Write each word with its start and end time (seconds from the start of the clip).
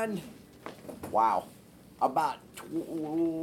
on, 0.00 0.20
wow, 1.10 1.44
about 2.00 2.36
tw- 2.56 2.72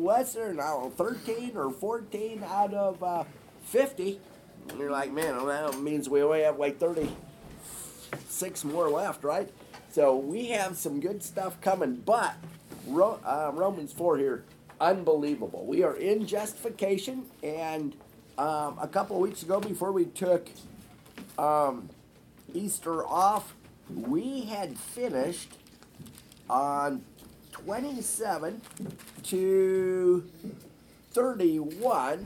less 0.04 0.34
than 0.34 0.60
I 0.60 0.68
don't 0.68 0.98
know, 0.98 1.06
13 1.06 1.56
or 1.56 1.72
14 1.72 2.44
out 2.48 2.74
of 2.74 3.04
uh, 3.04 3.24
50. 3.66 4.20
And 4.70 4.80
you're 4.80 4.92
like, 4.92 5.12
man, 5.12 5.36
well, 5.44 5.72
that 5.72 5.80
means 5.80 6.10
we 6.10 6.22
only 6.22 6.42
have 6.42 6.60
like 6.60 6.80
36 6.80 8.64
more 8.66 8.90
left, 8.90 9.24
right? 9.24 9.50
So 9.92 10.18
we 10.18 10.48
have 10.48 10.78
some 10.78 11.00
good 11.00 11.24
stuff 11.24 11.60
coming, 11.62 12.02
but 12.06 12.36
Ro- 12.88 13.20
uh, 13.26 13.52
Romans 13.54 13.94
4 13.94 14.18
here, 14.18 14.44
unbelievable. 14.80 15.66
We 15.66 15.84
are 15.84 15.96
in 15.96 16.28
justification, 16.28 17.26
and 17.42 17.96
um, 18.38 18.78
a 18.80 18.88
couple 18.88 19.20
weeks 19.20 19.42
ago, 19.44 19.60
before 19.60 19.92
we 19.92 20.06
took 20.06 20.50
um, 21.38 21.90
Easter 22.54 23.06
off, 23.06 23.56
we 23.90 24.42
had 24.42 24.78
finished 24.78 25.54
on 26.50 27.04
27 27.52 28.62
to 29.24 30.30
31. 31.12 32.26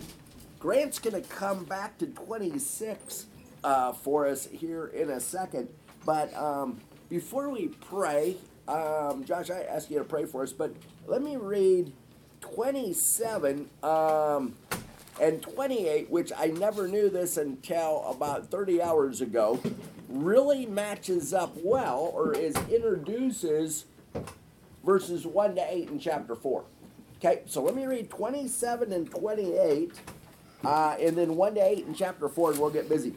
Grant's 0.59 1.00
going 1.00 1.22
to 1.22 1.28
come 1.28 1.64
back 1.64 1.98
to 1.98 2.08
26 2.08 3.26
uh, 3.64 3.94
for 3.94 4.28
us 4.28 4.48
here 4.52 4.88
in 4.88 5.09
a 5.09 5.20
second. 5.20 5.70
But 6.05 6.34
um, 6.36 6.81
before 7.09 7.50
we 7.50 7.70
pray, 7.70 8.38
um, 8.68 9.23
Josh, 9.23 9.50
I 9.50 9.62
ask 9.62 9.90
you 9.90 9.98
to 10.00 10.04
pray 10.04 10.26
for 10.26 10.44
us, 10.44 10.53
but 10.53 10.73
let 11.08 11.22
me 11.22 11.36
read 11.36 11.92
27 12.42 13.70
um, 13.84 14.56
and 15.20 15.42
28, 15.42 16.09
which 16.09 16.31
I 16.38 16.48
never 16.48 16.88
knew 16.88 17.09
this 17.09 17.38
until 17.38 18.06
about 18.08 18.50
30 18.50 18.81
hours 18.81 19.22
ago, 19.22 19.62
really 20.09 20.66
matches 20.66 21.34
up 21.34 21.56
well 21.64 22.12
or 22.14 22.34
is 22.34 22.56
introduces 22.70 23.86
verses 24.85 25.26
1 25.26 25.55
to 25.55 25.73
8 25.73 25.90
in 25.90 25.99
chapter 25.99 26.35
4. 26.35 26.63
Okay, 27.17 27.41
so 27.45 27.62
let 27.62 27.76
me 27.76 27.85
read 27.85 28.09
27 28.09 28.92
and 28.92 29.09
28, 29.09 29.92
uh, 30.66 30.95
and 31.00 31.16
then 31.16 31.36
1 31.36 31.56
to 31.56 31.61
8 31.61 31.86
in 31.88 31.94
chapter 31.94 32.28
4, 32.28 32.52
and 32.52 32.59
we'll 32.59 32.72
get 32.72 32.89
busy. 32.89 33.14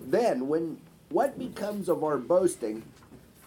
Then, 0.00 0.46
when 0.48 0.80
what 1.08 1.38
becomes 1.38 1.88
of 1.88 2.04
our 2.04 2.18
boasting, 2.18 2.82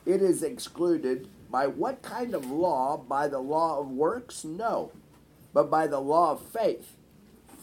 it 0.05 0.21
is 0.21 0.43
excluded 0.43 1.29
by 1.49 1.67
what 1.67 2.01
kind 2.01 2.33
of 2.33 2.49
law? 2.49 2.97
By 2.97 3.27
the 3.27 3.39
law 3.39 3.79
of 3.79 3.89
works? 3.89 4.43
No, 4.43 4.91
but 5.53 5.69
by 5.69 5.87
the 5.87 5.99
law 5.99 6.31
of 6.31 6.45
faith. 6.45 6.95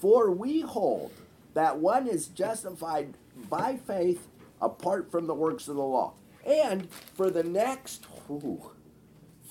For 0.00 0.30
we 0.30 0.60
hold 0.60 1.12
that 1.54 1.78
one 1.78 2.06
is 2.06 2.28
justified 2.28 3.14
by 3.50 3.76
faith 3.76 4.28
apart 4.60 5.10
from 5.10 5.26
the 5.26 5.34
works 5.34 5.68
of 5.68 5.76
the 5.76 5.82
law. 5.82 6.14
And 6.46 6.88
for 7.14 7.30
the 7.30 7.42
next 7.42 8.06
ooh, 8.30 8.70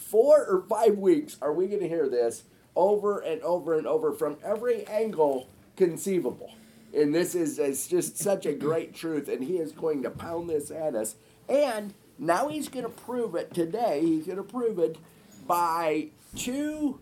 four 0.09 0.45
or 0.45 0.61
five 0.69 0.97
weeks, 0.97 1.37
are 1.41 1.53
we 1.53 1.67
going 1.67 1.81
to 1.81 1.87
hear 1.87 2.07
this 2.07 2.43
over 2.75 3.19
and 3.19 3.41
over 3.41 3.77
and 3.77 3.85
over 3.85 4.13
from 4.13 4.37
every 4.43 4.85
angle 4.87 5.49
conceivable? 5.75 6.53
And 6.93 7.13
this 7.13 7.35
is, 7.35 7.59
is 7.59 7.87
just 7.87 8.17
such 8.17 8.45
a 8.45 8.53
great 8.53 8.95
truth, 8.95 9.27
and 9.27 9.43
he 9.43 9.57
is 9.57 9.71
going 9.71 10.03
to 10.03 10.09
pound 10.09 10.49
this 10.49 10.71
at 10.71 10.95
us. 10.95 11.15
And 11.49 11.93
now 12.17 12.47
he's 12.47 12.69
going 12.69 12.85
to 12.85 12.91
prove 12.91 13.35
it 13.35 13.53
today. 13.53 14.01
He's 14.01 14.25
going 14.25 14.37
to 14.37 14.43
prove 14.43 14.79
it 14.79 14.97
by 15.45 16.07
two 16.35 16.99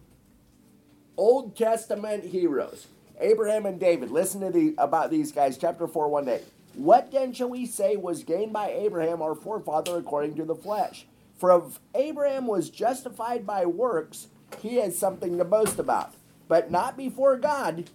Old 1.15 1.55
Testament 1.55 2.25
heroes, 2.25 2.87
Abraham 3.19 3.65
and 3.65 3.79
David. 3.79 4.11
Listen 4.11 4.41
to 4.41 4.49
the 4.49 4.75
about 4.77 5.11
these 5.11 5.31
guys, 5.31 5.57
chapter 5.57 5.87
4, 5.87 6.09
1 6.09 6.25
day. 6.25 6.41
What 6.73 7.11
then 7.11 7.31
shall 7.31 7.49
we 7.49 7.65
say 7.65 7.95
was 7.95 8.23
gained 8.23 8.51
by 8.51 8.69
Abraham, 8.71 9.21
our 9.21 9.35
forefather, 9.35 9.97
according 9.97 10.35
to 10.35 10.43
the 10.45 10.55
flesh? 10.55 11.05
For 11.37 11.51
if 11.51 11.79
Abraham 11.93 12.47
was 12.47 12.69
justified 12.69 13.45
by 13.45 13.65
works, 13.65 14.27
he 14.59 14.77
has 14.77 14.97
something 14.97 15.37
to 15.37 15.45
boast 15.45 15.79
about, 15.79 16.13
but 16.47 16.71
not 16.71 16.95
before 16.95 17.37
God. 17.37 17.89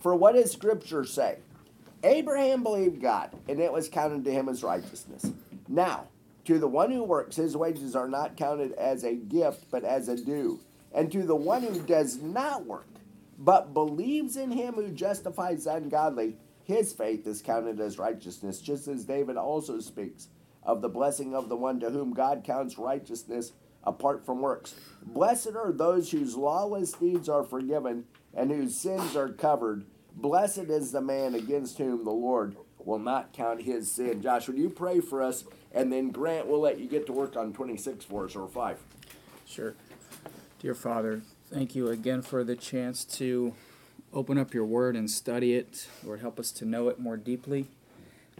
For 0.00 0.14
what 0.14 0.34
does 0.34 0.52
Scripture 0.52 1.04
say? 1.04 1.38
Abraham 2.02 2.62
believed 2.62 3.02
God, 3.02 3.30
and 3.48 3.60
it 3.60 3.72
was 3.72 3.88
counted 3.88 4.24
to 4.24 4.32
him 4.32 4.48
as 4.48 4.62
righteousness. 4.62 5.32
Now, 5.66 6.06
to 6.44 6.58
the 6.58 6.68
one 6.68 6.90
who 6.90 7.02
works, 7.02 7.36
his 7.36 7.56
wages 7.56 7.94
are 7.94 8.08
not 8.08 8.36
counted 8.36 8.72
as 8.72 9.04
a 9.04 9.14
gift, 9.14 9.64
but 9.70 9.84
as 9.84 10.08
a 10.08 10.16
due. 10.16 10.60
And 10.94 11.12
to 11.12 11.24
the 11.24 11.36
one 11.36 11.62
who 11.62 11.82
does 11.82 12.22
not 12.22 12.64
work, 12.64 12.86
but 13.38 13.74
believes 13.74 14.36
in 14.36 14.52
him 14.52 14.74
who 14.74 14.88
justifies 14.88 15.64
the 15.64 15.74
ungodly, 15.74 16.36
his 16.64 16.92
faith 16.92 17.26
is 17.26 17.42
counted 17.42 17.80
as 17.80 17.98
righteousness, 17.98 18.60
just 18.60 18.88
as 18.88 19.04
David 19.04 19.36
also 19.36 19.80
speaks 19.80 20.28
of 20.68 20.82
the 20.82 20.88
blessing 20.88 21.34
of 21.34 21.48
the 21.48 21.56
one 21.56 21.80
to 21.80 21.88
whom 21.88 22.12
God 22.12 22.44
counts 22.44 22.76
righteousness 22.76 23.52
apart 23.82 24.26
from 24.26 24.42
works. 24.42 24.74
Blessed 25.02 25.56
are 25.56 25.72
those 25.72 26.10
whose 26.10 26.36
lawless 26.36 26.92
deeds 26.92 27.26
are 27.26 27.42
forgiven 27.42 28.04
and 28.34 28.50
whose 28.50 28.76
sins 28.76 29.16
are 29.16 29.30
covered. 29.30 29.86
Blessed 30.14 30.68
is 30.68 30.92
the 30.92 31.00
man 31.00 31.34
against 31.34 31.78
whom 31.78 32.04
the 32.04 32.10
Lord 32.10 32.54
will 32.84 32.98
not 32.98 33.32
count 33.32 33.62
his 33.62 33.90
sin. 33.90 34.20
Josh, 34.20 34.46
would 34.46 34.58
you 34.58 34.68
pray 34.68 35.00
for 35.00 35.22
us? 35.22 35.44
And 35.72 35.90
then 35.90 36.10
Grant, 36.10 36.46
we'll 36.46 36.60
let 36.60 36.78
you 36.78 36.86
get 36.86 37.06
to 37.06 37.12
work 37.12 37.34
on 37.34 37.54
26 37.54 38.04
for 38.04 38.26
us 38.26 38.36
or 38.36 38.46
5. 38.46 38.78
Sure. 39.46 39.74
Dear 40.60 40.74
Father, 40.74 41.22
thank 41.50 41.74
you 41.74 41.88
again 41.88 42.20
for 42.20 42.44
the 42.44 42.56
chance 42.56 43.06
to 43.06 43.54
open 44.12 44.36
up 44.36 44.52
your 44.52 44.66
word 44.66 44.96
and 44.96 45.10
study 45.10 45.54
it. 45.54 45.88
Lord, 46.04 46.20
help 46.20 46.38
us 46.38 46.50
to 46.52 46.66
know 46.66 46.88
it 46.88 46.98
more 46.98 47.16
deeply. 47.16 47.68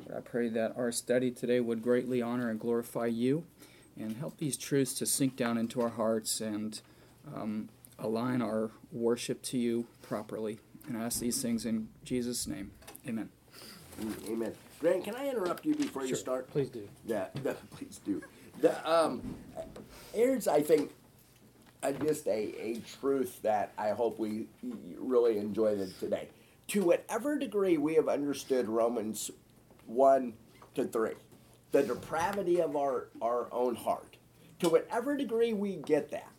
Lord, 0.07 0.17
I 0.17 0.21
pray 0.21 0.49
that 0.51 0.77
our 0.77 0.93
study 0.93 1.31
today 1.31 1.61
would 1.61 1.83
greatly 1.83 2.23
honor 2.23 2.51
and 2.51 2.59
glorify 2.59 3.07
you 3.07 3.45
and 3.99 4.17
help 4.17 4.39
these 4.39 4.57
truths 4.57 4.95
to 4.95 5.07
sink 5.07 5.37
down 5.37 5.59
into 5.59 5.81
our 5.81 5.89
hearts 5.89 6.41
and 6.41 6.81
um, 7.35 7.69
align 7.99 8.43
our 8.43 8.71
worship 8.93 9.43
to 9.43 9.59
you 9.59 9.87
properly. 10.03 10.59
And 10.87 10.97
I 10.97 11.05
ask 11.05 11.21
these 11.21 11.43
things 11.43 11.67
in 11.67 11.89
Jesus' 12.05 12.47
name. 12.47 12.71
Amen. 13.07 13.29
Amen. 14.29 14.53
Grant, 14.79 15.05
can 15.05 15.17
I 15.17 15.29
interrupt 15.29 15.65
you 15.67 15.75
before 15.75 16.05
you 16.05 16.15
start? 16.15 16.49
Please 16.51 16.69
do. 16.69 16.89
Yeah, 17.05 17.27
no, 17.45 17.55
please 17.77 18.01
do. 18.05 18.23
The, 18.61 18.91
um, 18.91 19.23
here's, 20.15 20.47
I 20.47 20.63
think, 20.63 20.93
uh, 21.83 21.93
just 21.93 22.27
a, 22.27 22.55
a 22.61 22.81
truth 23.01 23.41
that 23.43 23.73
I 23.77 23.91
hope 23.91 24.19
we 24.19 24.47
really 24.97 25.39
enjoy 25.39 25.77
today. 25.99 26.29
To 26.69 26.85
whatever 26.85 27.39
degree 27.39 27.77
we 27.77 27.95
have 27.95 28.09
understood 28.09 28.69
Romans 28.69 29.31
1 29.89 30.33
to 30.75 30.85
3, 30.85 31.11
the 31.73 31.83
depravity 31.83 32.61
of 32.61 32.77
our, 32.77 33.09
our 33.21 33.49
own 33.53 33.75
heart, 33.75 34.17
to 34.61 34.69
whatever 34.69 35.17
degree 35.17 35.53
we 35.53 35.77
get 35.77 36.11
that, 36.11 36.33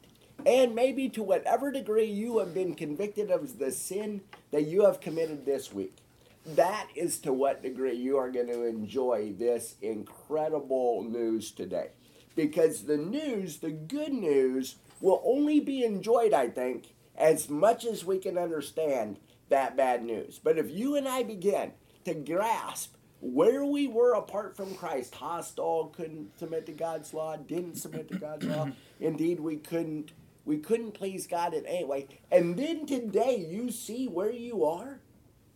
and 0.46 0.74
maybe 0.74 1.10
to 1.10 1.24
whatever 1.24 1.72
degree 1.72 2.06
you 2.06 2.40
have 2.40 2.54
been 2.54 2.76
convicted 2.76 3.30
of 3.30 3.60
the 3.60 3.72
sin 3.72 4.22
that 4.52 4.66
you 4.66 4.86
have 4.86 5.02
committed 5.02 5.46
this 5.46 5.74
week, 5.74 5.98
that 6.46 6.88
is 6.96 7.20
to 7.20 7.34
what 7.34 7.62
degree 7.62 7.96
you 7.96 8.18
are 8.18 8.32
going 8.32 8.48
to 8.48 8.66
enjoy 8.66 9.34
this 9.38 9.76
incredible 9.82 11.04
news 11.04 11.52
today. 11.52 11.90
Because 12.36 12.84
the 12.84 12.98
news, 12.98 13.58
the 13.58 13.72
good 13.72 14.14
news, 14.14 14.76
will 15.02 15.22
only 15.26 15.60
be 15.60 15.84
enjoyed, 15.84 16.34
I 16.34 16.48
think, 16.48 16.94
as 17.18 17.50
much 17.50 17.86
as 17.86 18.06
we 18.06 18.18
can 18.18 18.38
understand 18.38 19.18
that 19.50 19.76
bad 19.76 20.04
news. 20.04 20.40
But 20.42 20.58
if 20.58 20.70
you 20.70 20.96
and 20.96 21.08
I 21.08 21.24
begin 21.24 21.74
to 22.06 22.14
grasp 22.14 22.96
where 23.22 23.66
we 23.66 23.88
were 23.88 24.14
apart 24.14 24.56
from 24.56 24.76
Christ, 24.76 25.16
hostile, 25.16 25.94
couldn't 25.96 26.38
submit 26.40 26.66
to 26.68 26.72
God's 26.72 27.14
law, 27.14 27.36
didn't 27.36 27.76
submit 27.76 28.10
to 28.10 28.18
God's 28.18 28.46
law, 28.46 28.70
indeed 29.00 29.40
we 29.40 29.58
couldn't 29.58 30.14
we 30.46 30.58
couldn't 30.58 30.94
please 30.94 31.28
God 31.28 31.54
in 31.54 31.66
any 31.68 31.84
way. 31.84 32.08
And 32.32 32.58
then 32.58 32.88
today 32.88 33.46
you 33.48 33.70
see 33.70 34.08
where 34.08 34.32
you 34.32 34.66
are 34.66 35.00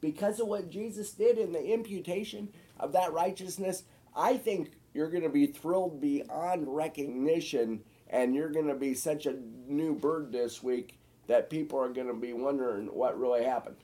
because 0.01 0.40
of 0.40 0.47
what 0.47 0.69
Jesus 0.69 1.12
did 1.13 1.40
in 1.40 1.51
the 1.51 1.66
imputation 1.74 2.50
of 2.79 2.91
that 2.91 3.12
righteousness. 3.12 3.84
I 4.16 4.38
think 4.38 4.74
you're 4.94 5.09
going 5.09 5.24
to 5.24 5.30
be 5.30 5.47
thrilled 5.47 6.00
beyond 6.00 6.68
recognition 6.68 7.81
and 8.07 8.35
you're 8.35 8.51
going 8.51 8.68
to 8.68 8.75
be 8.75 8.94
such 8.94 9.25
a 9.25 9.35
new 9.68 9.95
bird 9.95 10.31
this 10.31 10.62
week 10.62 11.00
that 11.25 11.50
people 11.50 11.80
are 11.80 11.89
going 11.89 12.07
to 12.07 12.13
be 12.13 12.33
wondering 12.33 12.88
what 12.88 13.19
really 13.19 13.44
happened. 13.44 13.77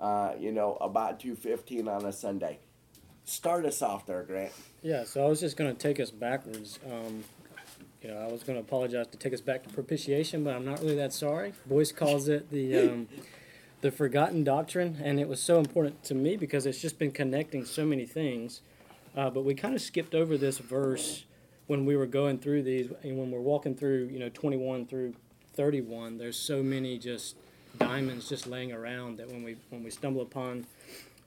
Uh, 0.00 0.32
you 0.38 0.50
know, 0.50 0.76
about 0.80 1.20
2:15 1.20 1.88
on 1.88 2.04
a 2.04 2.12
Sunday. 2.12 2.58
Start 3.28 3.66
us 3.66 3.82
off 3.82 4.06
there, 4.06 4.22
Grant. 4.22 4.52
Yeah, 4.82 5.04
so 5.04 5.22
I 5.22 5.28
was 5.28 5.38
just 5.38 5.58
going 5.58 5.70
to 5.70 5.78
take 5.78 6.00
us 6.00 6.10
backwards. 6.10 6.78
Um, 6.90 7.24
you 8.00 8.08
know, 8.08 8.16
I 8.16 8.32
was 8.32 8.42
going 8.42 8.58
to 8.58 8.64
apologize 8.64 9.06
to 9.08 9.18
take 9.18 9.34
us 9.34 9.42
back 9.42 9.62
to 9.64 9.68
propitiation, 9.68 10.44
but 10.44 10.56
I'm 10.56 10.64
not 10.64 10.80
really 10.80 10.94
that 10.94 11.12
sorry. 11.12 11.52
Boice 11.66 11.92
calls 11.92 12.28
it 12.28 12.50
the 12.50 12.78
um, 12.78 13.08
the 13.82 13.90
forgotten 13.90 14.44
doctrine, 14.44 14.98
and 15.04 15.20
it 15.20 15.28
was 15.28 15.42
so 15.42 15.58
important 15.58 16.02
to 16.04 16.14
me 16.14 16.38
because 16.38 16.64
it's 16.64 16.80
just 16.80 16.98
been 16.98 17.10
connecting 17.10 17.66
so 17.66 17.84
many 17.84 18.06
things. 18.06 18.62
Uh, 19.14 19.28
but 19.28 19.44
we 19.44 19.54
kind 19.54 19.74
of 19.74 19.82
skipped 19.82 20.14
over 20.14 20.38
this 20.38 20.56
verse 20.56 21.26
when 21.66 21.84
we 21.84 21.96
were 21.96 22.06
going 22.06 22.38
through 22.38 22.62
these, 22.62 22.90
and 23.02 23.18
when 23.18 23.30
we're 23.30 23.40
walking 23.40 23.74
through, 23.74 24.08
you 24.10 24.18
know, 24.18 24.30
21 24.30 24.86
through 24.86 25.12
31. 25.52 26.16
There's 26.16 26.38
so 26.38 26.62
many 26.62 26.96
just 26.96 27.36
diamonds 27.78 28.26
just 28.26 28.46
laying 28.46 28.72
around 28.72 29.18
that 29.18 29.28
when 29.28 29.42
we 29.42 29.56
when 29.68 29.84
we 29.84 29.90
stumble 29.90 30.22
upon 30.22 30.64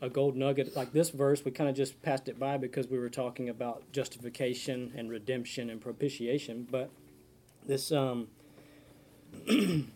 a 0.01 0.09
gold 0.09 0.36
nugget 0.36 0.75
like 0.75 0.92
this 0.92 1.12
verse, 1.12 1.45
we 1.45 1.51
kind 1.51 1.69
of 1.69 1.75
just 1.75 2.01
passed 2.01 2.27
it 2.27 2.39
by 2.39 2.57
because 2.57 2.88
we 2.88 2.98
were 2.98 3.09
talking 3.09 3.48
about 3.48 3.83
justification 3.92 4.92
and 4.95 5.09
redemption 5.09 5.69
and 5.69 5.80
propitiation. 5.80 6.68
But 6.69 6.89
this 7.65 7.92
um, 7.92 8.27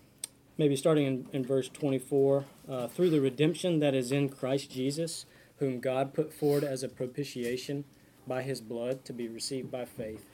maybe 0.57 0.75
starting 0.75 1.06
in, 1.06 1.28
in 1.34 1.44
verse 1.44 1.69
24, 1.69 2.46
uh, 2.69 2.88
through 2.88 3.10
the 3.10 3.19
redemption 3.19 3.80
that 3.80 3.96
is 3.96 4.12
in 4.12 4.30
Christ 4.30 4.72
Jesus, 4.72 5.25
whom 5.57 5.80
God 5.80 6.13
put 6.13 6.31
forward 6.31 6.63
as 6.63 6.84
a 6.84 6.90
propitiation 6.90 7.86
by 8.28 8.44
his 8.44 8.62
blood 8.62 9.06
to 9.06 9.13
be 9.13 9.28
received 9.28 9.72
by 9.72 9.86
faith. 9.86 10.25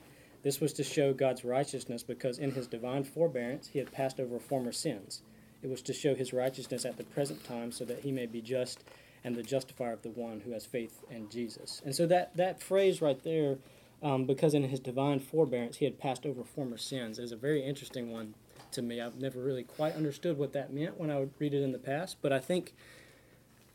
This 0.44 0.59
was 0.59 0.74
to 0.74 0.83
show 0.83 1.13
God's 1.13 1.45
righteousness 1.45 2.03
because 2.03 2.39
in 2.39 2.51
his 2.51 2.67
divine 2.67 3.03
forbearance 3.03 3.69
he 3.69 3.79
had 3.79 3.91
passed 3.91 4.19
over 4.19 4.39
former 4.39 4.71
sins. 4.71 5.21
It 5.62 5.69
was 5.69 5.83
to 5.83 5.94
show 5.94 6.15
his 6.15 6.33
righteousness 6.33 6.85
at 6.85 6.97
the 6.97 7.03
present 7.03 7.44
time 7.44 7.71
so 7.71 7.85
that 7.85 8.00
he 8.00 8.12
may 8.12 8.25
be 8.25 8.41
just 8.41 8.83
and 9.23 9.35
the 9.35 9.44
justifier 9.44 9.94
of 9.94 10.01
the 10.01 10.09
one 10.09 10.41
who 10.41 10.51
has 10.51 10.65
faith 10.65 11.03
in 11.09 11.29
Jesus. 11.29 11.81
And 11.85 11.95
so 11.95 12.06
that, 12.07 12.35
that 12.38 12.62
phrase 12.62 13.01
right 13.01 13.21
there, 13.23 13.57
um, 14.01 14.25
because 14.25 14.53
in 14.53 14.63
his 14.63 14.79
divine 14.79 15.19
forbearance 15.19 15.77
he 15.77 15.85
had 15.85 16.00
passed 16.00 16.25
over 16.25 16.44
former 16.44 16.77
sins, 16.77 17.19
is 17.19 17.31
a 17.31 17.35
very 17.35 17.63
interesting 17.63 18.12
one 18.12 18.33
to 18.71 18.81
me. 18.81 19.00
I've 19.00 19.19
never 19.19 19.39
really 19.39 19.63
quite 19.63 19.95
understood 19.95 20.38
what 20.38 20.53
that 20.53 20.73
meant 20.73 21.00
when 21.00 21.12
I 21.12 21.19
would 21.19 21.31
read 21.39 21.53
it 21.53 21.62
in 21.62 21.71
the 21.71 21.77
past, 21.77 22.18
but 22.21 22.33
I 22.33 22.39
think 22.39 22.73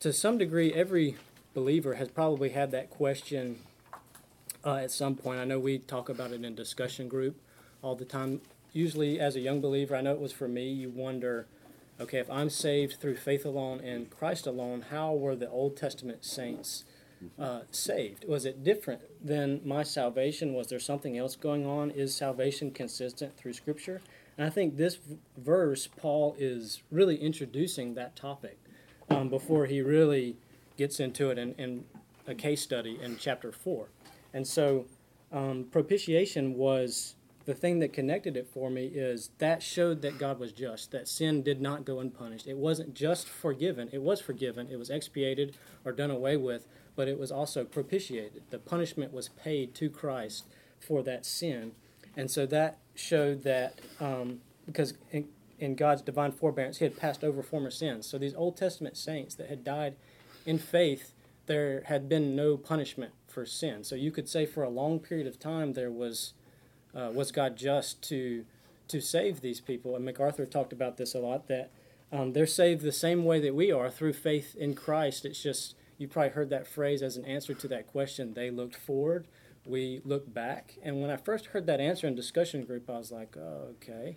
to 0.01 0.13
some 0.13 0.39
degree 0.39 0.73
every 0.73 1.17
believer 1.55 1.95
has 1.95 2.09
probably 2.09 2.51
had 2.51 2.71
that 2.73 2.91
question 2.91 3.61
uh, 4.65 4.77
at 4.77 4.91
some 4.91 5.15
point. 5.15 5.39
I 5.39 5.45
know 5.45 5.59
we 5.59 5.79
talk 5.79 6.09
about 6.09 6.33
it 6.33 6.45
in 6.45 6.55
discussion 6.55 7.09
group 7.09 7.41
all 7.83 7.95
the 7.95 8.05
time. 8.05 8.41
Usually, 8.73 9.21
as 9.21 9.37
a 9.37 9.41
young 9.41 9.61
believer, 9.61 9.97
I 9.97 10.01
know 10.01 10.13
it 10.13 10.21
was 10.21 10.33
for 10.33 10.49
me, 10.49 10.69
you 10.69 10.91
wonder 10.91 11.47
okay, 12.01 12.19
if 12.19 12.31
I'm 12.31 12.51
saved 12.51 13.01
through 13.01 13.17
faith 13.17 13.45
alone 13.45 13.81
and 13.81 14.11
Christ 14.11 14.47
alone, 14.47 14.87
how 14.91 15.15
were 15.15 15.37
the 15.37 15.51
Old 15.51 15.77
Testament 15.77 16.25
saints 16.25 16.85
uh, 17.39 17.61
saved? 17.71 18.27
Was 18.29 18.45
it 18.45 18.63
different 18.63 19.03
than 19.25 19.61
my 19.65 19.83
salvation? 19.83 20.55
Was 20.55 20.69
there 20.69 20.79
something 20.79 21.17
else 21.17 21.37
going 21.37 21.67
on? 21.67 21.91
Is 21.91 22.15
salvation 22.15 22.71
consistent 22.71 23.37
through 23.37 23.55
Scripture? 23.55 24.03
And 24.37 24.47
I 24.47 24.51
think 24.51 24.77
this 24.77 24.97
v- 24.97 25.17
verse, 25.39 25.87
Paul 25.87 26.37
is 26.39 26.83
really 26.91 27.17
introducing 27.17 27.95
that 27.95 28.17
topic 28.17 28.59
um, 29.09 29.29
before 29.29 29.67
he 29.67 29.81
really 29.81 30.37
gets 30.77 31.01
into 31.01 31.31
it 31.31 31.39
in, 31.39 31.55
in 31.55 31.85
a 32.27 32.35
case 32.35 32.61
study 32.61 32.99
in 33.01 33.17
chapter 33.17 33.51
4. 33.51 33.89
And 34.35 34.47
so, 34.47 34.87
um, 35.33 35.65
propitiation 35.71 36.55
was 36.55 37.15
the 37.47 37.55
thing 37.55 37.79
that 37.79 37.93
connected 37.93 38.37
it 38.37 38.49
for 38.49 38.69
me 38.69 38.87
is 38.87 39.31
that 39.39 39.63
showed 39.63 40.03
that 40.03 40.19
God 40.19 40.41
was 40.41 40.53
just, 40.53 40.91
that 40.91 41.07
sin 41.07 41.43
did 41.43 41.61
not 41.61 41.85
go 41.85 42.01
unpunished. 42.01 42.47
It 42.47 42.57
wasn't 42.57 42.93
just 42.93 43.29
forgiven, 43.29 43.89
it 43.93 44.03
was 44.03 44.21
forgiven, 44.21 44.69
it 44.69 44.77
was 44.77 44.91
expiated 44.91 45.57
or 45.85 45.93
done 45.93 46.11
away 46.11 46.37
with, 46.37 46.67
but 46.97 47.07
it 47.07 47.19
was 47.19 47.31
also 47.31 47.65
propitiated. 47.65 48.43
The 48.51 48.59
punishment 48.59 49.13
was 49.13 49.29
paid 49.29 49.75
to 49.77 49.89
Christ 49.89 50.45
for 50.81 51.05
that 51.05 51.25
sin. 51.25 51.73
And 52.17 52.31
so 52.31 52.47
that 52.47 52.79
showed 52.97 53.45
that 53.45 53.81
um, 54.01 54.41
because 54.67 54.95
in, 55.13 55.29
in 55.61 55.77
God's 55.77 56.03
divine 56.03 56.33
forbearance, 56.33 56.79
He 56.79 56.85
had 56.85 56.97
passed 56.97 57.23
over 57.23 57.45
former 57.45 57.71
sins. 57.71 58.07
So 58.07 58.19
these 58.19 58.35
Old 58.35 58.57
Testament 58.57 58.97
saints 58.97 59.37
that 59.37 59.49
had 59.49 59.63
died 59.63 59.95
in 60.45 60.59
faith, 60.59 61.13
there 61.47 61.85
had 61.87 62.09
been 62.09 62.35
no 62.35 62.57
punishment 62.57 63.13
for 63.29 63.47
sin. 63.47 63.85
So 63.85 63.95
you 63.95 64.11
could 64.11 64.29
say 64.29 64.47
for 64.47 64.65
a 64.65 64.69
long 64.69 64.99
period 64.99 65.29
of 65.29 65.39
time 65.39 65.75
there 65.75 65.93
was 65.93 66.33
uh, 66.97 67.11
was 67.13 67.31
God 67.31 67.57
just 67.57 68.03
to 68.09 68.45
to 68.89 69.01
save 69.01 69.41
these 69.41 69.61
people? 69.61 69.97
And 69.97 70.05
MacArthur 70.05 70.47
talked 70.47 70.73
about 70.73 70.97
this 70.97 71.15
a 71.15 71.19
lot 71.19 71.49
that 71.49 71.71
um, 72.13 72.33
they're 72.33 72.47
saved 72.47 72.83
the 72.83 72.93
same 72.93 73.25
way 73.25 73.41
that 73.41 73.55
we 73.55 73.73
are 73.73 73.91
through 73.91 74.13
faith 74.13 74.55
in 74.57 74.75
Christ. 74.75 75.25
It's 75.25 75.43
just 75.43 75.75
you 75.99 76.09
probably 76.09 76.31
heard 76.31 76.51
that 76.51 76.67
phrase 76.67 77.03
as 77.03 77.17
an 77.17 77.25
answer 77.25 77.55
to 77.55 77.69
that 77.69 77.87
question. 77.87 78.35
They 78.35 78.51
looked 78.51 78.77
forward, 78.77 79.27
we 79.65 80.01
look 80.05 80.33
back. 80.33 80.75
And 80.83 81.01
when 81.01 81.11
I 81.11 81.17
first 81.17 81.47
heard 81.47 81.67
that 81.67 81.81
answer 81.81 82.07
in 82.07 82.15
discussion 82.15 82.65
group, 82.65 82.89
I 82.89 82.99
was 82.99 83.11
like, 83.11 83.37
oh, 83.37 83.75
okay. 83.77 84.17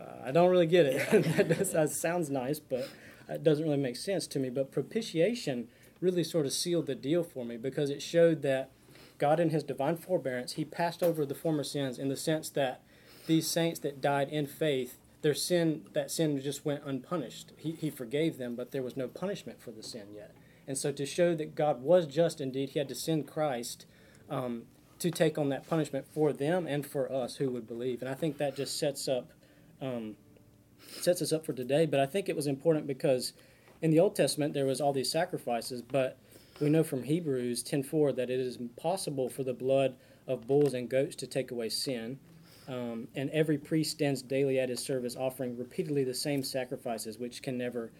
Uh, 0.00 0.26
I 0.26 0.32
don't 0.32 0.50
really 0.50 0.66
get 0.66 0.86
it. 0.86 1.22
that, 1.36 1.48
does, 1.48 1.72
that 1.72 1.90
sounds 1.90 2.28
nice, 2.28 2.58
but 2.58 2.88
it 3.28 3.42
doesn't 3.42 3.64
really 3.64 3.76
make 3.76 3.96
sense 3.96 4.26
to 4.28 4.38
me. 4.38 4.50
But 4.50 4.72
propitiation 4.72 5.68
really 6.00 6.24
sort 6.24 6.44
of 6.44 6.52
sealed 6.52 6.86
the 6.86 6.94
deal 6.94 7.22
for 7.22 7.44
me 7.44 7.56
because 7.56 7.88
it 7.88 8.02
showed 8.02 8.42
that 8.42 8.70
God, 9.18 9.40
in 9.40 9.50
His 9.50 9.62
divine 9.62 9.96
forbearance, 9.96 10.52
He 10.52 10.64
passed 10.64 11.02
over 11.02 11.24
the 11.24 11.34
former 11.34 11.64
sins 11.64 11.98
in 11.98 12.08
the 12.08 12.16
sense 12.16 12.48
that 12.50 12.82
these 13.26 13.46
saints 13.46 13.80
that 13.80 14.00
died 14.00 14.28
in 14.28 14.46
faith, 14.46 14.98
their 15.22 15.34
sin, 15.34 15.86
that 15.92 16.10
sin 16.10 16.40
just 16.40 16.64
went 16.64 16.82
unpunished. 16.84 17.52
He, 17.56 17.72
he 17.72 17.90
forgave 17.90 18.38
them, 18.38 18.54
but 18.54 18.72
there 18.72 18.82
was 18.82 18.96
no 18.96 19.08
punishment 19.08 19.62
for 19.62 19.70
the 19.70 19.82
sin 19.82 20.08
yet. 20.14 20.34
And 20.66 20.76
so, 20.76 20.92
to 20.92 21.06
show 21.06 21.34
that 21.34 21.54
God 21.54 21.82
was 21.82 22.06
just 22.06 22.40
indeed, 22.40 22.70
He 22.70 22.78
had 22.78 22.88
to 22.88 22.94
send 22.94 23.26
Christ 23.26 23.86
um, 24.28 24.64
to 24.98 25.10
take 25.10 25.38
on 25.38 25.48
that 25.50 25.68
punishment 25.68 26.06
for 26.12 26.32
them 26.32 26.66
and 26.66 26.86
for 26.86 27.10
us 27.12 27.36
who 27.36 27.50
would 27.50 27.66
believe. 27.66 28.00
And 28.00 28.10
I 28.10 28.14
think 28.14 28.38
that 28.38 28.56
just 28.56 28.78
sets 28.78 29.08
up 29.08 29.32
um, 29.80 30.16
sets 31.00 31.22
us 31.22 31.32
up 31.32 31.44
for 31.44 31.52
today. 31.52 31.86
But 31.86 32.00
I 32.00 32.06
think 32.06 32.28
it 32.28 32.36
was 32.36 32.46
important 32.46 32.86
because 32.86 33.32
in 33.82 33.90
the 33.90 34.00
Old 34.00 34.16
Testament 34.16 34.54
there 34.54 34.66
was 34.66 34.80
all 34.80 34.92
these 34.92 35.10
sacrifices, 35.10 35.82
but 35.82 36.18
we 36.60 36.70
know 36.70 36.84
from 36.84 37.04
Hebrews 37.04 37.62
10:4 37.62 38.12
that 38.12 38.30
it 38.30 38.40
is 38.40 38.56
impossible 38.56 39.28
for 39.28 39.42
the 39.42 39.54
blood 39.54 39.96
of 40.26 40.46
bulls 40.46 40.74
and 40.74 40.88
goats 40.88 41.16
to 41.16 41.26
take 41.26 41.50
away 41.50 41.68
sin. 41.68 42.18
Um, 42.66 43.08
and 43.14 43.28
every 43.30 43.58
priest 43.58 43.90
stands 43.90 44.22
daily 44.22 44.58
at 44.58 44.70
his 44.70 44.80
service, 44.80 45.16
offering 45.16 45.56
repeatedly 45.58 46.04
the 46.04 46.14
same 46.14 46.42
sacrifices, 46.42 47.18
which 47.18 47.42
can 47.42 47.58
never 47.58 47.90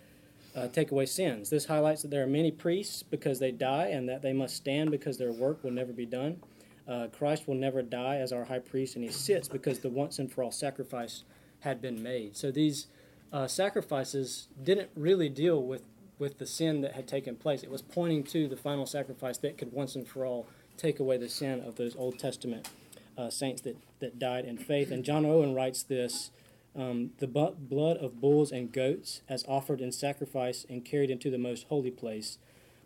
uh, 0.55 0.69
take 0.69 0.91
away 0.91 1.07
sins. 1.07 1.51
This 1.51 1.67
highlights 1.67 2.03
that 2.03 2.11
there 2.11 2.23
are 2.23 2.29
many 2.29 2.51
priests 2.51 3.03
because 3.03 3.41
they 3.41 3.51
die, 3.51 3.89
and 3.89 4.09
that 4.09 4.23
they 4.23 4.33
must 4.33 4.57
stand 4.57 4.91
because 4.91 5.19
their 5.19 5.33
work 5.33 5.63
will 5.63 5.71
never 5.71 5.93
be 5.93 6.07
done. 6.07 6.41
Uh, 6.87 7.09
Christ 7.09 7.49
will 7.49 7.55
never 7.55 7.83
die 7.83 8.17
as 8.17 8.33
our 8.33 8.45
high 8.45 8.59
priest, 8.59 8.95
and 8.95 9.05
he 9.05 9.11
sits 9.11 9.49
because 9.49 9.81
the 9.81 9.89
once 9.89 10.19
and 10.19 10.33
for 10.33 10.43
all 10.43 10.53
sacrifice 10.53 11.25
had 11.61 11.81
been 11.83 12.03
made. 12.03 12.37
So 12.37 12.51
these 12.51 12.87
uh, 13.33 13.49
sacrifices 13.49 14.49
didn't 14.63 14.91
really 14.95 15.29
deal 15.29 15.63
with, 15.63 15.83
with 16.19 16.39
the 16.39 16.47
sin 16.47 16.81
that 16.83 16.93
had 16.93 17.09
taken 17.09 17.37
place. 17.37 17.63
It 17.63 17.71
was 17.71 17.83
pointing 17.83 18.25
to 18.25 18.49
the 18.49 18.57
final 18.57 18.87
sacrifice 18.87 19.39
that 19.39 19.59
could 19.59 19.73
once 19.73 19.95
and 19.95 20.07
for 20.07 20.25
all 20.25 20.47
take 20.77 21.01
away 21.01 21.17
the 21.17 21.29
sin 21.29 21.61
of 21.61 21.77
those 21.77 21.97
Old 21.97 22.19
Testament 22.19 22.69
uh, 23.17 23.31
saints 23.31 23.63
that, 23.63 23.77
that 24.01 24.19
died 24.19 24.45
in 24.45 24.59
faith. 24.59 24.91
And 24.91 25.05
John 25.05 25.25
Owen 25.25 25.55
writes 25.55 25.83
this 25.83 26.31
um, 26.77 27.11
The 27.19 27.27
blood 27.27 27.97
of 27.99 28.21
bulls 28.21 28.53
and 28.53 28.73
goats, 28.73 29.23
as 29.29 29.45
offered 29.47 29.81
in 29.81 29.93
sacrifice 29.93 30.67
and 30.69 30.85
carried 30.85 31.11
into 31.11 31.31
the 31.31 31.39
most 31.39 31.67
holy 31.69 31.91
place, 31.91 32.39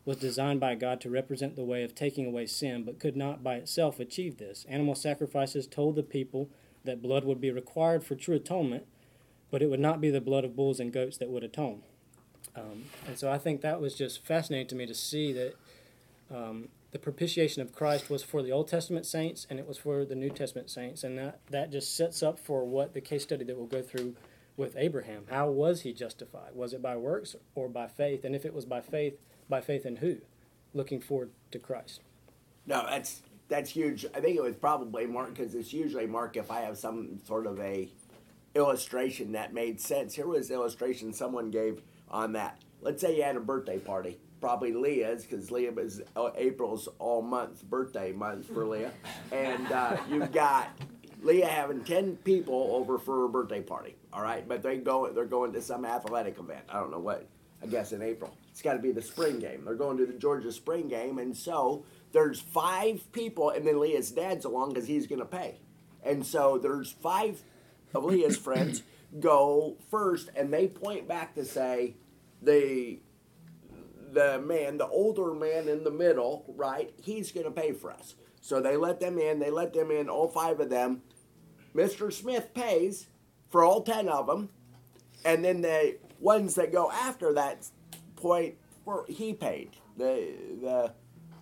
was 0.05 0.17
designed 0.17 0.61
by 0.61 0.75
God 0.75 1.01
to 1.03 1.11
represent 1.11 1.55
the 1.55 1.65
way 1.65 1.83
of 1.83 1.95
taking 1.95 2.27
away 2.27 2.47
sin, 2.47 2.83
but 2.85 2.99
could 2.99 3.17
not 3.17 3.43
by 3.43 3.57
itself 3.57 4.01
achieve 4.01 4.39
this. 4.39 4.65
Animal 4.69 4.95
sacrifices 4.95 5.67
told 5.67 5.97
the 5.97 6.03
people 6.03 6.49
that 6.85 7.03
blood 7.03 7.25
would 7.25 7.41
be 7.41 7.51
required 7.51 8.03
for 8.03 8.15
true 8.15 8.37
atonement, 8.37 8.87
but 9.51 9.61
it 9.61 9.69
would 9.69 9.81
not 9.81 10.01
be 10.01 10.11
the 10.11 10.21
blood 10.21 10.45
of 10.45 10.57
bulls 10.57 10.81
and 10.81 10.93
goats 10.93 11.19
that 11.19 11.29
would 11.29 11.45
atone. 11.45 11.83
Um, 12.59 12.85
and 13.07 13.19
so 13.19 13.31
I 13.31 13.39
think 13.39 13.61
that 13.61 13.81
was 13.81 13.95
just 13.95 14.25
fascinating 14.25 14.67
to 14.69 14.75
me 14.75 14.87
to 14.87 14.95
see 14.95 15.33
that 15.33 15.55
um, 16.35 16.69
the 16.91 16.99
propitiation 16.99 17.63
of 17.63 17.73
Christ 17.73 18.11
was 18.11 18.23
for 18.23 18.43
the 18.43 18.51
Old 18.51 18.69
Testament 18.69 19.07
saints 19.07 19.47
and 19.49 19.59
it 19.59 19.67
was 19.67 19.79
for 19.79 20.05
the 20.05 20.15
New 20.15 20.31
Testament 20.31 20.71
saints. 20.71 21.05
And 21.05 21.19
that, 21.19 21.41
that 21.51 21.71
just 21.71 21.97
sets 21.97 22.23
up 22.23 22.39
for 22.39 22.65
what 22.65 22.95
the 22.95 23.01
case 23.01 23.23
study 23.23 23.45
that 23.45 23.57
we'll 23.57 23.67
go 23.67 23.83
through 23.83 24.17
with 24.57 24.77
Abraham. 24.77 25.25
How 25.31 25.49
was 25.51 25.83
he 25.83 25.93
justified? 25.93 26.55
Was 26.55 26.73
it 26.73 26.83
by 26.83 26.97
works 26.97 27.37
or 27.55 27.69
by 27.69 27.87
faith? 27.87 28.25
And 28.25 28.35
if 28.35 28.45
it 28.45 28.55
was 28.55 28.65
by 28.65 28.81
faith, 28.81 29.19
by 29.49 29.61
faith 29.61 29.87
in 29.87 29.97
who? 29.97 30.19
Looking 30.75 31.01
forward 31.01 31.31
to 31.53 31.59
Christ. 31.59 32.01
No, 32.67 32.85
that's 32.89 33.23
that's 33.49 33.71
huge. 33.71 34.05
I 34.15 34.21
think 34.21 34.37
it 34.37 34.43
was 34.43 34.55
probably 34.55 35.07
Mark 35.07 35.35
because 35.35 35.55
it's 35.55 35.73
usually 35.73 36.07
Mark 36.07 36.37
if 36.37 36.51
I 36.51 36.61
have 36.61 36.77
some 36.77 37.19
sort 37.25 37.47
of 37.47 37.59
a 37.61 37.89
illustration 38.55 39.33
that 39.33 39.55
made 39.55 39.81
sense. 39.81 40.15
Here 40.15 40.27
was 40.27 40.51
illustration 40.51 41.15
someone 41.15 41.51
gave 41.51 41.81
on 42.11 42.33
that. 42.33 42.59
Let's 42.81 43.01
say 43.01 43.17
you 43.17 43.23
had 43.23 43.37
a 43.37 43.41
birthday 43.41 43.79
party, 43.79 44.19
probably 44.41 44.73
Leah's 44.73 45.23
because 45.25 45.51
Leah 45.51 45.73
was 45.73 46.01
uh, 46.17 46.31
April's 46.37 46.89
all 46.99 47.23
month 47.23 47.65
birthday 47.65 48.13
month 48.13 48.47
for 48.47 48.67
Leah, 48.69 48.93
and 49.33 49.71
uh, 49.73 49.97
you've 50.11 50.33
got 50.33 50.71
Leah 51.23 51.47
having 51.47 51.85
ten 51.85 52.17
people 52.17 52.71
over 52.73 52.99
for 52.99 53.23
her 53.23 53.29
birthday 53.29 53.61
party. 53.61 53.97
All 54.13 54.23
right, 54.23 54.47
but 54.47 54.63
they 54.63 54.77
go 54.77 55.11
they're 55.11 55.25
going 55.25 55.53
to 55.53 55.63
some 55.63 55.85
athletic 55.85 56.39
event. 56.39 56.65
I 56.69 56.79
don't 56.79 56.91
know 56.91 57.01
what. 57.01 57.27
I 57.61 57.67
guess 57.67 57.91
in 57.93 58.03
April. 58.03 58.33
It's 58.53 58.63
got 58.63 58.75
to 58.75 58.79
be 58.79 58.93
the 58.93 59.03
spring 59.03 59.41
game. 59.41 59.65
They're 59.65 59.75
going 59.75 59.99
to 59.99 60.07
the 60.07 60.13
Georgia 60.13 60.53
spring 60.53 60.89
game, 60.89 61.19
and 61.19 61.37
so 61.37 61.85
there's 62.13 62.41
five 62.41 63.11
people, 63.13 63.51
and 63.51 63.67
then 63.67 63.81
Leah's 63.81 64.11
dad's 64.11 64.45
along 64.45 64.75
because 64.75 64.87
he's 64.87 65.07
going 65.07 65.19
to 65.19 65.25
pay. 65.25 65.61
And 66.05 66.25
so 66.25 66.59
there's 66.59 66.93
five 66.93 67.43
of 67.95 68.05
Leah's 68.05 68.37
friends 68.37 68.83
go 69.21 69.77
first, 69.91 70.31
and 70.37 70.53
they 70.53 70.69
point 70.69 71.09
back 71.09 71.35
to 71.35 71.45
say 71.45 71.97
the 72.43 73.01
the 74.13 74.41
man, 74.41 74.79
the 74.79 74.87
older 74.87 75.35
man 75.35 75.69
in 75.69 75.85
the 75.85 75.91
middle, 75.91 76.45
right? 76.57 76.93
He's 77.03 77.31
going 77.31 77.45
to 77.45 77.51
pay 77.51 77.73
for 77.73 77.91
us. 77.91 78.15
So 78.41 78.61
they 78.61 78.77
let 78.77 79.01
them 79.01 79.19
in. 79.19 79.39
They 79.39 79.51
let 79.51 79.75
them 79.75 79.91
in, 79.91 80.09
all 80.09 80.29
five 80.29 80.61
of 80.61 80.71
them. 80.71 81.03
Mr. 81.75 82.11
Smith 82.11 82.55
pays 82.55 83.09
for 83.51 83.63
all 83.63 83.83
ten 83.83 84.09
of 84.09 84.27
them, 84.27 84.49
and 85.25 85.45
then 85.45 85.63
the 85.63 85.99
ones 86.19 86.55
that 86.55 86.73
go 86.73 86.91
after 86.91 87.33
that 87.35 87.67
point, 88.17 88.55
he 89.09 89.33
paid. 89.35 89.71
The 89.97 90.33
the 90.61 90.93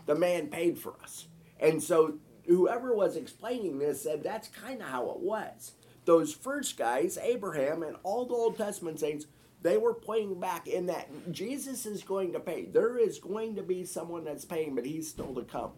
the 0.06 0.14
man 0.14 0.48
paid 0.48 0.78
for 0.78 0.94
us, 1.02 1.28
and 1.60 1.82
so 1.82 2.18
whoever 2.46 2.94
was 2.94 3.16
explaining 3.16 3.78
this 3.78 4.02
said 4.02 4.22
that's 4.22 4.48
kind 4.48 4.80
of 4.80 4.88
how 4.88 5.10
it 5.10 5.18
was 5.18 5.72
those 6.06 6.32
first 6.32 6.78
guys, 6.78 7.18
Abraham 7.20 7.82
and 7.82 7.96
all 8.02 8.24
the 8.24 8.34
Old 8.34 8.56
Testament 8.56 8.98
saints, 9.00 9.26
they 9.62 9.76
were 9.76 9.94
playing 9.94 10.40
back 10.40 10.66
in 10.66 10.86
that 10.86 11.32
Jesus 11.32 11.84
is 11.84 12.02
going 12.02 12.32
to 12.32 12.40
pay. 12.40 12.66
There 12.66 12.96
is 12.96 13.18
going 13.18 13.56
to 13.56 13.62
be 13.62 13.84
someone 13.84 14.24
that's 14.24 14.44
paying, 14.44 14.74
but 14.74 14.86
he's 14.86 15.08
still 15.08 15.34
to 15.34 15.42
come. 15.42 15.72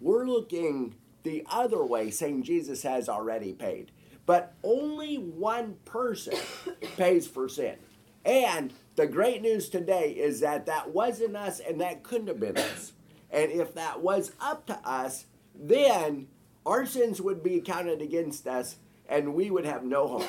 We're 0.00 0.26
looking 0.26 0.94
the 1.24 1.44
other 1.50 1.84
way, 1.84 2.10
saying 2.10 2.44
Jesus 2.44 2.82
has 2.82 3.08
already 3.08 3.52
paid. 3.52 3.90
But 4.24 4.54
only 4.62 5.16
one 5.16 5.76
person 5.84 6.34
pays 6.96 7.26
for 7.26 7.48
sin. 7.48 7.76
And 8.24 8.72
the 8.94 9.06
great 9.06 9.42
news 9.42 9.68
today 9.68 10.12
is 10.12 10.40
that 10.40 10.66
that 10.66 10.90
wasn't 10.90 11.36
us 11.36 11.58
and 11.58 11.80
that 11.80 12.04
couldn't 12.04 12.28
have 12.28 12.38
been 12.38 12.56
us. 12.56 12.92
And 13.30 13.50
if 13.50 13.74
that 13.74 14.00
was 14.00 14.32
up 14.40 14.66
to 14.66 14.78
us, 14.88 15.26
then 15.54 16.28
our 16.64 16.86
sins 16.86 17.20
would 17.20 17.42
be 17.42 17.60
counted 17.60 18.00
against 18.00 18.46
us 18.46 18.76
and 19.12 19.34
we 19.34 19.50
would 19.50 19.66
have 19.66 19.84
no 19.84 20.08
hope. 20.08 20.28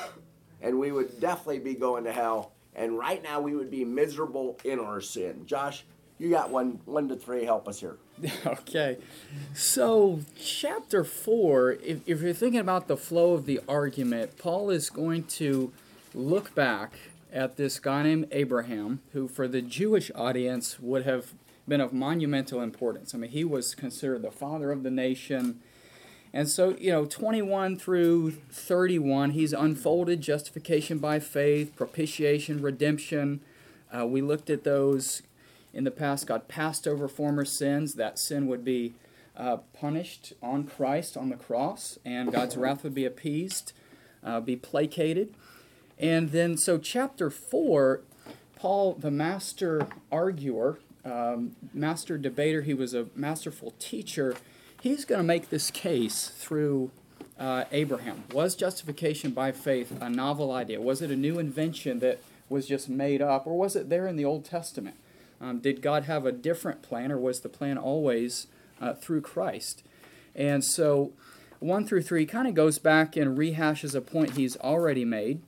And 0.62 0.80
we 0.80 0.92
would 0.92 1.20
definitely 1.20 1.60
be 1.60 1.74
going 1.74 2.04
to 2.04 2.12
hell. 2.12 2.52
And 2.76 2.98
right 2.98 3.24
now 3.24 3.40
we 3.40 3.56
would 3.56 3.72
be 3.72 3.86
miserable 3.86 4.60
in 4.64 4.80
our 4.80 5.02
sin. 5.02 5.46
Josh, 5.46 5.86
you 6.20 6.30
got 6.30 6.50
one 6.50 6.80
one 6.86 7.08
to 7.10 7.16
three. 7.16 7.46
Help 7.46 7.68
us 7.68 7.80
here. 7.80 7.98
okay. 8.46 8.98
So, 9.54 10.22
chapter 10.40 11.04
4, 11.04 11.72
if, 11.84 12.00
if 12.06 12.22
you're 12.22 12.34
thinking 12.34 12.60
about 12.60 12.88
the 12.88 12.98
flow 12.98 13.34
of 13.34 13.46
the 13.46 13.60
argument, 13.68 14.38
Paul 14.38 14.70
is 14.70 14.90
going 14.90 15.24
to 15.26 15.72
look 16.14 16.54
back 16.54 16.94
at 17.32 17.58
this 17.58 17.80
guy 17.80 18.04
named 18.04 18.28
Abraham, 18.32 19.02
who 19.14 19.28
for 19.28 19.48
the 19.48 19.62
Jewish 19.62 20.12
audience 20.14 20.80
would 20.80 21.06
have 21.06 21.34
been 21.68 21.82
of 21.82 21.94
monumental 21.94 22.62
importance. 22.62 23.16
I 23.16 23.18
mean, 23.18 23.32
he 23.32 23.44
was 23.44 23.74
considered 23.74 24.22
the 24.22 24.32
father 24.32 24.72
of 24.72 24.84
the 24.84 24.92
nation. 24.92 25.60
And 26.34 26.50
so, 26.50 26.76
you 26.80 26.92
know, 26.92 27.06
21 27.06 27.78
through 27.78 28.32
31, 28.32 29.32
he's 29.32 29.54
unfolded 29.54 30.22
justification 30.22 30.98
by 30.98 31.20
faith, 31.20 31.76
propitiation, 31.76 32.62
redemption. 32.62 33.42
Uh, 33.96 34.08
we 34.08 34.22
looked 34.22 34.50
at 34.50 34.64
those 34.64 35.22
in 35.74 35.84
the 35.84 35.92
past. 35.92 36.26
God 36.26 36.48
passed 36.48 36.88
over 36.88 37.08
former 37.08 37.46
sins. 37.46 37.94
That 37.94 38.18
sin 38.18 38.48
would 38.48 38.66
be 38.66 38.94
uh, 39.38 39.58
punished 39.80 40.34
on 40.42 40.64
Christ 40.64 41.16
on 41.16 41.30
the 41.30 41.36
cross, 41.36 42.00
and 42.04 42.32
God's 42.32 42.58
wrath 42.58 42.84
would 42.84 42.96
be 42.96 43.06
appeased, 43.06 43.74
uh, 44.24 44.40
be 44.40 44.56
placated. 44.56 45.34
And 46.00 46.32
then, 46.32 46.58
so 46.58 46.78
chapter 46.80 47.30
4, 47.30 48.02
Paul, 48.56 48.94
the 48.94 49.12
master 49.12 49.88
arguer, 50.12 50.80
um, 51.06 51.56
master 51.74 52.18
debater, 52.18 52.62
he 52.62 52.74
was 52.74 52.94
a 52.94 53.08
masterful 53.16 53.74
teacher. 53.78 54.36
He's 54.84 55.06
going 55.06 55.20
to 55.20 55.24
make 55.24 55.50
this 55.50 55.72
case 55.72 56.28
through 56.28 56.92
uh, 57.40 57.64
Abraham. 57.72 58.26
Was 58.34 58.54
justification 58.54 59.32
by 59.32 59.54
faith 59.54 59.98
a 60.02 60.10
novel 60.10 60.52
idea? 60.52 60.82
Was 60.82 61.02
it 61.02 61.10
a 61.10 61.16
new 61.16 61.40
invention 61.40 62.00
that 62.00 62.20
was 62.50 62.68
just 62.68 62.90
made 62.90 63.22
up, 63.22 63.48
or 63.48 63.58
was 63.58 63.78
it 63.78 63.88
there 63.88 64.08
in 64.08 64.18
the 64.18 64.26
Old 64.26 64.44
Testament? 64.44 64.98
Um, 65.40 65.60
did 65.60 65.82
God 65.82 66.04
have 66.04 66.26
a 66.26 66.34
different 66.34 66.82
plan, 66.82 67.14
or 67.14 67.18
was 67.18 67.40
the 67.40 67.48
plan 67.48 67.78
always 67.78 68.48
uh, 68.82 68.92
through 68.92 69.22
Christ? 69.22 69.84
And 70.36 70.66
so, 70.66 71.14
1 71.62 71.88
through 71.88 72.02
3 72.02 72.26
kind 72.26 72.50
of 72.50 72.54
goes 72.54 72.78
back 72.78 73.16
and 73.16 73.38
rehashes 73.38 73.96
a 73.96 74.02
point 74.02 74.32
he's 74.32 74.58
already 74.58 75.06
made. 75.06 75.40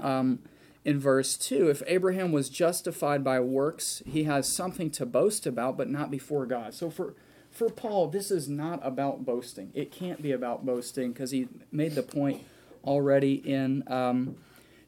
Um, 0.00 0.38
in 0.86 0.98
verse 0.98 1.36
2 1.36 1.68
if 1.68 1.82
Abraham 1.86 2.32
was 2.32 2.48
justified 2.48 3.22
by 3.22 3.40
works, 3.40 4.02
he 4.06 4.24
has 4.24 4.50
something 4.50 4.90
to 4.92 5.04
boast 5.04 5.46
about, 5.46 5.76
but 5.76 5.90
not 5.90 6.10
before 6.10 6.46
God. 6.46 6.72
So 6.72 6.88
for, 6.88 7.12
for 7.58 7.68
Paul, 7.68 8.06
this 8.06 8.30
is 8.30 8.48
not 8.48 8.78
about 8.86 9.24
boasting. 9.24 9.72
It 9.74 9.90
can't 9.90 10.22
be 10.22 10.30
about 10.30 10.64
boasting 10.64 11.12
because 11.12 11.32
he 11.32 11.48
made 11.72 11.96
the 11.96 12.04
point 12.04 12.44
already 12.84 13.34
in 13.34 13.82
um, 13.88 14.36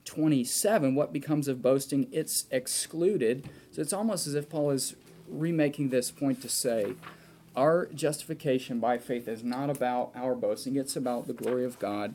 27. 0.04 0.94
What 0.94 1.12
becomes 1.12 1.48
of 1.48 1.62
boasting? 1.62 2.06
It's 2.12 2.46
excluded. 2.52 3.48
So 3.72 3.82
it's 3.82 3.92
almost 3.92 4.28
as 4.28 4.36
if 4.36 4.48
Paul 4.48 4.70
is 4.70 4.94
remaking 5.28 5.88
this 5.88 6.12
point 6.12 6.42
to 6.42 6.48
say, 6.48 6.94
our 7.56 7.86
justification 7.86 8.78
by 8.78 8.98
faith 8.98 9.26
is 9.26 9.42
not 9.42 9.68
about 9.68 10.12
our 10.14 10.36
boasting, 10.36 10.76
it's 10.76 10.94
about 10.94 11.26
the 11.26 11.32
glory 11.32 11.64
of 11.64 11.76
God. 11.80 12.14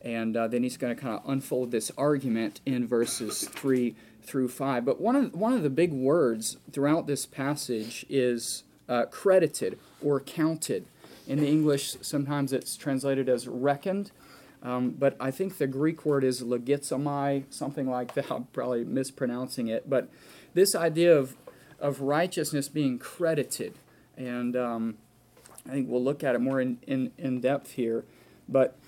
And 0.00 0.36
uh, 0.36 0.48
then 0.48 0.64
he's 0.64 0.76
going 0.76 0.96
to 0.96 1.00
kind 1.00 1.14
of 1.14 1.30
unfold 1.30 1.70
this 1.70 1.92
argument 1.96 2.60
in 2.66 2.88
verses 2.88 3.46
3 3.46 3.94
through 4.20 4.48
5. 4.48 4.84
But 4.84 5.00
one 5.00 5.14
of, 5.14 5.34
one 5.34 5.52
of 5.52 5.62
the 5.62 5.70
big 5.70 5.92
words 5.92 6.56
throughout 6.72 7.06
this 7.06 7.24
passage 7.24 8.04
is 8.08 8.64
uh, 8.88 9.06
credited 9.06 9.78
or 10.02 10.20
counted. 10.20 10.86
In 11.26 11.40
the 11.40 11.48
English, 11.48 11.96
sometimes 12.02 12.52
it's 12.52 12.76
translated 12.76 13.28
as 13.28 13.48
reckoned. 13.48 14.12
Um, 14.62 14.90
but 14.90 15.16
I 15.20 15.30
think 15.30 15.58
the 15.58 15.66
Greek 15.66 16.04
word 16.04 16.24
is 16.24 16.42
logizomai, 16.42 17.44
something 17.50 17.88
like 17.88 18.14
that. 18.14 18.30
I'm 18.30 18.44
probably 18.44 18.84
mispronouncing 18.84 19.68
it. 19.68 19.88
But 19.88 20.08
this 20.54 20.74
idea 20.74 21.16
of, 21.16 21.36
of 21.78 22.00
righteousness 22.00 22.68
being 22.68 22.98
credited. 22.98 23.74
And 24.16 24.56
um, 24.56 24.96
I 25.66 25.72
think 25.72 25.88
we'll 25.88 26.02
look 26.02 26.24
at 26.24 26.34
it 26.34 26.40
more 26.40 26.60
in, 26.60 26.78
in, 26.86 27.12
in 27.18 27.40
depth 27.40 27.72
here. 27.72 28.04
But 28.48 28.78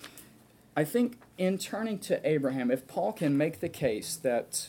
I 0.77 0.85
think 0.85 1.19
in 1.37 1.59
turning 1.59 1.99
to 2.01 2.27
Abraham, 2.29 2.71
if 2.71 2.87
Paul 2.87 3.13
can 3.13 3.37
make 3.37 3.61
the 3.61 3.69
case 3.69 4.17
that 4.17 4.69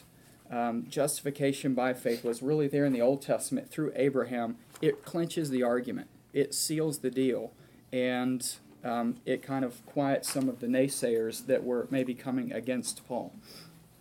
um, 0.51 0.87
justification 0.89 1.73
by 1.73 1.93
faith 1.93 2.23
was 2.23 2.41
really 2.41 2.67
there 2.67 2.85
in 2.85 2.93
the 2.93 3.01
Old 3.01 3.21
Testament 3.21 3.69
through 3.69 3.91
Abraham, 3.95 4.57
it 4.81 5.05
clinches 5.05 5.49
the 5.49 5.63
argument, 5.63 6.07
it 6.33 6.53
seals 6.53 6.99
the 6.99 7.09
deal, 7.09 7.51
and 7.91 8.55
um, 8.83 9.17
it 9.25 9.41
kind 9.41 9.65
of 9.65 9.85
quiets 9.85 10.31
some 10.31 10.47
of 10.47 10.59
the 10.59 10.67
naysayers 10.67 11.45
that 11.47 11.63
were 11.63 11.87
maybe 11.89 12.13
coming 12.13 12.51
against 12.51 13.07
Paul. 13.07 13.33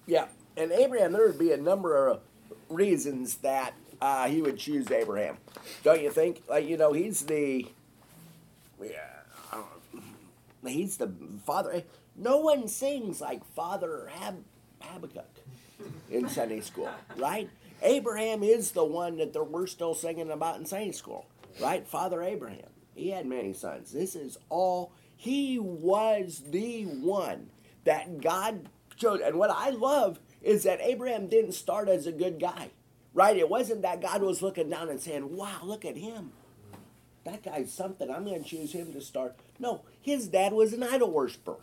Yeah, 0.06 0.26
and 0.56 0.72
Abraham, 0.72 1.12
there 1.12 1.26
would 1.26 1.38
be 1.38 1.52
a 1.52 1.56
number 1.56 2.06
of 2.08 2.20
reasons 2.68 3.36
that 3.36 3.74
uh, 4.00 4.28
he 4.28 4.42
would 4.42 4.58
choose 4.58 4.90
Abraham. 4.90 5.36
Don't 5.82 6.02
you 6.02 6.10
think? 6.10 6.42
Like, 6.48 6.68
you 6.68 6.76
know, 6.76 6.92
he's 6.92 7.22
the. 7.22 7.66
Yeah, 8.82 9.18
he's 10.66 10.96
the 10.96 11.12
father. 11.44 11.82
No 12.16 12.38
one 12.38 12.68
sings 12.68 13.20
like 13.20 13.44
Father 13.54 14.08
Hab- 14.12 14.44
Habakkuk 14.80 15.28
in 16.10 16.28
Sunday 16.28 16.60
school, 16.60 16.90
right? 17.16 17.48
Abraham 17.82 18.42
is 18.42 18.72
the 18.72 18.84
one 18.84 19.16
that 19.18 19.50
we're 19.50 19.66
still 19.66 19.94
singing 19.94 20.30
about 20.30 20.58
in 20.58 20.66
Sunday 20.66 20.92
school, 20.92 21.26
right? 21.60 21.86
Father 21.86 22.22
Abraham. 22.22 22.68
He 22.94 23.10
had 23.10 23.26
many 23.26 23.52
sons. 23.52 23.92
This 23.92 24.16
is 24.16 24.38
all, 24.48 24.92
he 25.16 25.58
was 25.58 26.42
the 26.48 26.84
one 26.84 27.50
that 27.84 28.20
God 28.20 28.68
chose. 28.96 29.20
And 29.24 29.38
what 29.38 29.50
I 29.50 29.70
love 29.70 30.18
is 30.42 30.64
that 30.64 30.80
Abraham 30.80 31.28
didn't 31.28 31.52
start 31.52 31.88
as 31.88 32.06
a 32.06 32.12
good 32.12 32.40
guy, 32.40 32.70
right? 33.14 33.36
It 33.36 33.48
wasn't 33.48 33.82
that 33.82 34.02
God 34.02 34.22
was 34.22 34.42
looking 34.42 34.68
down 34.70 34.88
and 34.88 35.00
saying, 35.00 35.36
wow, 35.36 35.60
look 35.62 35.84
at 35.84 35.96
him. 35.96 36.32
That 37.24 37.42
guy's 37.42 37.72
something. 37.72 38.10
I'm 38.10 38.24
going 38.24 38.42
to 38.42 38.48
choose 38.48 38.72
him 38.72 38.92
to 38.92 39.00
start. 39.00 39.36
No, 39.58 39.82
his 40.00 40.28
dad 40.28 40.52
was 40.52 40.72
an 40.72 40.82
idol 40.82 41.10
worshiper. 41.10 41.56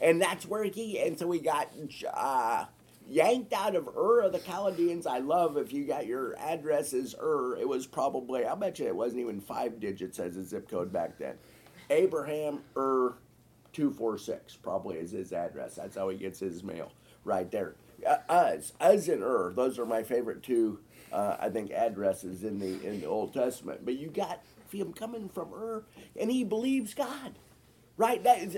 And 0.00 0.20
that's 0.20 0.46
where 0.46 0.64
he, 0.64 0.98
and 1.00 1.18
so 1.18 1.30
he 1.30 1.40
got 1.40 1.70
uh, 2.12 2.64
yanked 3.08 3.52
out 3.52 3.74
of 3.74 3.88
Ur 3.88 4.22
of 4.22 4.32
the 4.32 4.38
Chaldeans. 4.38 5.06
I 5.06 5.18
love 5.18 5.56
if 5.56 5.72
you 5.72 5.84
got 5.84 6.06
your 6.06 6.36
address 6.38 6.92
as 6.92 7.14
Ur, 7.20 7.56
it 7.56 7.68
was 7.68 7.86
probably, 7.86 8.44
I'll 8.44 8.56
bet 8.56 8.78
you 8.78 8.86
it 8.86 8.96
wasn't 8.96 9.20
even 9.20 9.40
five 9.40 9.80
digits 9.80 10.18
as 10.18 10.36
a 10.36 10.44
zip 10.44 10.68
code 10.68 10.92
back 10.92 11.18
then. 11.18 11.36
Abraham 11.90 12.60
Ur 12.76 13.14
246 13.72 14.56
probably 14.56 14.96
is 14.96 15.12
his 15.12 15.32
address. 15.32 15.74
That's 15.76 15.96
how 15.96 16.08
he 16.08 16.16
gets 16.16 16.40
his 16.40 16.62
mail 16.62 16.92
right 17.24 17.50
there. 17.50 17.74
Uh, 18.06 18.52
Uz, 18.54 18.72
Uz 18.82 19.08
and 19.08 19.22
Ur, 19.22 19.52
those 19.54 19.78
are 19.78 19.86
my 19.86 20.02
favorite 20.02 20.42
two, 20.42 20.80
uh, 21.12 21.36
I 21.38 21.48
think, 21.48 21.70
addresses 21.70 22.42
in 22.42 22.58
the 22.58 22.86
in 22.86 23.00
the 23.00 23.06
Old 23.06 23.32
Testament. 23.32 23.84
But 23.84 23.94
you 23.94 24.08
got 24.08 24.42
him 24.70 24.92
coming 24.92 25.28
from 25.28 25.52
Ur, 25.54 25.84
and 26.18 26.30
he 26.30 26.44
believes 26.44 26.94
God, 26.94 27.38
right? 27.96 28.22
That 28.22 28.38
is, 28.38 28.56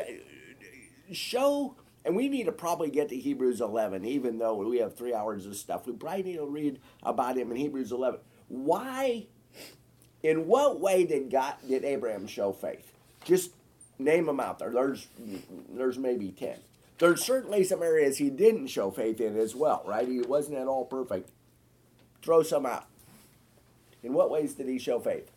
show 1.12 1.76
and 2.08 2.16
we 2.16 2.30
need 2.30 2.46
to 2.46 2.52
probably 2.52 2.88
get 2.88 3.10
to 3.10 3.16
Hebrews 3.18 3.60
11, 3.60 4.06
even 4.06 4.38
though 4.38 4.54
we 4.54 4.78
have 4.78 4.96
three 4.96 5.12
hours 5.12 5.44
of 5.44 5.54
stuff. 5.54 5.86
We 5.86 5.92
probably 5.92 6.22
need 6.22 6.36
to 6.36 6.46
read 6.46 6.80
about 7.02 7.36
him 7.36 7.50
in 7.50 7.58
Hebrews 7.58 7.92
11. 7.92 8.20
Why, 8.48 9.26
in 10.22 10.46
what 10.46 10.80
way 10.80 11.04
did 11.04 11.30
God, 11.30 11.56
did 11.68 11.84
Abraham 11.84 12.26
show 12.26 12.54
faith? 12.54 12.94
Just 13.26 13.50
name 13.98 14.24
them 14.24 14.40
out 14.40 14.58
there. 14.58 14.70
There's, 14.70 15.06
there's 15.68 15.98
maybe 15.98 16.30
10. 16.30 16.56
There's 16.96 17.22
certainly 17.22 17.62
some 17.62 17.82
areas 17.82 18.16
he 18.16 18.30
didn't 18.30 18.68
show 18.68 18.90
faith 18.90 19.20
in 19.20 19.36
as 19.36 19.54
well, 19.54 19.84
right? 19.86 20.08
He 20.08 20.22
wasn't 20.22 20.56
at 20.56 20.66
all 20.66 20.86
perfect. 20.86 21.28
Throw 22.22 22.42
some 22.42 22.64
out. 22.64 22.86
In 24.02 24.14
what 24.14 24.30
ways 24.30 24.54
did 24.54 24.66
he 24.66 24.78
show 24.78 24.98
faith? 24.98 25.30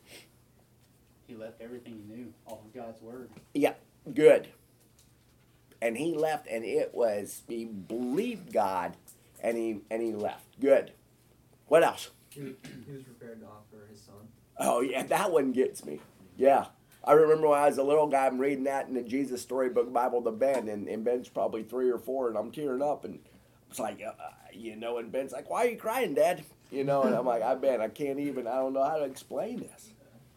He 1.27 1.35
left 1.35 1.59
everything 1.59 2.01
he 2.07 2.15
knew 2.15 2.33
off 2.45 2.59
of 2.63 2.73
God's 2.73 3.01
word. 3.01 3.29
Yeah, 3.53 3.73
good 4.13 4.47
and 5.81 5.97
he 5.97 6.13
left, 6.13 6.47
and 6.47 6.63
it 6.63 6.93
was 6.93 7.41
he 7.47 7.65
believed 7.65 8.53
God, 8.53 8.95
and 9.41 9.57
he 9.57 9.81
and 9.89 10.01
he 10.01 10.13
left. 10.13 10.59
Good. 10.59 10.91
What 11.67 11.83
else? 11.83 12.09
He, 12.29 12.41
he 12.41 12.91
was 12.91 13.03
prepared 13.03 13.41
to 13.41 13.47
offer 13.47 13.87
his 13.89 14.01
son. 14.01 14.27
Oh 14.57 14.81
yeah, 14.81 15.03
that 15.03 15.31
one 15.31 15.51
gets 15.51 15.85
me. 15.85 15.99
Yeah, 16.37 16.65
I 17.03 17.13
remember 17.13 17.49
when 17.49 17.59
I 17.59 17.67
was 17.67 17.77
a 17.77 17.83
little 17.83 18.07
guy, 18.07 18.27
I'm 18.27 18.37
reading 18.37 18.65
that 18.65 18.87
in 18.87 18.93
the 18.93 19.01
Jesus 19.01 19.41
Storybook 19.41 19.91
Bible 19.91 20.21
to 20.21 20.31
Ben, 20.31 20.67
and, 20.67 20.87
and 20.87 21.03
Ben's 21.03 21.29
probably 21.29 21.63
three 21.63 21.89
or 21.89 21.97
four, 21.97 22.29
and 22.29 22.37
I'm 22.37 22.51
tearing 22.51 22.81
up, 22.81 23.05
and 23.05 23.19
it's 23.69 23.79
like, 23.79 24.01
uh, 24.05 24.11
you 24.53 24.75
know, 24.75 24.97
and 24.97 25.11
Ben's 25.11 25.31
like, 25.31 25.49
"Why 25.49 25.65
are 25.65 25.69
you 25.69 25.77
crying, 25.77 26.13
Dad?" 26.13 26.43
You 26.71 26.83
know, 26.83 27.03
and 27.03 27.15
I'm 27.15 27.25
like, 27.25 27.41
"I 27.41 27.55
Ben, 27.55 27.81
I 27.81 27.87
can't 27.87 28.19
even, 28.19 28.47
I 28.47 28.55
don't 28.55 28.73
know 28.73 28.83
how 28.83 28.97
to 28.97 29.05
explain 29.05 29.59
this." 29.59 29.89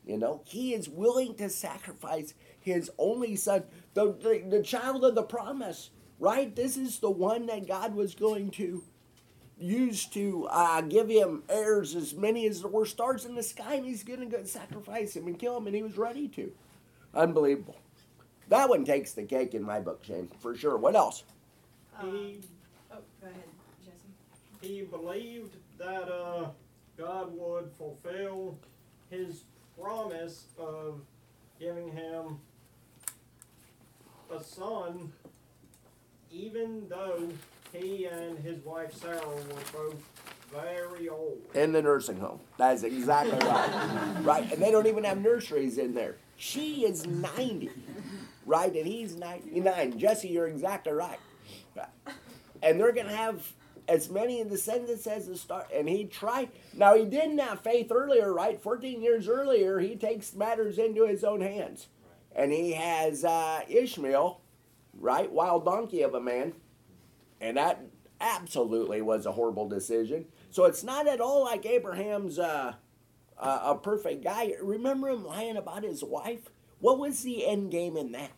You 0.07 0.19
know, 0.19 0.43
he 0.45 0.75
is 0.75 0.89
willing 0.89 1.35
to 1.37 1.49
sacrifice 1.49 2.35
his 2.61 2.91
only 2.99 3.37
son, 3.37 3.65
the, 3.95 4.13
the, 4.13 4.45
the 4.59 4.63
child 4.63 5.05
of 5.05 5.15
the 5.15 5.23
promise, 5.23 5.91
right? 6.19 6.55
This 6.55 6.77
is 6.77 6.99
the 6.99 7.11
one 7.11 7.47
that 7.47 7.67
God 7.67 7.95
was 7.95 8.15
going 8.15 8.51
to 8.53 8.83
use 9.59 10.05
to 10.07 10.47
uh, 10.51 10.81
give 10.83 11.09
him 11.09 11.43
heirs 11.49 11.95
as 11.95 12.15
many 12.15 12.47
as 12.47 12.61
there 12.61 12.71
were 12.71 12.87
stars 12.87 13.25
in 13.25 13.35
the 13.35 13.43
sky, 13.43 13.77
and 13.77 13.87
he's 13.87 14.03
going 14.03 14.21
to 14.21 14.27
go 14.27 14.45
sacrifice 14.45 15.15
him 15.17 15.27
and 15.27 15.39
kill 15.39 15.57
him, 15.57 15.67
and 15.67 15.77
he 15.77 15.83
was 15.83 15.97
ready 15.97 16.29
to. 16.29 16.53
Unbelievable. 17.15 17.77
That 18.49 18.69
one 18.69 18.85
takes 18.85 19.13
the 19.13 19.23
cake 19.23 19.55
in 19.55 19.63
my 19.63 19.81
book, 19.81 20.05
Shane, 20.05 20.29
for 20.41 20.55
sure. 20.57 20.77
What 20.77 20.97
else? 20.97 21.23
Um, 21.99 22.11
He 22.11 22.41
oh, 22.93 22.99
go 23.21 23.29
ahead, 23.29 23.45
Jesse. 23.85 24.69
he 24.75 24.83
believed 24.83 25.57
that 25.79 26.09
uh, 26.13 26.49
God 26.99 27.33
would 27.37 27.71
fulfill 27.79 28.59
his 29.11 29.45
promise 29.81 30.47
of 30.59 31.01
giving 31.59 31.91
him 31.93 32.39
a 34.31 34.43
son, 34.43 35.12
even 36.31 36.88
though 36.88 37.28
he 37.73 38.07
and 38.07 38.38
his 38.38 38.64
wife 38.64 38.95
Sarah 38.95 39.26
were 39.26 39.43
both 39.73 39.97
very 40.52 41.09
old. 41.09 41.40
In 41.54 41.73
the 41.73 41.83
nursing 41.83 42.19
home. 42.19 42.40
That 42.59 42.75
is 42.75 42.85
exactly 42.85 43.38
right. 43.38 44.16
right? 44.23 44.52
And 44.52 44.62
they 44.62 44.71
don't 44.71 44.87
even 44.87 45.04
have 45.04 45.21
nurseries 45.21 45.78
in 45.78 45.95
there. 45.95 46.16
She 46.37 46.85
is 46.85 47.07
90, 47.07 47.71
right? 48.47 48.75
And 48.75 48.87
he's 48.87 49.16
99. 49.16 49.99
Jesse, 49.99 50.28
you're 50.28 50.49
exactly 50.49 50.93
right. 50.93 51.19
And 52.62 52.81
they're 52.81 52.93
going 52.93 53.09
to 53.09 53.16
have 53.16 53.52
as 53.88 54.09
many 54.09 54.43
descendants 54.45 55.07
as 55.07 55.26
the 55.26 55.37
star. 55.37 55.66
And 55.73 55.88
he 55.88 56.04
tried. 56.04 56.49
Now, 56.73 56.95
he 56.97 57.04
didn't 57.04 57.38
have 57.38 57.61
faith 57.61 57.93
earlier, 57.93 58.33
right? 58.33 58.61
14 58.61 59.02
years 59.02 59.28
earlier, 59.28 59.78
he 59.81 59.97
takes 59.97 60.35
matters 60.35 60.78
into 60.78 61.07
his 61.07 61.25
own 61.25 61.40
hands. 61.40 61.88
And 62.35 62.53
he 62.53 62.73
has 62.73 63.25
uh, 63.25 63.61
Ishmael, 63.69 64.41
right? 64.99 65.31
Wild 65.31 65.64
donkey 65.64 66.03
of 66.03 66.14
a 66.14 66.21
man. 66.21 66.53
And 67.41 67.57
that 67.57 67.85
absolutely 68.21 69.03
was 69.03 69.26
a 69.26 69.33
horrible 69.33 69.69
decision. 69.69 70.26
So 70.50 70.64
it's 70.64 70.83
not 70.83 71.07
at 71.07 71.21
all 71.21 71.45
like 71.45 71.67
Abraham's 71.67 72.38
uh, 72.38 72.75
uh, 73.38 73.61
a 73.64 73.75
perfect 73.76 74.25
guy. 74.25 74.53
Remember 74.62 75.09
him 75.09 75.25
lying 75.25 75.57
about 75.57 75.85
his 75.85 76.03
wife? 76.03 76.50
What 76.81 76.99
was 76.99 77.23
the 77.23 77.47
end 77.47 77.71
game 77.71 77.97
in 77.97 78.12
that? 78.12 78.33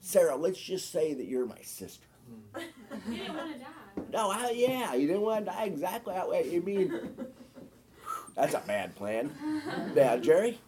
Sarah, 0.00 0.36
let's 0.36 0.60
just 0.60 0.92
say 0.92 1.14
that 1.14 1.26
you're 1.26 1.46
my 1.46 1.60
sister. 1.62 2.06
You 3.08 3.18
didn't 3.18 3.36
want 3.36 3.52
to 3.52 3.58
die. 3.60 3.66
No, 4.12 4.30
I, 4.30 4.50
yeah, 4.50 4.94
you 4.94 5.06
didn't 5.06 5.22
want 5.22 5.46
to 5.46 5.52
die 5.52 5.64
exactly 5.64 6.14
that 6.14 6.28
way. 6.28 6.48
You 6.50 6.62
mean 6.62 6.92
that's 8.34 8.54
a 8.54 8.62
bad 8.66 8.94
plan. 8.96 9.30
Yeah, 9.94 10.16
Jerry. 10.16 10.58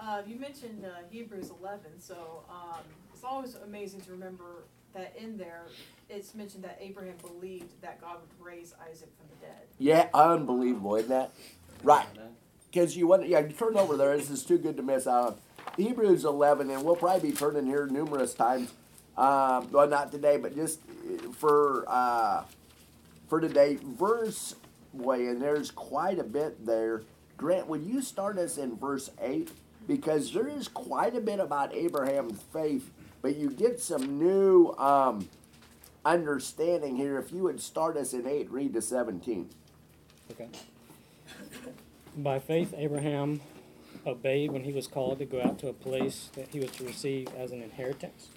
Uh, 0.00 0.22
you 0.26 0.38
mentioned 0.38 0.84
uh, 0.84 1.02
Hebrews 1.10 1.50
11, 1.60 1.82
so 1.98 2.42
um, 2.48 2.80
it's 3.12 3.22
always 3.22 3.56
amazing 3.56 4.00
to 4.02 4.12
remember 4.12 4.64
that 4.94 5.14
in 5.16 5.36
there 5.36 5.66
it's 6.08 6.34
mentioned 6.34 6.64
that 6.64 6.78
Abraham 6.80 7.14
believed 7.22 7.80
that 7.82 8.00
God 8.00 8.16
would 8.20 8.44
raise 8.44 8.74
Isaac 8.90 9.08
from 9.16 9.28
the 9.28 9.46
dead. 9.46 9.62
Yeah, 9.78 10.08
unbelievable, 10.12 10.96
isn't 10.96 11.10
that? 11.10 11.30
Right. 11.82 12.06
Because 12.70 12.96
you 12.96 13.06
want, 13.06 13.28
yeah, 13.28 13.42
turn 13.42 13.76
over 13.76 13.96
there. 13.96 14.16
This 14.16 14.30
is 14.30 14.44
too 14.44 14.58
good 14.58 14.76
to 14.76 14.82
miss 14.82 15.06
out 15.06 15.26
on. 15.26 15.36
Hebrews 15.76 16.24
11, 16.24 16.70
and 16.70 16.82
we'll 16.82 16.96
probably 16.96 17.30
be 17.30 17.36
turning 17.36 17.66
here 17.66 17.86
numerous 17.86 18.34
times. 18.34 18.72
Um, 19.16 19.70
well, 19.70 19.86
not 19.86 20.10
today, 20.10 20.36
but 20.36 20.54
just 20.54 20.80
for 21.36 21.84
uh, 21.86 22.44
for 23.28 23.40
today. 23.40 23.78
Verse 23.80 24.56
way, 24.92 25.26
and 25.26 25.40
there's 25.40 25.70
quite 25.70 26.18
a 26.18 26.24
bit 26.24 26.66
there. 26.66 27.02
Grant, 27.36 27.68
would 27.68 27.84
you 27.84 28.02
start 28.02 28.38
us 28.38 28.58
in 28.58 28.76
verse 28.76 29.10
8? 29.20 29.50
Because 29.90 30.32
there 30.32 30.46
is 30.46 30.68
quite 30.68 31.16
a 31.16 31.20
bit 31.20 31.40
about 31.40 31.74
Abraham's 31.74 32.40
faith, 32.52 32.92
but 33.22 33.34
you 33.34 33.50
get 33.50 33.80
some 33.80 34.20
new 34.20 34.68
um, 34.78 35.28
understanding 36.04 36.94
here. 36.94 37.18
If 37.18 37.32
you 37.32 37.42
would 37.42 37.60
start 37.60 37.96
us 37.96 38.12
in 38.12 38.24
8, 38.24 38.52
read 38.52 38.72
to 38.74 38.82
17. 38.82 39.50
Okay. 40.30 40.46
By 42.16 42.38
faith, 42.38 42.72
Abraham 42.76 43.40
obeyed 44.06 44.52
when 44.52 44.62
he 44.62 44.72
was 44.72 44.86
called 44.86 45.18
to 45.18 45.24
go 45.24 45.42
out 45.42 45.58
to 45.58 45.66
a 45.66 45.72
place 45.72 46.30
that 46.36 46.46
he 46.52 46.60
was 46.60 46.70
to 46.70 46.84
receive 46.84 47.26
as 47.36 47.50
an 47.50 47.60
inheritance. 47.60 48.28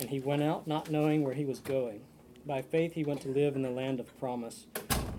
And 0.00 0.08
he 0.08 0.20
went 0.20 0.42
out 0.42 0.66
not 0.66 0.90
knowing 0.90 1.22
where 1.22 1.34
he 1.34 1.44
was 1.44 1.58
going. 1.58 2.00
By 2.46 2.62
faith, 2.62 2.94
he 2.94 3.04
went 3.04 3.20
to 3.20 3.28
live 3.28 3.56
in 3.56 3.60
the 3.60 3.70
land 3.70 4.00
of 4.00 4.18
promise, 4.18 4.64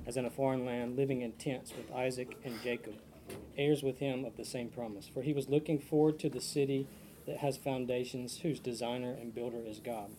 as 0.08 0.18
in 0.18 0.26
a 0.26 0.32
foreign 0.32 0.66
land, 0.66 0.96
living 0.96 1.22
in 1.22 1.34
tents 1.34 1.74
with 1.78 1.94
Isaac 1.94 2.40
and 2.44 2.60
Jacob, 2.64 2.96
heirs 3.60 3.84
with 3.84 4.00
him 4.00 4.26
of 4.26 4.38
the 4.38 4.46
same 4.46 4.70
promise. 4.70 5.08
For 5.08 5.22
he 5.22 5.34
was 5.34 5.50
looking 5.50 5.80
forward 5.80 6.18
to 6.20 6.30
the 6.30 6.42
city 6.42 6.88
that 7.26 7.38
has 7.38 7.58
foundations, 7.58 8.40
whose 8.40 8.60
designer 8.60 9.12
and 9.12 9.36
builder 9.36 9.62
is 9.66 9.80
God. 9.80 10.10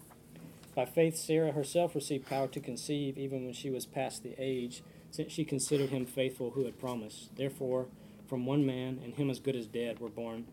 By 0.74 0.84
faith, 0.84 1.16
Sarah 1.16 1.52
herself 1.52 1.94
received 1.94 2.26
power 2.28 2.46
to 2.48 2.60
conceive, 2.60 3.18
even 3.18 3.44
when 3.44 3.54
she 3.54 3.70
was 3.70 3.86
past 3.86 4.22
the 4.22 4.34
age 4.38 4.82
since 5.10 5.32
she 5.32 5.44
considered 5.44 5.90
him 5.90 6.06
faithful 6.06 6.50
who 6.50 6.64
had 6.64 6.78
promised. 6.78 7.34
Therefore, 7.36 7.86
from 8.28 8.46
one 8.46 8.64
man, 8.64 9.00
and 9.02 9.14
him 9.14 9.28
as 9.28 9.40
good 9.40 9.56
as 9.56 9.66
dead, 9.66 9.98
were 9.98 10.08
born 10.08 10.46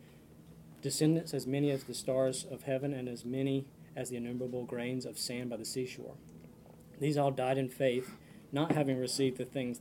descendants 0.82 1.34
as 1.34 1.46
many 1.46 1.70
as 1.70 1.84
the 1.84 1.94
stars 1.94 2.46
of 2.50 2.64
heaven, 2.64 2.94
and 2.94 3.08
as 3.08 3.26
many 3.26 3.66
as 3.96 4.10
the 4.10 4.18
innumerable 4.18 4.64
grains 4.64 5.06
of 5.06 5.18
sand 5.18 5.50
by 5.50 5.58
the 5.58 5.66
seashore. 5.66 6.16
These 7.00 7.18
all 7.18 7.32
died 7.32 7.58
in 7.58 7.70
faith, 7.70 8.16
not 8.52 8.72
having 8.72 8.98
received 8.98 9.38
the 9.38 9.46
things 9.46 9.80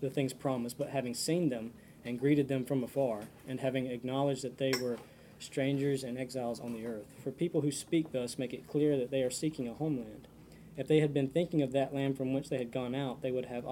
the 0.00 0.10
things 0.10 0.32
promised, 0.32 0.78
but 0.78 0.90
having 0.90 1.14
seen 1.14 1.48
them 1.48 1.72
and 2.04 2.18
greeted 2.18 2.48
them 2.48 2.64
from 2.64 2.82
afar, 2.82 3.22
and 3.46 3.60
having 3.60 3.86
acknowledged 3.86 4.42
that 4.42 4.58
they 4.58 4.72
were 4.80 4.98
strangers 5.38 6.04
and 6.04 6.18
exiles 6.18 6.60
on 6.60 6.72
the 6.72 6.86
earth. 6.86 7.06
For 7.22 7.30
people 7.30 7.60
who 7.60 7.72
speak 7.72 8.12
thus 8.12 8.38
make 8.38 8.52
it 8.52 8.68
clear 8.68 8.96
that 8.96 9.10
they 9.10 9.22
are 9.22 9.30
seeking 9.30 9.68
a 9.68 9.74
homeland. 9.74 10.28
If 10.76 10.88
they 10.88 11.00
had 11.00 11.12
been 11.12 11.28
thinking 11.28 11.62
of 11.62 11.72
that 11.72 11.94
land 11.94 12.16
from 12.16 12.32
which 12.32 12.48
they 12.48 12.58
had 12.58 12.72
gone 12.72 12.94
out, 12.94 13.22
they 13.22 13.30
would 13.30 13.46
have 13.46 13.64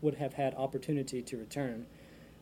would 0.00 0.14
have 0.14 0.34
had 0.34 0.54
opportunity 0.54 1.22
to 1.22 1.36
return. 1.36 1.86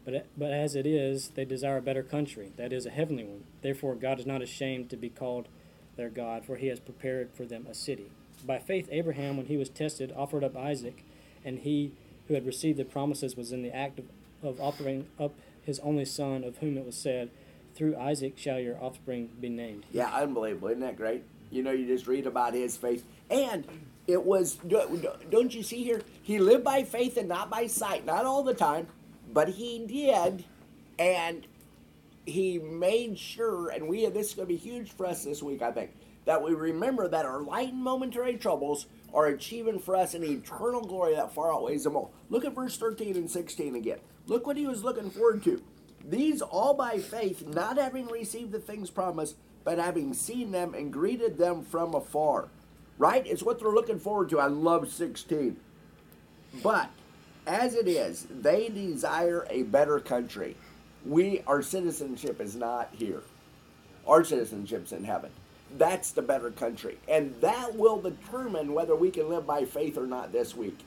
But 0.04 0.26
but 0.36 0.52
as 0.52 0.74
it 0.74 0.86
is, 0.86 1.30
they 1.34 1.44
desire 1.44 1.76
a 1.76 1.82
better 1.82 2.02
country, 2.02 2.52
that 2.56 2.72
is 2.72 2.86
a 2.86 2.90
heavenly 2.90 3.24
one. 3.24 3.44
Therefore, 3.60 3.94
God 3.94 4.18
is 4.18 4.26
not 4.26 4.40
ashamed 4.40 4.88
to 4.90 4.96
be 4.96 5.10
called 5.10 5.48
their 5.96 6.08
God, 6.08 6.46
for 6.46 6.56
He 6.56 6.68
has 6.68 6.80
prepared 6.80 7.30
for 7.34 7.44
them 7.44 7.66
a 7.68 7.74
city. 7.74 8.10
By 8.46 8.58
faith, 8.58 8.88
Abraham, 8.90 9.36
when 9.36 9.46
he 9.46 9.56
was 9.56 9.68
tested, 9.68 10.12
offered 10.16 10.44
up 10.44 10.56
Isaac, 10.56 11.04
and 11.44 11.58
he 11.58 11.92
who 12.28 12.34
had 12.34 12.46
received 12.46 12.78
the 12.78 12.84
promises 12.84 13.36
was 13.36 13.52
in 13.52 13.62
the 13.62 13.74
act 13.74 13.98
of, 13.98 14.06
of 14.42 14.60
offering 14.60 15.06
up 15.18 15.34
his 15.62 15.78
only 15.80 16.04
son, 16.04 16.44
of 16.44 16.58
whom 16.58 16.78
it 16.78 16.86
was 16.86 16.96
said, 16.96 17.30
"Through 17.74 17.96
Isaac 17.96 18.38
shall 18.38 18.58
your 18.58 18.82
offspring 18.82 19.30
be 19.40 19.48
named." 19.48 19.84
Yeah, 19.92 20.10
unbelievable. 20.14 20.68
Isn't 20.68 20.80
that 20.80 20.96
great? 20.96 21.24
You 21.50 21.62
know, 21.62 21.70
you 21.70 21.86
just 21.86 22.06
read 22.06 22.26
about 22.26 22.54
his 22.54 22.76
faith. 22.76 23.04
And 23.30 23.66
it 24.06 24.24
was, 24.24 24.56
don't 24.66 25.54
you 25.54 25.62
see 25.62 25.82
here? 25.82 26.02
He 26.22 26.38
lived 26.38 26.64
by 26.64 26.82
faith 26.84 27.16
and 27.16 27.28
not 27.28 27.50
by 27.50 27.66
sight. 27.66 28.04
Not 28.06 28.24
all 28.24 28.42
the 28.42 28.54
time, 28.54 28.86
but 29.32 29.48
he 29.50 29.84
did. 29.86 30.44
And 30.98 31.46
he 32.26 32.58
made 32.58 33.18
sure, 33.18 33.70
and 33.70 33.88
we 33.88 34.06
this 34.06 34.28
is 34.28 34.34
going 34.34 34.48
to 34.48 34.54
be 34.54 34.58
huge 34.58 34.92
for 34.92 35.06
us 35.06 35.24
this 35.24 35.42
week, 35.42 35.62
I 35.62 35.72
think, 35.72 35.90
that 36.24 36.42
we 36.42 36.52
remember 36.52 37.08
that 37.08 37.24
our 37.24 37.40
light 37.40 37.72
and 37.72 37.82
momentary 37.82 38.36
troubles 38.36 38.86
are 39.14 39.26
achieving 39.26 39.78
for 39.78 39.96
us 39.96 40.12
an 40.12 40.24
eternal 40.24 40.82
glory 40.82 41.14
that 41.14 41.34
far 41.34 41.52
outweighs 41.54 41.84
them 41.84 41.96
all. 41.96 42.12
Look 42.28 42.44
at 42.44 42.54
verse 42.54 42.76
13 42.76 43.16
and 43.16 43.30
16 43.30 43.74
again. 43.76 44.00
Look 44.28 44.46
what 44.46 44.58
he 44.58 44.66
was 44.66 44.84
looking 44.84 45.10
forward 45.10 45.42
to. 45.44 45.62
These 46.06 46.42
all 46.42 46.74
by 46.74 46.98
faith, 46.98 47.46
not 47.46 47.78
having 47.78 48.06
received 48.06 48.52
the 48.52 48.60
things 48.60 48.90
promised, 48.90 49.36
but 49.64 49.78
having 49.78 50.14
seen 50.14 50.52
them 50.52 50.74
and 50.74 50.92
greeted 50.92 51.38
them 51.38 51.64
from 51.64 51.94
afar. 51.94 52.48
Right? 52.98 53.26
It's 53.26 53.42
what 53.42 53.58
they're 53.58 53.70
looking 53.70 53.98
forward 53.98 54.28
to. 54.30 54.40
I 54.40 54.46
love 54.46 54.90
16. 54.90 55.56
But 56.62 56.90
as 57.46 57.74
it 57.74 57.88
is, 57.88 58.26
they 58.30 58.68
desire 58.68 59.46
a 59.50 59.62
better 59.64 59.98
country. 59.98 60.56
We 61.06 61.42
our 61.46 61.62
citizenship 61.62 62.40
is 62.40 62.54
not 62.54 62.90
here. 62.92 63.22
Our 64.06 64.24
citizenship's 64.24 64.92
in 64.92 65.04
heaven. 65.04 65.30
That's 65.76 66.10
the 66.10 66.22
better 66.22 66.50
country. 66.50 66.98
And 67.08 67.34
that 67.40 67.74
will 67.76 68.00
determine 68.00 68.72
whether 68.74 68.96
we 68.96 69.10
can 69.10 69.28
live 69.28 69.46
by 69.46 69.64
faith 69.64 69.96
or 69.96 70.06
not 70.06 70.32
this 70.32 70.54
week. 70.54 70.78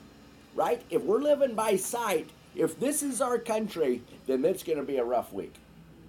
Right? 0.54 0.82
If 0.90 1.02
we're 1.02 1.20
living 1.22 1.54
by 1.54 1.76
sight, 1.76 2.30
if 2.54 2.78
this 2.78 3.02
is 3.02 3.20
our 3.20 3.38
country, 3.38 4.02
then 4.26 4.44
it's 4.44 4.62
going 4.62 4.78
to 4.78 4.84
be 4.84 4.98
a 4.98 5.04
rough 5.04 5.32
week. 5.32 5.54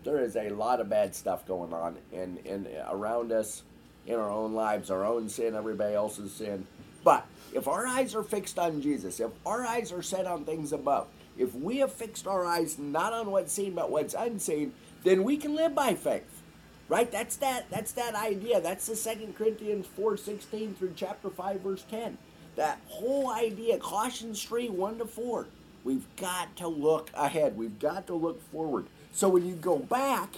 There 0.04 0.20
is 0.20 0.36
a 0.36 0.50
lot 0.50 0.82
of 0.82 0.90
bad 0.90 1.16
stuff 1.16 1.48
going 1.48 1.74
on 1.74 1.98
in, 2.12 2.38
in 2.46 2.68
around 2.90 3.32
us, 3.32 3.64
in 4.06 4.16
our 4.16 4.30
own 4.30 4.54
lives, 4.54 4.92
our 4.92 5.06
own 5.06 5.30
sin, 5.30 5.56
everybody 5.56 5.96
else's 5.96 6.34
sin. 6.34 6.68
But 7.04 7.26
if 7.54 7.68
our 7.68 7.88
eyes 7.88 8.16
are 8.16 8.24
fixed 8.24 8.60
on 8.60 8.82
Jesus, 8.82 9.20
if 9.20 9.32
our 9.46 9.66
eyes 9.66 9.92
are 9.92 10.02
set 10.02 10.26
on 10.26 10.44
things 10.44 10.74
above, 10.74 11.08
if 11.38 11.56
we 11.56 11.78
have 11.78 11.92
fixed 11.92 12.28
our 12.28 12.46
eyes 12.46 12.78
not 12.78 13.14
on 13.14 13.32
what's 13.32 13.54
seen 13.54 13.74
but 13.74 13.90
what's 13.90 14.14
unseen, 14.14 14.74
then 15.04 15.24
we 15.24 15.38
can 15.38 15.56
live 15.56 15.74
by 15.74 15.96
faith. 15.96 16.42
Right? 16.90 17.12
That's 17.12 17.38
that 17.38 17.70
that's 17.72 17.94
that 17.94 18.14
idea. 18.14 18.62
That's 18.62 18.86
the 18.86 18.96
Second 18.96 19.36
Corinthians 19.36 19.88
4:16 19.98 20.76
through 20.76 20.94
chapter 20.96 21.30
5 21.30 21.62
verse 21.62 21.84
10. 21.90 22.18
That 22.56 22.80
whole 22.88 23.32
idea, 23.32 23.80
Colossians 23.80 24.44
3, 24.44 24.70
1 24.70 25.00
to 25.00 25.06
4. 25.06 25.48
We've 25.84 26.06
got 26.16 26.56
to 26.58 26.68
look 26.68 27.10
ahead. 27.14 27.58
We've 27.58 27.78
got 27.80 28.08
to 28.08 28.16
look 28.16 28.42
forward. 28.52 28.86
So 29.12 29.30
when 29.30 29.46
you 29.46 29.56
go 29.56 29.80
back, 29.80 30.30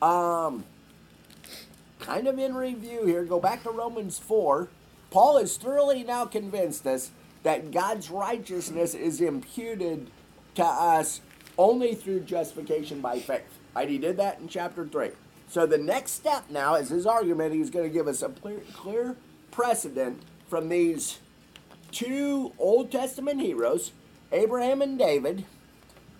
um, 0.00 0.64
kind 2.00 2.26
of 2.26 2.38
in 2.38 2.54
review 2.54 3.04
here, 3.06 3.24
go 3.24 3.40
back 3.40 3.62
to 3.64 3.70
Romans 3.70 4.18
4. 4.18 4.68
Paul 5.10 5.38
is 5.38 5.56
thoroughly 5.56 6.04
now 6.04 6.24
convinced 6.26 6.86
us 6.86 7.10
that 7.42 7.70
God's 7.70 8.10
righteousness 8.10 8.94
is 8.94 9.20
imputed 9.20 10.10
to 10.56 10.64
us 10.64 11.20
only 11.58 11.94
through 11.94 12.20
justification 12.20 13.00
by 13.00 13.18
faith. 13.18 13.58
Right? 13.74 13.88
He 13.88 13.98
did 13.98 14.16
that 14.16 14.40
in 14.40 14.48
chapter 14.48 14.86
3. 14.86 15.10
So 15.48 15.66
the 15.66 15.78
next 15.78 16.12
step 16.12 16.50
now 16.50 16.74
is 16.74 16.88
his 16.88 17.06
argument. 17.06 17.54
He's 17.54 17.70
going 17.70 17.86
to 17.86 17.92
give 17.92 18.08
us 18.08 18.22
a 18.22 18.28
clear, 18.28 18.60
clear 18.72 19.16
precedent 19.50 20.22
from 20.48 20.68
these 20.68 21.18
two 21.92 22.52
Old 22.58 22.90
Testament 22.90 23.40
heroes, 23.40 23.92
Abraham 24.32 24.82
and 24.82 24.98
David, 24.98 25.44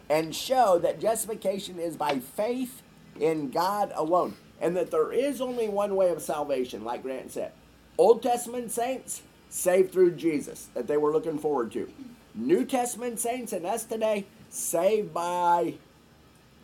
and 0.09 0.35
show 0.35 0.79
that 0.79 1.01
justification 1.01 1.79
is 1.79 1.97
by 1.97 2.21
faith 2.21 2.83
in 3.19 3.51
God 3.51 3.93
alone. 3.95 4.35
And 4.61 4.77
that 4.77 4.91
there 4.91 5.13
is 5.13 5.41
only 5.41 5.69
one 5.69 5.97
way 5.97 6.11
of 6.11 6.23
salvation, 6.23 6.85
like 6.85 7.03
Grant 7.03 7.33
said. 7.33 7.53
Old 7.99 8.23
Testament 8.23 8.71
saints 8.71 9.23
saved 9.51 9.93
through 9.93 10.13
Jesus, 10.13 10.69
that 10.75 10.87
they 10.87 10.97
were 10.97 11.13
looking 11.13 11.39
forward 11.39 11.73
to. 11.73 11.91
New 12.35 12.65
Testament 12.65 13.19
saints 13.19 13.53
and 13.53 13.67
us 13.67 13.85
today 13.85 14.27
saved 14.49 15.13
by 15.13 15.75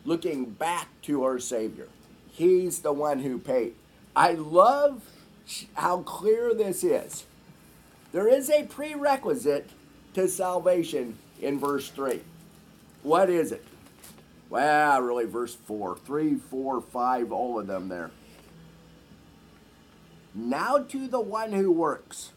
looking 0.05 0.45
back 0.45 0.87
to 1.03 1.23
our 1.23 1.39
Savior. 1.39 1.87
He's 2.31 2.79
the 2.79 2.93
one 2.93 3.19
who 3.19 3.37
paid. 3.37 3.75
I 4.15 4.33
love 4.33 5.03
how 5.75 5.99
clear 5.99 6.53
this 6.53 6.83
is. 6.83 7.25
There 8.11 8.27
is 8.27 8.49
a 8.49 8.63
prerequisite 8.63 9.69
to 10.13 10.27
salvation 10.27 11.17
in 11.41 11.59
verse 11.59 11.89
3. 11.89 12.21
What 13.03 13.29
is 13.29 13.51
it? 13.51 13.63
Well, 14.49 15.01
really, 15.01 15.25
verse 15.25 15.55
4. 15.55 15.97
3, 15.97 16.35
4, 16.35 16.81
5, 16.81 17.31
all 17.31 17.59
of 17.59 17.67
them 17.67 17.89
there. 17.89 18.11
Now 20.35 20.79
to 20.79 21.07
the 21.07 21.19
one 21.19 21.51
who 21.51 21.71
works, 21.71 22.31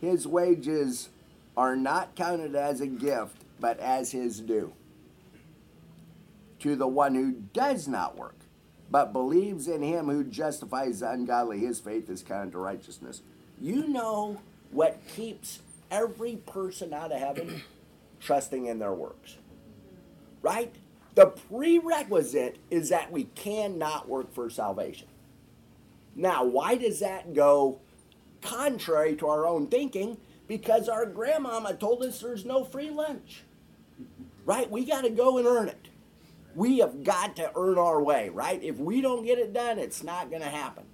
his 0.00 0.26
wages 0.26 1.08
are 1.56 1.76
not 1.76 2.14
counted 2.14 2.54
as 2.54 2.80
a 2.80 2.86
gift, 2.86 3.36
but 3.60 3.78
as 3.80 4.12
his 4.12 4.40
due. 4.40 4.72
To 6.60 6.76
the 6.76 6.88
one 6.88 7.14
who 7.14 7.32
does 7.52 7.86
not 7.88 8.16
work, 8.16 8.36
but 8.90 9.12
believes 9.12 9.68
in 9.68 9.82
him 9.82 10.06
who 10.06 10.24
justifies 10.24 11.00
the 11.00 11.10
ungodly, 11.10 11.60
his 11.60 11.80
faith 11.80 12.10
is 12.10 12.22
counted 12.22 12.52
to 12.52 12.58
righteousness. 12.58 13.22
You 13.60 13.88
know 13.88 14.40
what 14.70 15.00
keeps 15.14 15.60
every 15.90 16.36
person 16.36 16.92
out 16.92 17.12
of 17.12 17.18
heaven? 17.18 17.62
Trusting 18.24 18.64
in 18.64 18.78
their 18.78 18.94
works. 18.94 19.36
Right? 20.40 20.74
The 21.14 21.26
prerequisite 21.26 22.58
is 22.70 22.88
that 22.88 23.12
we 23.12 23.24
cannot 23.24 24.08
work 24.08 24.32
for 24.34 24.48
salvation. 24.48 25.08
Now, 26.16 26.42
why 26.42 26.76
does 26.76 27.00
that 27.00 27.34
go 27.34 27.80
contrary 28.40 29.14
to 29.16 29.28
our 29.28 29.46
own 29.46 29.66
thinking? 29.66 30.16
Because 30.48 30.88
our 30.88 31.04
grandmama 31.04 31.74
told 31.74 32.02
us 32.02 32.20
there's 32.20 32.46
no 32.46 32.64
free 32.64 32.88
lunch. 32.88 33.42
Right? 34.46 34.70
We 34.70 34.86
got 34.86 35.04
to 35.04 35.10
go 35.10 35.36
and 35.36 35.46
earn 35.46 35.68
it. 35.68 35.88
We 36.54 36.78
have 36.78 37.04
got 37.04 37.36
to 37.36 37.52
earn 37.54 37.76
our 37.76 38.02
way, 38.02 38.30
right? 38.30 38.62
If 38.62 38.78
we 38.78 39.02
don't 39.02 39.26
get 39.26 39.38
it 39.38 39.52
done, 39.52 39.78
it's 39.78 40.02
not 40.02 40.30
going 40.30 40.42
to 40.42 40.48
happen. 40.48 40.84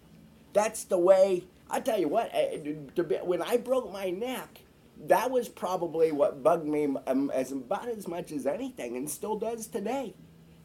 That's 0.52 0.84
the 0.84 0.98
way. 0.98 1.44
I 1.68 1.78
tell 1.80 2.00
you 2.00 2.08
what, 2.08 2.30
eh, 2.32 2.74
when 3.22 3.42
I 3.42 3.58
broke 3.58 3.92
my 3.92 4.10
neck, 4.10 4.62
that 5.06 5.30
was 5.30 5.48
probably 5.48 6.12
what 6.12 6.42
bugged 6.42 6.66
me 6.66 6.94
um, 7.06 7.30
as 7.32 7.52
about 7.52 7.88
as 7.88 8.06
much 8.06 8.32
as 8.32 8.46
anything, 8.46 8.96
and 8.96 9.08
still 9.08 9.36
does 9.36 9.66
today. 9.66 10.14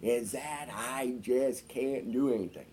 Is 0.02 0.34
that 0.34 0.70
I 0.72 1.16
just 1.22 1.68
can't 1.68 2.12
do 2.12 2.34
anything, 2.34 2.68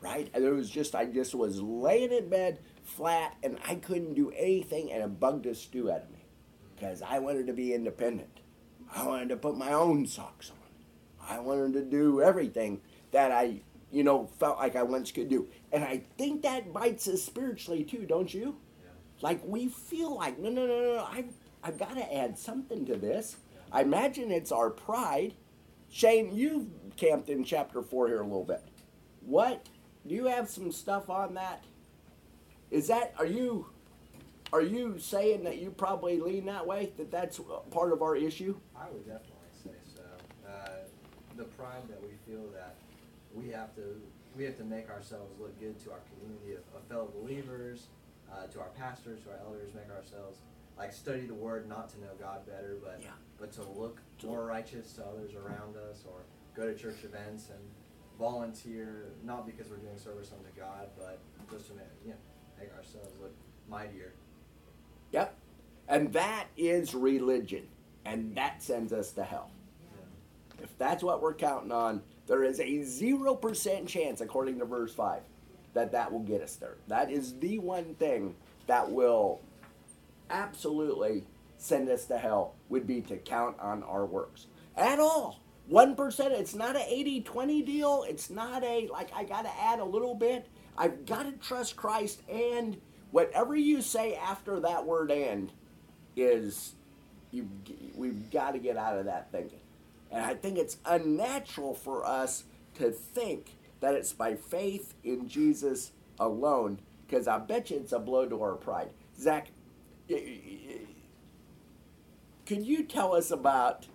right? 0.00 0.30
It 0.34 0.40
was 0.40 0.70
just 0.70 0.94
I 0.94 1.06
just 1.06 1.34
was 1.34 1.60
laying 1.60 2.12
in 2.12 2.28
bed 2.28 2.60
flat, 2.84 3.36
and 3.42 3.58
I 3.66 3.74
couldn't 3.74 4.14
do 4.14 4.30
anything, 4.30 4.92
and 4.92 5.02
it 5.02 5.20
bugged 5.20 5.44
the 5.44 5.54
stew 5.54 5.90
out 5.90 6.02
of 6.04 6.10
me 6.10 6.24
because 6.74 7.02
I 7.02 7.18
wanted 7.18 7.48
to 7.48 7.52
be 7.52 7.74
independent. 7.74 8.40
I 8.94 9.04
wanted 9.06 9.28
to 9.30 9.36
put 9.36 9.56
my 9.56 9.72
own 9.72 10.06
socks 10.06 10.50
on. 10.50 10.56
I 11.28 11.40
wanted 11.40 11.74
to 11.74 11.82
do 11.82 12.22
everything 12.22 12.80
that 13.10 13.32
I, 13.32 13.60
you 13.90 14.02
know, 14.02 14.30
felt 14.38 14.58
like 14.58 14.76
I 14.76 14.82
once 14.82 15.10
could 15.10 15.28
do. 15.28 15.48
And 15.72 15.84
I 15.84 16.04
think 16.16 16.42
that 16.42 16.72
bites 16.72 17.06
us 17.08 17.22
spiritually 17.22 17.84
too, 17.84 18.06
don't 18.06 18.32
you? 18.32 18.56
Like 19.20 19.40
we 19.44 19.68
feel 19.68 20.16
like, 20.16 20.38
no, 20.38 20.50
no, 20.50 20.66
no, 20.66 20.94
no, 20.96 21.08
I've, 21.10 21.32
I've 21.62 21.78
got 21.78 21.94
to 21.94 22.14
add 22.14 22.38
something 22.38 22.86
to 22.86 22.96
this. 22.96 23.36
I 23.72 23.82
imagine 23.82 24.30
it's 24.30 24.52
our 24.52 24.70
pride. 24.70 25.34
Shane, 25.90 26.34
you've 26.34 26.66
camped 26.96 27.28
in 27.28 27.44
chapter 27.44 27.82
four 27.82 28.08
here 28.08 28.20
a 28.20 28.24
little 28.24 28.44
bit. 28.44 28.62
What? 29.20 29.66
Do 30.06 30.14
you 30.14 30.26
have 30.26 30.48
some 30.48 30.70
stuff 30.72 31.10
on 31.10 31.34
that? 31.34 31.64
Is 32.70 32.88
that, 32.88 33.14
are 33.18 33.26
you, 33.26 33.66
are 34.52 34.62
you 34.62 34.98
saying 34.98 35.44
that 35.44 35.58
you 35.58 35.70
probably 35.70 36.20
lean 36.20 36.46
that 36.46 36.66
way? 36.66 36.92
That 36.96 37.10
that's 37.10 37.40
part 37.70 37.92
of 37.92 38.02
our 38.02 38.16
issue? 38.16 38.56
I 38.76 38.88
would 38.90 39.06
definitely 39.06 39.52
say 39.64 39.70
so. 39.94 40.02
Uh, 40.48 40.70
the 41.36 41.44
pride 41.44 41.82
that 41.88 42.00
we 42.02 42.10
feel 42.30 42.46
that 42.54 42.76
we 43.34 43.48
have 43.50 43.74
to 43.76 44.00
we 44.36 44.44
have 44.44 44.56
to 44.56 44.64
make 44.64 44.88
ourselves 44.88 45.32
look 45.40 45.58
good 45.58 45.78
to 45.84 45.90
our 45.90 46.00
community 46.12 46.52
of, 46.52 46.62
of 46.76 46.86
fellow 46.88 47.08
believers, 47.20 47.88
uh, 48.32 48.46
to 48.48 48.60
our 48.60 48.68
pastors, 48.70 49.20
to 49.24 49.30
our 49.30 49.38
elders, 49.44 49.70
make 49.74 49.90
ourselves 49.90 50.38
like 50.76 50.92
study 50.92 51.22
the 51.22 51.34
word 51.34 51.68
not 51.68 51.88
to 51.90 52.00
know 52.00 52.10
God 52.20 52.46
better, 52.46 52.76
but 52.82 53.00
Yeah. 53.02 53.10
but 53.38 53.52
to 53.52 53.62
look 53.62 54.00
more 54.24 54.44
righteous 54.44 54.92
to 54.94 55.04
others 55.04 55.34
around 55.34 55.76
us, 55.76 56.04
or 56.06 56.22
go 56.54 56.66
to 56.66 56.74
church 56.78 57.04
events 57.04 57.48
and 57.50 57.60
volunteer 58.18 59.12
not 59.24 59.46
because 59.46 59.68
we're 59.70 59.76
doing 59.76 59.98
service 59.98 60.32
unto 60.32 60.50
God, 60.58 60.88
but 60.96 61.20
just 61.50 61.68
to 61.68 61.74
make 61.74 61.86
you 62.04 62.10
know 62.10 62.16
make 62.58 62.72
ourselves 62.76 63.10
look 63.20 63.32
mightier. 63.68 64.12
Yep. 65.12 65.34
And 65.88 66.12
that 66.12 66.46
is 66.56 66.94
religion. 66.94 67.66
And 68.04 68.34
that 68.36 68.62
sends 68.62 68.92
us 68.92 69.12
to 69.12 69.24
hell. 69.24 69.50
If 70.62 70.76
that's 70.78 71.02
what 71.02 71.22
we're 71.22 71.34
counting 71.34 71.72
on, 71.72 72.02
there 72.26 72.42
is 72.42 72.58
a 72.58 72.64
0% 72.80 73.86
chance, 73.86 74.20
according 74.20 74.58
to 74.58 74.64
verse 74.64 74.92
5, 74.92 75.22
that 75.74 75.92
that 75.92 76.12
will 76.12 76.20
get 76.20 76.42
us 76.42 76.56
there. 76.56 76.76
That 76.88 77.10
is 77.10 77.38
the 77.38 77.58
one 77.58 77.94
thing 77.94 78.34
that 78.66 78.90
will 78.90 79.40
absolutely 80.30 81.24
send 81.56 81.88
us 81.88 82.06
to 82.06 82.18
hell, 82.18 82.54
would 82.68 82.86
be 82.86 83.00
to 83.02 83.16
count 83.16 83.58
on 83.60 83.82
our 83.82 84.06
works. 84.06 84.46
At 84.76 85.00
all. 85.00 85.40
1%, 85.70 86.30
it's 86.30 86.54
not 86.54 86.76
a 86.76 86.92
80 86.92 87.20
20 87.22 87.62
deal. 87.62 88.04
It's 88.08 88.30
not 88.30 88.64
a, 88.64 88.88
like, 88.90 89.10
I 89.14 89.24
got 89.24 89.42
to 89.42 89.50
add 89.60 89.80
a 89.80 89.84
little 89.84 90.14
bit. 90.14 90.48
I've 90.78 91.04
got 91.04 91.24
to 91.24 91.32
trust 91.32 91.76
Christ, 91.76 92.22
and 92.28 92.80
whatever 93.10 93.54
you 93.56 93.82
say 93.82 94.14
after 94.14 94.60
that 94.60 94.86
word 94.86 95.10
and 95.10 95.52
is 96.16 96.74
you 97.30 97.48
we've 97.94 98.30
got 98.30 98.52
to 98.52 98.58
get 98.58 98.76
out 98.76 98.96
of 98.96 99.04
that 99.06 99.30
thinking. 99.30 99.60
And 100.10 100.24
I 100.24 100.34
think 100.34 100.56
it's 100.56 100.78
unnatural 100.86 101.74
for 101.74 102.06
us 102.06 102.44
to 102.76 102.90
think 102.90 103.57
that 103.80 103.94
it's 103.94 104.12
by 104.12 104.34
faith 104.34 104.94
in 105.04 105.28
Jesus 105.28 105.92
alone, 106.18 106.78
because 107.06 107.28
I 107.28 107.38
bet 107.38 107.70
you 107.70 107.76
it's 107.78 107.92
a 107.92 107.98
blow 107.98 108.26
to 108.26 108.42
our 108.42 108.54
pride. 108.54 108.90
Zach, 109.18 109.48
y- 110.08 110.16
y- 110.24 110.40
y- 110.68 110.74
could 112.46 112.64
you 112.66 112.82
tell 112.84 113.14
us 113.14 113.30
about 113.30 113.86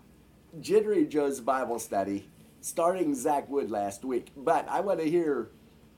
Jittery 0.61 1.05
Joe's 1.07 1.39
Bible 1.41 1.79
study 1.79 2.29
starting 2.61 3.15
Zach 3.15 3.49
Wood 3.49 3.71
last 3.71 4.05
week? 4.05 4.31
But 4.37 4.67
I 4.69 4.79
want 4.81 4.99
to 4.99 5.09
hear, 5.09 5.49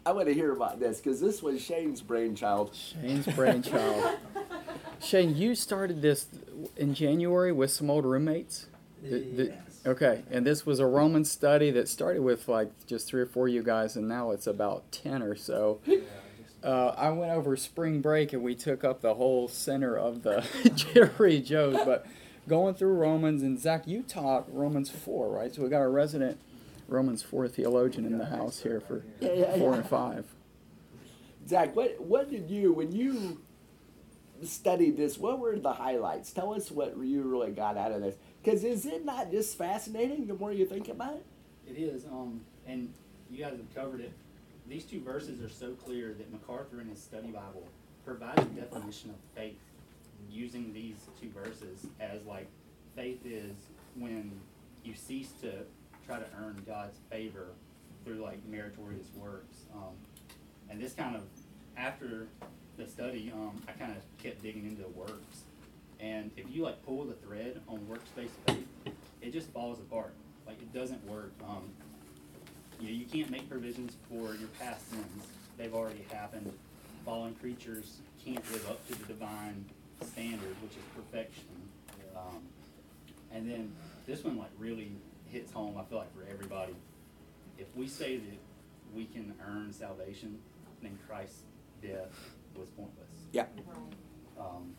I 0.06 0.14
want 0.14 0.28
to 0.28 0.34
hear 0.34 0.52
about 0.54 0.80
this 0.80 0.98
because 1.00 1.20
this 1.20 1.44
was 1.44 1.62
Shane's 1.62 2.02
brainchild. 2.02 2.74
Shane's 2.74 3.28
brainchild. 3.28 4.18
Shane, 5.02 5.36
you 5.36 5.54
started 5.56 6.02
this 6.02 6.28
in 6.78 6.94
January 6.94 7.52
with 7.52 7.72
some 7.72 7.90
old 7.90 8.06
roommates. 8.06 8.68
The- 9.04 9.20
the- 9.20 9.44
Yes. 9.48 9.75
Okay, 9.86 10.24
and 10.32 10.46
this 10.46 10.66
was 10.66 10.80
a 10.80 10.86
Roman 10.88 11.24
study 11.26 11.70
that 11.72 11.88
started 11.88 12.22
with 12.24 12.48
like 12.48 12.72
just 12.88 13.08
three 13.08 13.22
or 13.22 13.26
four 13.28 13.48
of 13.48 13.54
you 13.54 13.62
guys, 13.62 13.96
and 13.96 14.08
now 14.08 14.32
it's 14.32 14.48
about 14.48 14.92
ten 14.92 15.22
or 15.22 15.36
so. 15.36 15.80
Uh, 16.64 16.88
I 16.98 17.10
went 17.12 17.32
over 17.32 17.56
spring 17.56 18.02
break 18.02 18.34
and 18.34 18.42
we 18.42 18.56
took 18.56 18.84
up 18.84 19.02
the 19.02 19.14
whole 19.14 19.48
center 19.48 19.96
of 19.96 20.24
the 20.24 20.44
Jittery 20.76 21.40
Joe's, 21.40 21.76
but 21.86 22.08
going 22.48 22.74
through 22.74 22.94
Romans 22.94 23.44
and 23.44 23.60
Zach, 23.60 23.84
you 23.88 24.02
taught 24.02 24.52
Romans 24.52 24.90
four, 24.90 25.30
right? 25.30 25.54
So 25.54 25.62
we 25.62 25.70
got 25.70 25.82
a 25.82 25.88
resident 25.88 26.40
Romans 26.88 27.22
four 27.22 27.48
theologian 27.48 28.06
in 28.06 28.18
the 28.18 28.26
house 28.26 28.62
here 28.64 28.80
for 28.80 29.04
Yeah, 29.20 29.34
yeah, 29.34 29.58
four 29.58 29.74
yeah. 29.74 29.78
and 29.78 29.88
five. 29.88 30.26
Zach, 31.48 31.76
what 31.76 32.02
what 32.02 32.32
did 32.32 32.50
you 32.50 32.74
when 32.74 32.92
you 32.92 33.42
studied 34.44 34.98
this? 34.98 35.20
What 35.20 35.38
were 35.38 35.56
the 35.60 35.74
highlights? 35.74 36.32
Tell 36.32 36.56
us 36.56 36.72
what 36.72 36.98
you 36.98 37.22
really 37.22 37.52
got 37.52 37.78
out 37.78 37.92
of 37.92 38.02
this. 38.02 38.16
Because 38.46 38.64
is 38.64 38.86
it 38.86 39.04
not 39.04 39.32
just 39.32 39.58
fascinating 39.58 40.28
the 40.28 40.36
more 40.36 40.54
you 40.54 40.66
think 40.66 40.88
about 40.88 41.16
it? 41.16 41.26
It 41.68 41.80
is, 41.80 42.06
um, 42.06 42.42
and 42.68 42.94
you 43.32 43.44
guys 43.44 43.54
have 43.58 43.76
covered 43.76 44.02
it 44.02 44.14
these 44.68 44.84
two 44.84 45.00
verses 45.02 45.42
are 45.42 45.50
so 45.50 45.74
clear 45.74 46.14
that 46.14 46.32
MacArthur 46.32 46.82
in 46.82 46.88
his 46.88 47.02
study 47.02 47.28
Bible 47.28 47.68
provides 48.04 48.42
a 48.42 48.46
definition 48.46 49.12
of 49.12 49.16
faith 49.36 49.58
using 50.30 50.74
these 50.74 50.96
two 51.22 51.30
verses 51.30 51.88
as 52.00 52.24
like 52.26 52.48
faith 52.96 53.20
is 53.26 53.56
when 53.98 54.32
you 54.84 54.96
cease 54.96 55.32
to 55.42 55.52
try 56.06 56.18
to 56.18 56.26
earn 56.40 56.62
God's 56.66 56.98
favor 57.12 57.48
through 58.04 58.24
like 58.24 58.40
meritorious 58.48 59.08
works. 59.16 59.66
Um, 59.74 59.94
and 60.70 60.82
this 60.82 60.94
kind 60.94 61.16
of 61.16 61.24
after 61.78 62.28
the 62.78 62.88
study, 62.88 63.32
um, 63.34 63.62
I 63.68 63.72
kind 63.74 63.92
of 63.92 64.04
kept 64.22 64.42
digging 64.42 64.66
into 64.66 64.82
the 64.82 64.90
works. 64.90 65.44
And 66.06 66.30
if 66.38 66.46
you 66.52 66.64
like 66.64 66.86
pull 66.86 67.04
the 67.04 67.14
thread 67.14 67.62
on 67.68 67.88
works-based 67.88 68.36
faith, 68.46 68.68
it 69.22 69.34
just 69.34 69.50
falls 69.50 69.80
apart. 69.80 70.14
Like 70.46 70.62
it 70.62 70.72
doesn't 70.72 71.04
work. 71.08 71.32
Um, 71.44 71.64
you, 72.80 72.94
you 72.94 73.06
can't 73.06 73.32
make 73.32 73.50
provisions 73.50 73.98
for 74.08 74.36
your 74.36 74.50
past 74.60 74.88
sins. 74.92 75.24
They've 75.58 75.74
already 75.74 76.06
happened. 76.12 76.54
Fallen 77.04 77.34
creatures 77.36 77.98
can't 78.24 78.52
live 78.52 78.70
up 78.70 78.88
to 78.88 79.00
the 79.00 79.06
divine 79.06 79.66
standard, 80.02 80.56
which 80.62 80.74
is 80.74 80.84
perfection. 80.96 81.44
Um, 82.16 82.42
and 83.32 83.50
then 83.50 83.72
this 84.06 84.24
one 84.24 84.38
like 84.38 84.52
really 84.60 84.92
hits 85.32 85.52
home. 85.52 85.76
I 85.76 85.84
feel 85.86 85.98
like 85.98 86.16
for 86.16 86.30
everybody. 86.32 86.76
If 87.58 87.68
we 87.76 87.88
say 87.88 88.18
that 88.18 88.40
we 88.94 89.06
can 89.06 89.34
earn 89.44 89.74
salvation, 89.74 90.38
then 90.84 91.00
Christ's 91.08 91.42
death 91.82 92.14
was 92.56 92.70
pointless. 92.70 93.10
Yeah. 93.32 93.46
Um, 94.40 94.76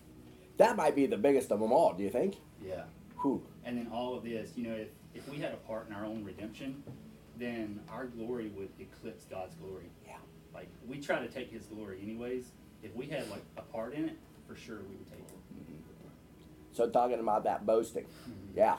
That 0.56 0.76
might 0.76 0.94
be 0.94 1.06
the 1.06 1.16
biggest 1.16 1.50
of 1.52 1.60
them 1.60 1.72
all, 1.72 1.92
do 1.92 2.02
you 2.02 2.10
think? 2.10 2.36
yeah. 2.64 2.84
Who? 3.16 3.42
And 3.64 3.78
then 3.78 3.88
all 3.92 4.14
of 4.16 4.24
this, 4.24 4.52
you 4.56 4.68
know, 4.68 4.74
if, 4.74 4.88
if 5.14 5.28
we 5.28 5.38
had 5.38 5.52
a 5.52 5.56
part 5.56 5.88
in 5.88 5.94
our 5.94 6.04
own 6.04 6.22
redemption, 6.22 6.82
then 7.38 7.80
our 7.90 8.06
glory 8.06 8.48
would 8.56 8.68
eclipse 8.78 9.24
God's 9.24 9.54
glory. 9.56 9.86
Yeah. 10.06 10.16
Like 10.54 10.68
we 10.86 10.98
try 11.00 11.18
to 11.18 11.28
take 11.28 11.50
His 11.50 11.64
glory 11.64 11.98
anyways. 12.02 12.52
If 12.82 12.94
we 12.94 13.06
had 13.06 13.28
like 13.30 13.42
a 13.56 13.62
part 13.62 13.94
in 13.94 14.08
it, 14.08 14.16
for 14.46 14.54
sure 14.54 14.76
we 14.76 14.96
would 14.96 15.10
take 15.10 15.20
it. 15.20 15.36
So 16.72 16.88
talking 16.88 17.18
about 17.18 17.44
that 17.44 17.64
boasting. 17.64 18.04
Mm-hmm. 18.04 18.58
Yeah. 18.58 18.76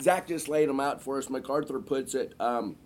Zach 0.00 0.26
just 0.26 0.48
laid 0.48 0.68
them 0.68 0.80
out 0.80 1.02
for 1.02 1.18
us. 1.18 1.28
MacArthur 1.28 1.78
puts 1.78 2.14
it 2.14 2.34
um, 2.40 2.76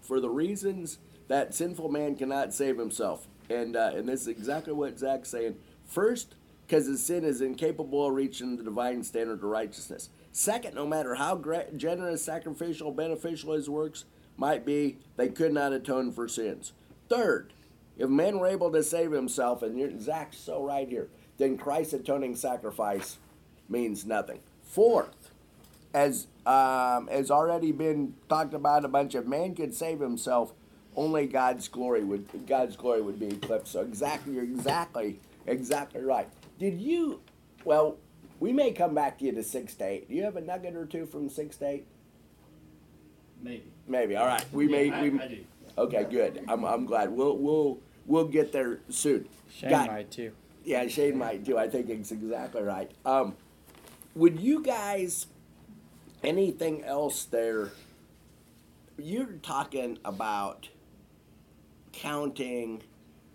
for 0.00 0.20
the 0.20 0.30
reasons 0.30 0.98
that 1.26 1.54
sinful 1.54 1.90
man 1.90 2.14
cannot 2.14 2.54
save 2.54 2.78
himself. 2.78 3.26
And, 3.50 3.76
uh, 3.76 3.92
and 3.94 4.08
this 4.08 4.22
is 4.22 4.28
exactly 4.28 4.72
what 4.72 4.98
Zach's 4.98 5.28
saying. 5.30 5.56
First, 5.84 6.36
because 6.68 6.86
his 6.86 7.02
sin 7.02 7.24
is 7.24 7.40
incapable 7.40 8.06
of 8.06 8.12
reaching 8.12 8.56
the 8.56 8.62
divine 8.62 9.02
standard 9.02 9.38
of 9.38 9.44
righteousness. 9.44 10.10
Second, 10.32 10.74
no 10.74 10.86
matter 10.86 11.14
how 11.14 11.42
generous, 11.74 12.22
sacrificial, 12.22 12.92
beneficial 12.92 13.54
his 13.54 13.70
works 13.70 14.04
might 14.36 14.66
be, 14.66 14.98
they 15.16 15.28
could 15.28 15.54
not 15.54 15.72
atone 15.72 16.12
for 16.12 16.28
sins. 16.28 16.72
Third, 17.08 17.54
if 17.96 18.10
man 18.10 18.38
were 18.38 18.46
able 18.46 18.70
to 18.72 18.82
save 18.82 19.12
himself, 19.12 19.62
and 19.62 20.00
Zach's 20.00 20.36
so 20.36 20.62
right 20.62 20.86
here, 20.86 21.08
then 21.38 21.56
Christ's 21.56 21.94
atoning 21.94 22.36
sacrifice 22.36 23.16
means 23.70 24.04
nothing. 24.04 24.40
Fourth, 24.62 25.30
as 25.94 26.26
um, 26.44 27.08
has 27.08 27.30
already 27.30 27.72
been 27.72 28.14
talked 28.28 28.52
about 28.52 28.84
a 28.84 28.88
bunch 28.88 29.14
of 29.14 29.26
man 29.26 29.54
could 29.54 29.74
save 29.74 30.00
himself 30.00 30.52
only 30.96 31.26
god's 31.26 31.68
glory 31.68 32.04
would 32.04 32.26
god's 32.46 32.76
glory 32.76 33.00
would 33.00 33.18
be 33.18 33.28
eclipsed 33.28 33.72
so 33.72 33.80
exactly 33.80 34.34
you're 34.34 34.44
exactly 34.44 35.18
exactly 35.46 36.02
right 36.02 36.28
did 36.58 36.80
you 36.80 37.20
well 37.64 37.96
we 38.40 38.52
may 38.52 38.72
come 38.72 38.94
back 38.94 39.18
to 39.18 39.24
you 39.24 39.32
to 39.32 39.42
six 39.42 39.74
to 39.74 39.84
eight 39.84 40.08
do 40.08 40.14
you 40.14 40.22
have 40.22 40.36
a 40.36 40.40
nugget 40.40 40.74
or 40.76 40.86
two 40.86 41.06
from 41.06 41.28
six 41.28 41.56
to 41.56 41.66
eight 41.68 41.86
Maybe. 43.40 43.64
maybe 43.86 44.16
all 44.16 44.26
right 44.26 44.44
we 44.52 44.66
may 44.66 44.90
I, 44.90 45.02
we 45.02 45.20
I 45.20 45.28
do. 45.28 45.44
okay 45.76 46.04
good 46.10 46.44
i'm, 46.48 46.64
I'm 46.64 46.86
glad 46.86 47.10
we'll 47.10 47.36
we'll 47.38 47.78
we'll 48.06 48.26
get 48.28 48.52
there 48.52 48.80
soon 48.88 49.28
Shane 49.50 49.70
Got- 49.70 49.86
might 49.88 50.10
too. 50.10 50.32
yeah, 50.64 50.86
Shane 50.88 51.16
might 51.16 51.44
too. 51.46 51.56
I 51.56 51.68
think 51.70 51.88
it's 51.88 52.12
exactly 52.12 52.62
right. 52.62 52.90
Um, 53.06 53.34
would 54.14 54.38
you 54.40 54.62
guys 54.62 55.26
anything 56.22 56.84
else 56.84 57.24
there? 57.24 57.70
You're 58.98 59.32
talking 59.42 59.98
about 60.04 60.68
counting, 61.92 62.82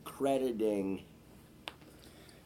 crediting. 0.03 1.01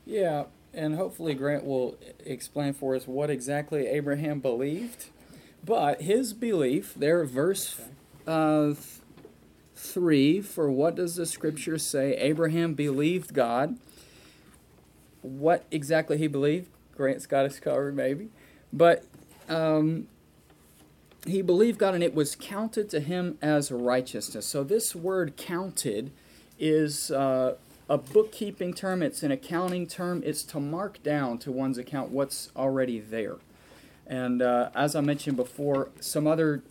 Yeah, 0.05 0.45
and 0.77 0.95
hopefully 0.95 1.33
Grant 1.33 1.65
will 1.65 1.97
explain 2.23 2.73
for 2.73 2.95
us 2.95 3.07
what 3.07 3.29
exactly 3.29 3.87
Abraham 3.87 4.39
believed. 4.39 5.07
But 5.65 6.03
his 6.03 6.33
belief, 6.33 6.93
there, 6.95 7.25
verse 7.25 7.81
uh, 8.27 8.75
3, 9.75 10.41
for 10.41 10.71
what 10.71 10.95
does 10.95 11.15
the 11.15 11.25
scripture 11.25 11.77
say? 11.77 12.13
Abraham 12.13 12.75
believed 12.75 13.33
God. 13.33 13.77
What 15.21 15.65
exactly 15.71 16.17
he 16.17 16.27
believed, 16.27 16.69
Grant's 16.95 17.25
got 17.25 17.45
us 17.45 17.59
covered, 17.59 17.95
maybe. 17.95 18.29
But 18.71 19.03
um, 19.49 20.07
he 21.25 21.41
believed 21.41 21.79
God 21.79 21.95
and 21.95 22.03
it 22.03 22.13
was 22.13 22.35
counted 22.35 22.89
to 22.91 22.99
him 22.99 23.37
as 23.41 23.71
righteousness. 23.71 24.45
So 24.45 24.63
this 24.63 24.95
word 24.95 25.35
counted 25.37 26.11
is 26.59 27.11
uh, 27.11 27.55
a 27.89 27.97
bookkeeping 27.97 28.73
term, 28.73 29.01
it's 29.01 29.23
an 29.23 29.31
accounting 29.31 29.87
term. 29.87 30.21
It's 30.25 30.43
to 30.43 30.59
mark 30.59 31.01
down 31.03 31.37
to 31.39 31.51
one's 31.51 31.77
account 31.77 32.11
what's 32.11 32.51
already 32.55 32.99
there. 32.99 33.37
And 34.05 34.41
uh, 34.41 34.69
as 34.75 34.95
I 34.95 35.01
mentioned 35.01 35.37
before, 35.37 35.89
some 35.99 36.27
other 36.27 36.63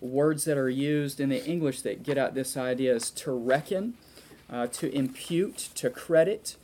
words 0.00 0.44
that 0.44 0.56
are 0.56 0.68
used 0.68 1.20
in 1.20 1.28
the 1.28 1.44
English 1.44 1.82
that 1.82 2.02
get 2.02 2.18
at 2.18 2.34
this 2.34 2.56
idea 2.56 2.94
is 2.94 3.10
to 3.10 3.32
reckon, 3.32 3.94
uh, 4.50 4.66
to 4.68 4.92
impute, 4.94 5.68
to 5.74 5.90
credit. 5.90 6.56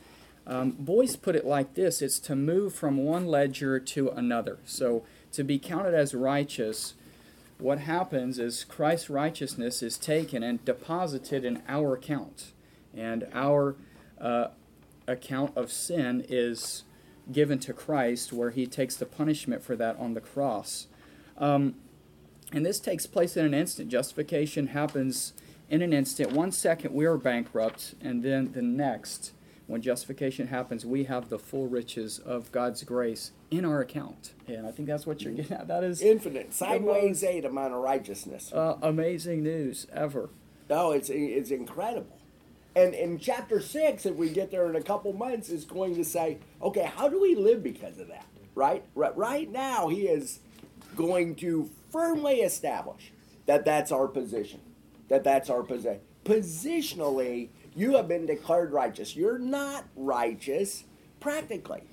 Um, 0.45 0.71
Boice 0.71 1.15
put 1.15 1.35
it 1.35 1.45
like 1.45 1.73
this 1.73 2.01
it's 2.01 2.19
to 2.19 2.35
move 2.35 2.73
from 2.73 2.97
one 2.97 3.25
ledger 3.25 3.79
to 3.79 4.09
another. 4.09 4.59
So 4.65 5.03
to 5.31 5.43
be 5.43 5.59
counted 5.59 5.93
as 5.93 6.13
righteous, 6.13 6.93
what 7.57 7.79
happens 7.79 8.39
is 8.39 8.65
Christ's 8.65 9.09
righteousness 9.09 9.81
is 9.81 9.97
taken 9.97 10.43
and 10.43 10.63
deposited 10.65 11.45
in 11.45 11.63
our 11.67 11.93
account. 11.93 12.51
And 12.95 13.27
our 13.33 13.75
uh, 14.23 14.47
account 15.07 15.55
of 15.55 15.71
sin 15.71 16.25
is 16.29 16.83
given 17.31 17.59
to 17.59 17.73
Christ, 17.73 18.33
where 18.33 18.49
he 18.49 18.65
takes 18.65 18.95
the 18.95 19.05
punishment 19.05 19.61
for 19.63 19.75
that 19.75 19.97
on 19.99 20.13
the 20.13 20.21
cross. 20.21 20.87
Um, 21.37 21.75
and 22.51 22.65
this 22.65 22.79
takes 22.79 23.05
place 23.05 23.37
in 23.37 23.45
an 23.45 23.53
instant. 23.53 23.89
Justification 23.89 24.67
happens 24.67 25.33
in 25.69 25.81
an 25.81 25.93
instant. 25.93 26.31
One 26.31 26.51
second 26.51 26.93
we 26.93 27.05
are 27.05 27.17
bankrupt, 27.17 27.95
and 28.01 28.23
then 28.23 28.51
the 28.53 28.61
next, 28.61 29.31
when 29.67 29.81
justification 29.81 30.47
happens, 30.47 30.85
we 30.85 31.05
have 31.05 31.29
the 31.29 31.39
full 31.39 31.67
riches 31.67 32.19
of 32.19 32.51
God's 32.51 32.83
grace 32.83 33.31
in 33.49 33.65
our 33.65 33.79
account. 33.81 34.33
And 34.47 34.67
I 34.67 34.71
think 34.71 34.87
that's 34.87 35.05
what 35.07 35.21
you're 35.21 35.33
getting 35.33 35.57
at. 35.57 35.67
That 35.67 35.83
is 35.83 36.01
Infinite, 36.01 36.53
sideways 36.53 37.23
eight 37.23 37.45
amount 37.45 37.73
of 37.73 37.81
righteousness. 37.81 38.51
uh, 38.53 38.77
amazing 38.81 39.43
news 39.43 39.87
ever. 39.93 40.29
No, 40.69 40.91
it's 40.91 41.09
it's 41.09 41.51
incredible. 41.51 42.17
And 42.75 42.93
in 42.93 43.19
chapter 43.19 43.59
six, 43.61 44.05
if 44.05 44.15
we 44.15 44.29
get 44.29 44.49
there 44.51 44.67
in 44.69 44.75
a 44.75 44.81
couple 44.81 45.13
months, 45.13 45.49
is 45.49 45.65
going 45.65 45.95
to 45.95 46.03
say, 46.03 46.39
okay, 46.61 46.91
how 46.95 47.07
do 47.07 47.21
we 47.21 47.35
live 47.35 47.63
because 47.63 47.99
of 47.99 48.07
that? 48.07 48.25
Right, 48.55 48.83
right, 48.95 49.15
right 49.15 49.51
now, 49.51 49.87
he 49.87 50.03
is 50.07 50.39
going 50.95 51.35
to 51.35 51.69
firmly 51.91 52.41
establish 52.41 53.11
that 53.45 53.65
that's 53.65 53.91
our 53.91 54.07
position, 54.07 54.59
that 55.09 55.23
that's 55.23 55.49
our 55.49 55.63
position. 55.63 55.99
Positionally, 56.25 57.49
you 57.75 57.95
have 57.95 58.07
been 58.07 58.25
declared 58.25 58.71
righteous. 58.71 59.15
You're 59.15 59.39
not 59.39 59.85
righteous 59.95 60.83
practically. 61.19 61.83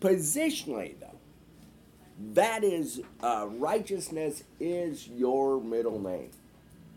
Positionally, 0.00 0.98
though, 1.00 1.18
that 2.34 2.64
is 2.64 3.00
uh, 3.22 3.46
righteousness 3.48 4.44
is 4.58 5.08
your 5.08 5.60
middle 5.62 5.98
name 5.98 6.30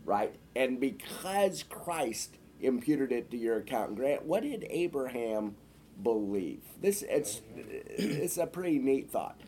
right? 0.04 0.34
And 0.54 0.80
because 0.80 1.62
Christ 1.62 2.36
imputed 2.64 3.12
it 3.12 3.30
to 3.30 3.36
your 3.36 3.58
account, 3.58 3.96
Grant, 3.96 4.24
what 4.24 4.42
did 4.42 4.66
Abraham 4.70 5.56
believe? 6.02 6.62
This 6.80 7.02
it's 7.08 7.40
it's 7.56 8.38
a 8.38 8.46
pretty 8.46 8.78
neat 8.78 9.10
thought. 9.10 9.40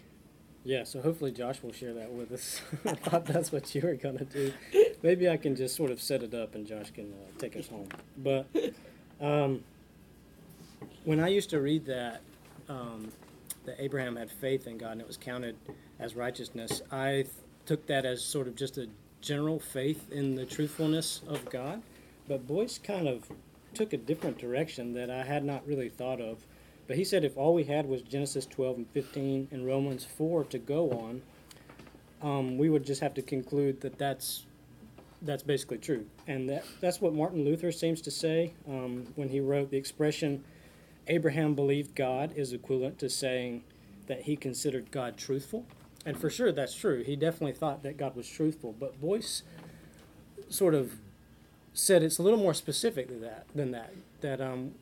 Yeah, 0.65 0.83
so 0.83 1.01
hopefully 1.01 1.31
Josh 1.31 1.63
will 1.63 1.73
share 1.73 1.95
that 1.95 2.11
with 2.11 2.33
us. 2.33 2.61
I 2.85 2.95
thought 2.95 3.25
that's 3.25 3.53
what 3.53 3.73
you 3.73 3.83
were 3.83 3.95
to 3.95 4.25
do. 4.25 4.53
Maybe 5.01 5.29
I 5.29 5.37
can 5.37 5.55
just 5.55 5.77
sort 5.77 5.93
of 5.93 6.03
set 6.03 6.25
it 6.25 6.35
up 6.35 6.57
and 6.57 6.67
Josh 6.67 6.91
can 6.91 7.13
uh, 7.13 7.39
take 7.39 7.57
us 7.57 7.69
home. 7.69 7.87
But 8.19 8.49
um, 9.21 9.63
when 11.05 11.21
I 11.21 11.29
used 11.29 11.51
to 11.51 11.61
read 11.61 11.87
that, 11.87 12.21
um, 12.69 13.13
that 13.65 13.77
Abraham 13.79 14.17
had 14.17 14.29
faith 14.29 14.67
in 14.67 14.77
God 14.77 14.93
and 14.93 15.01
it 15.01 15.07
was 15.07 15.17
counted 15.17 15.55
as 16.01 16.17
righteousness, 16.17 16.83
I 16.91 17.11
th- 17.11 17.29
took 17.65 17.87
that 17.87 18.05
as 18.05 18.25
sort 18.25 18.49
of 18.49 18.57
just 18.57 18.77
a 18.77 18.89
general 19.21 19.61
faith 19.61 20.11
in 20.11 20.35
the 20.35 20.45
truthfulness 20.45 21.21
of 21.29 21.49
God. 21.49 21.81
But 22.29 22.47
Boice 22.47 22.79
kind 22.79 23.07
of 23.09 23.31
took 23.75 23.93
a 23.93 23.99
different 23.99 24.39
direction 24.39 24.95
that 24.95 25.11
I 25.11 25.23
had 25.25 25.45
not 25.45 25.67
really 25.67 25.89
thought 25.89 26.21
of. 26.21 26.47
But 26.87 26.97
he 26.97 27.05
said 27.05 27.25
if 27.25 27.37
all 27.37 27.53
we 27.55 27.65
had 27.65 27.87
was 27.87 28.03
Genesis 28.03 28.47
12 28.47 28.77
and 28.77 28.91
15 28.91 29.49
and 29.51 29.67
Romans 29.67 30.05
4 30.05 30.45
to 30.45 30.59
go 30.59 30.91
on, 30.91 31.23
um, 32.23 32.59
we 32.59 32.71
would 32.71 32.85
just 32.85 33.01
have 33.01 33.15
to 33.15 33.23
conclude 33.23 33.81
that 33.83 33.99
that's 33.99 34.47
that's 35.23 35.43
basically 35.43 35.79
true, 35.79 36.07
and 36.27 36.49
that 36.49 36.65
that's 36.81 37.01
what 37.01 37.15
Martin 37.15 37.45
Luther 37.45 37.73
seems 37.73 38.01
to 38.03 38.11
say 38.11 38.53
um, 38.69 39.07
when 39.17 39.29
he 39.29 39.41
wrote 39.41 39.71
the 39.71 39.77
expression 39.77 40.45
"Abraham 41.09 41.55
believed 41.55 41.95
God" 41.95 42.33
is 42.37 42.53
equivalent 42.53 42.99
to 43.01 43.11
saying 43.11 43.65
that 44.07 44.23
he 44.23 44.37
considered 44.37 44.91
God 44.91 45.17
truthful, 45.17 45.67
and 46.05 46.19
for 46.19 46.31
sure 46.31 46.53
that's 46.53 46.75
true. 46.75 47.03
He 47.03 47.17
definitely 47.17 47.55
thought 47.55 47.83
that 47.83 47.97
God 47.97 48.15
was 48.15 48.29
truthful, 48.29 48.75
but 48.79 49.01
Boice 49.01 49.43
sort 50.49 50.75
of 50.75 51.01
said 51.77 52.03
it's 52.03 52.19
a 52.19 52.23
little 52.23 52.39
more 52.39 52.55
specific 52.55 53.09
than 53.09 53.21
that. 53.21 53.47
Than 53.55 53.71
that, 53.73 53.93
that 54.23 54.41
um, 54.41 54.73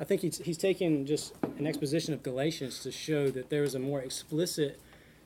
I 0.00 0.04
think 0.04 0.22
he's 0.22 0.38
he's 0.38 0.56
taking 0.56 1.04
just 1.04 1.34
an 1.58 1.66
exposition 1.66 2.14
of 2.14 2.22
Galatians 2.22 2.78
to 2.80 2.92
show 2.92 3.30
that 3.30 3.50
there 3.50 3.64
is 3.64 3.74
a 3.74 3.78
more 3.78 4.00
explicit 4.00 4.80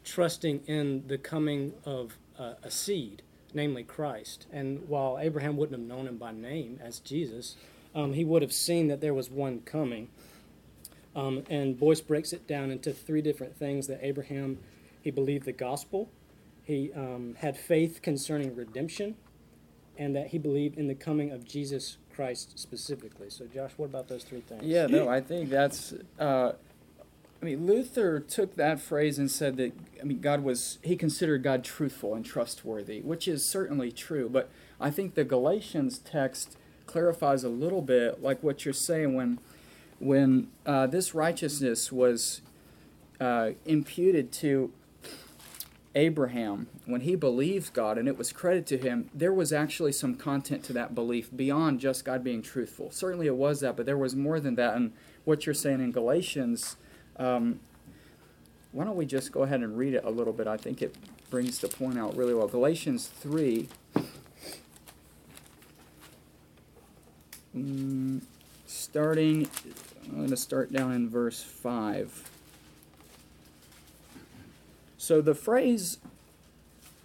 trusting 0.05 0.63
in 0.67 1.07
the 1.07 1.19
coming 1.19 1.75
of 1.85 2.17
uh, 2.39 2.55
a 2.63 2.71
seed, 2.71 3.23
namely 3.53 3.85
Christ. 3.85 4.47
And 4.51 4.89
while 4.89 5.19
Abraham 5.21 5.57
wouldn't 5.57 5.79
have 5.79 5.87
known 5.87 6.09
him 6.09 6.17
by 6.17 6.33
name 6.33 6.81
as 6.83 6.99
Jesus, 6.99 7.57
um, 7.95 8.15
he 8.15 8.25
would 8.25 8.43
have 8.43 8.53
seen 8.53 8.89
that 8.89 9.01
there 9.01 9.15
was 9.15 9.31
one 9.31 9.61
coming. 9.61 10.09
Um, 11.15 11.45
and 11.51 11.79
Boice 11.79 12.01
breaks 12.01 12.33
it 12.33 12.49
down 12.49 12.71
into 12.71 12.91
three 12.91 13.21
different 13.21 13.55
things 13.55 13.87
that 13.87 14.01
Abraham, 14.03 14.59
he 15.03 15.11
believed 15.11 15.45
the 15.45 15.53
gospel, 15.53 16.09
he 16.65 16.91
um, 16.95 17.37
had 17.39 17.57
faith 17.57 18.01
concerning 18.01 18.57
redemption, 18.57 19.15
and 19.99 20.15
that 20.17 20.29
he 20.29 20.39
believed 20.39 20.79
in 20.79 20.89
the 20.89 20.95
coming 20.95 21.31
of 21.31 21.45
Jesus 21.45 21.99
Christ 22.15 22.59
specifically. 22.59 23.31
So, 23.31 23.47
Josh, 23.47 23.73
what 23.77 23.87
about 23.87 24.09
those 24.09 24.25
three 24.25 24.41
things? 24.41 24.65
Yeah, 24.65 24.87
no, 24.87 25.09
I 25.09 25.21
think 25.21 25.51
that's. 25.51 25.95
Uh, 26.19 26.53
I 27.41 27.45
mean, 27.45 27.67
Luther 27.67 28.21
took 28.21 28.55
that 28.57 28.81
phrase 28.81 29.19
and 29.19 29.31
said 29.31 29.57
that. 29.57 29.73
I 30.01 30.05
mean, 30.05 30.21
God 30.21 30.45
was. 30.45 30.79
He 30.83 30.97
considered 30.97 31.43
God 31.43 31.65
truthful 31.65 32.15
and 32.15 32.25
trustworthy, 32.25 33.01
which 33.01 33.27
is 33.27 33.45
certainly 33.45 33.91
true. 33.91 34.29
But 34.29 34.51
I 34.81 34.91
think 34.91 35.15
the 35.15 35.25
Galatians 35.25 35.99
text 35.99 36.57
clarifies 36.87 37.45
a 37.45 37.49
little 37.49 37.83
bit, 37.83 38.23
like 38.23 38.43
what 38.43 38.65
you're 38.65 38.75
saying 38.75 39.15
when, 39.15 39.39
when 39.99 40.49
uh, 40.67 40.87
this 40.87 41.15
righteousness 41.15 41.91
was 41.91 42.43
uh, 43.21 43.51
imputed 43.65 44.33
to 44.33 44.73
Abraham, 45.95 46.69
when 46.87 47.03
he 47.03 47.15
believed 47.15 47.75
God 47.75 47.99
and 47.99 48.09
it 48.09 48.17
was 48.17 48.33
credited 48.33 48.67
to 48.69 48.89
him, 48.89 49.11
there 49.15 49.33
was 49.33 49.53
actually 49.53 49.93
some 49.93 50.15
content 50.15 50.65
to 50.65 50.73
that 50.73 50.95
belief 50.95 51.29
beyond 51.35 51.81
just 51.81 52.05
God 52.05 52.25
being 52.25 52.41
truthful. 52.41 52.91
Certainly 52.91 53.27
it 53.27 53.37
was 53.37 53.61
that, 53.61 53.77
but 53.77 53.85
there 53.85 53.99
was 53.99 54.17
more 54.17 54.41
than 54.41 54.55
that. 54.55 54.75
And 54.75 54.93
what 55.25 55.45
you're 55.45 55.55
saying 55.55 55.81
in 55.81 55.93
Galatians, 55.93 56.77
um, 57.17 57.61
why 58.73 58.85
don't 58.85 58.97
we 58.97 59.05
just 59.05 59.33
go 59.33 59.43
ahead 59.43 59.61
and 59.61 59.77
read 59.77 59.93
it 59.93 60.05
a 60.05 60.11
little 60.11 60.33
bit? 60.33 60.47
I 60.47 60.57
think 60.57 60.81
it 60.81 60.97
brings 61.29 61.59
the 61.59 61.69
point 61.69 61.99
out 61.99 62.17
really 62.17 62.35
well. 62.35 62.49
Galatians 62.49 63.09
3. 63.09 63.69
Mm, 67.55 68.23
starting, 68.65 69.47
I'm 70.09 70.17
going 70.17 70.31
to 70.31 70.39
start 70.39 70.73
down 70.73 70.93
in 70.93 71.11
verse 71.11 71.43
5. 71.43 72.31
So 75.03 75.21
the 75.21 75.35
phrase 75.35 75.99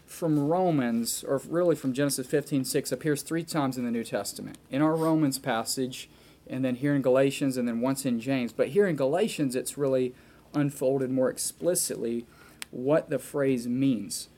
from 0.05 0.47
Romans, 0.47 1.23
or 1.27 1.41
really 1.49 1.75
from 1.75 1.93
Genesis 1.93 2.27
15:6, 2.27 2.91
appears 2.91 3.23
three 3.23 3.41
times 3.41 3.75
in 3.75 3.85
the 3.85 3.91
New 3.91 4.03
Testament. 4.03 4.59
In 4.69 4.83
our 4.83 4.95
Romans 4.95 5.39
passage, 5.39 6.07
and 6.45 6.63
then 6.63 6.75
here 6.75 6.93
in 6.93 7.01
Galatians, 7.01 7.57
and 7.57 7.67
then 7.67 7.81
once 7.81 8.05
in 8.05 8.19
James. 8.19 8.53
But 8.53 8.67
here 8.67 8.85
in 8.85 8.95
Galatians, 8.95 9.55
it's 9.55 9.79
really 9.79 10.13
unfolded 10.53 11.09
more 11.09 11.31
explicitly 11.31 12.27
what 12.69 13.09
the 13.09 13.17
phrase 13.17 13.67
means. 13.67 14.29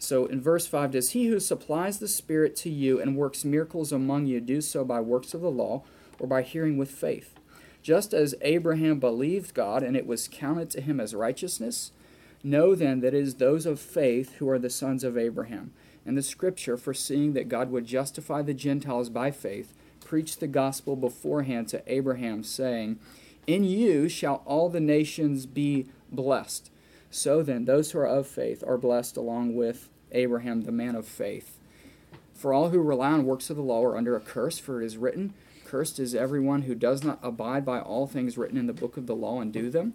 So 0.00 0.26
in 0.26 0.40
verse 0.40 0.66
5, 0.66 0.90
does 0.90 1.10
he 1.10 1.26
who 1.26 1.38
supplies 1.38 2.00
the 2.00 2.08
Spirit 2.08 2.56
to 2.56 2.68
you 2.68 3.00
and 3.00 3.16
works 3.16 3.44
miracles 3.44 3.92
among 3.92 4.26
you 4.26 4.40
do 4.40 4.60
so 4.60 4.84
by 4.84 5.00
works 5.00 5.34
of 5.34 5.40
the 5.40 5.52
law 5.52 5.84
or 6.18 6.26
by 6.26 6.42
hearing 6.42 6.78
with 6.78 6.90
faith? 6.90 7.38
Just 7.80 8.12
as 8.12 8.34
Abraham 8.40 8.98
believed 8.98 9.54
God 9.54 9.84
and 9.84 9.96
it 9.96 10.08
was 10.08 10.26
counted 10.26 10.68
to 10.70 10.80
him 10.80 10.98
as 10.98 11.14
righteousness, 11.14 11.92
Know 12.44 12.74
then 12.74 13.00
that 13.00 13.14
it 13.14 13.22
is 13.22 13.36
those 13.36 13.64
of 13.64 13.80
faith 13.80 14.34
who 14.34 14.48
are 14.50 14.58
the 14.58 14.68
sons 14.68 15.02
of 15.02 15.16
Abraham. 15.16 15.72
And 16.04 16.16
the 16.16 16.22
scripture, 16.22 16.76
foreseeing 16.76 17.32
that 17.32 17.48
God 17.48 17.70
would 17.70 17.86
justify 17.86 18.42
the 18.42 18.52
Gentiles 18.52 19.08
by 19.08 19.30
faith, 19.30 19.72
preached 20.04 20.40
the 20.40 20.46
gospel 20.46 20.94
beforehand 20.94 21.68
to 21.68 21.82
Abraham, 21.86 22.44
saying, 22.44 22.98
In 23.46 23.64
you 23.64 24.10
shall 24.10 24.42
all 24.44 24.68
the 24.68 24.80
nations 24.80 25.46
be 25.46 25.86
blessed. 26.12 26.70
So 27.10 27.42
then, 27.42 27.64
those 27.64 27.92
who 27.92 28.00
are 28.00 28.06
of 28.06 28.26
faith 28.26 28.62
are 28.66 28.76
blessed 28.76 29.16
along 29.16 29.56
with 29.56 29.88
Abraham, 30.12 30.62
the 30.62 30.72
man 30.72 30.94
of 30.94 31.06
faith. 31.06 31.58
For 32.34 32.52
all 32.52 32.68
who 32.68 32.80
rely 32.80 33.12
on 33.12 33.24
works 33.24 33.48
of 33.48 33.56
the 33.56 33.62
law 33.62 33.82
are 33.84 33.96
under 33.96 34.16
a 34.16 34.20
curse, 34.20 34.58
for 34.58 34.82
it 34.82 34.84
is 34.84 34.98
written, 34.98 35.32
Cursed 35.64 35.98
is 35.98 36.14
everyone 36.14 36.62
who 36.62 36.74
does 36.74 37.02
not 37.02 37.18
abide 37.22 37.64
by 37.64 37.80
all 37.80 38.06
things 38.06 38.36
written 38.36 38.58
in 38.58 38.66
the 38.66 38.74
book 38.74 38.98
of 38.98 39.06
the 39.06 39.16
law 39.16 39.40
and 39.40 39.50
do 39.50 39.70
them. 39.70 39.94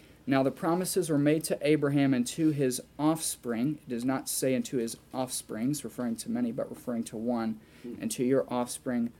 Now 0.27 0.43
the 0.43 0.51
promises 0.51 1.09
were 1.09 1.17
made 1.17 1.43
to 1.45 1.57
Abraham 1.61 2.13
and 2.13 2.25
to 2.27 2.51
his 2.51 2.81
offspring. 2.99 3.79
It 3.87 3.89
does 3.89 4.05
not 4.05 4.29
say 4.29 4.55
unto 4.55 4.77
his 4.77 4.97
offsprings, 5.13 5.83
referring 5.83 6.15
to 6.17 6.31
many, 6.31 6.51
but 6.51 6.69
referring 6.69 7.03
to 7.05 7.17
one, 7.17 7.59
and 7.99 8.11
to 8.11 8.23
your 8.23 8.45
offspring, 8.47 9.11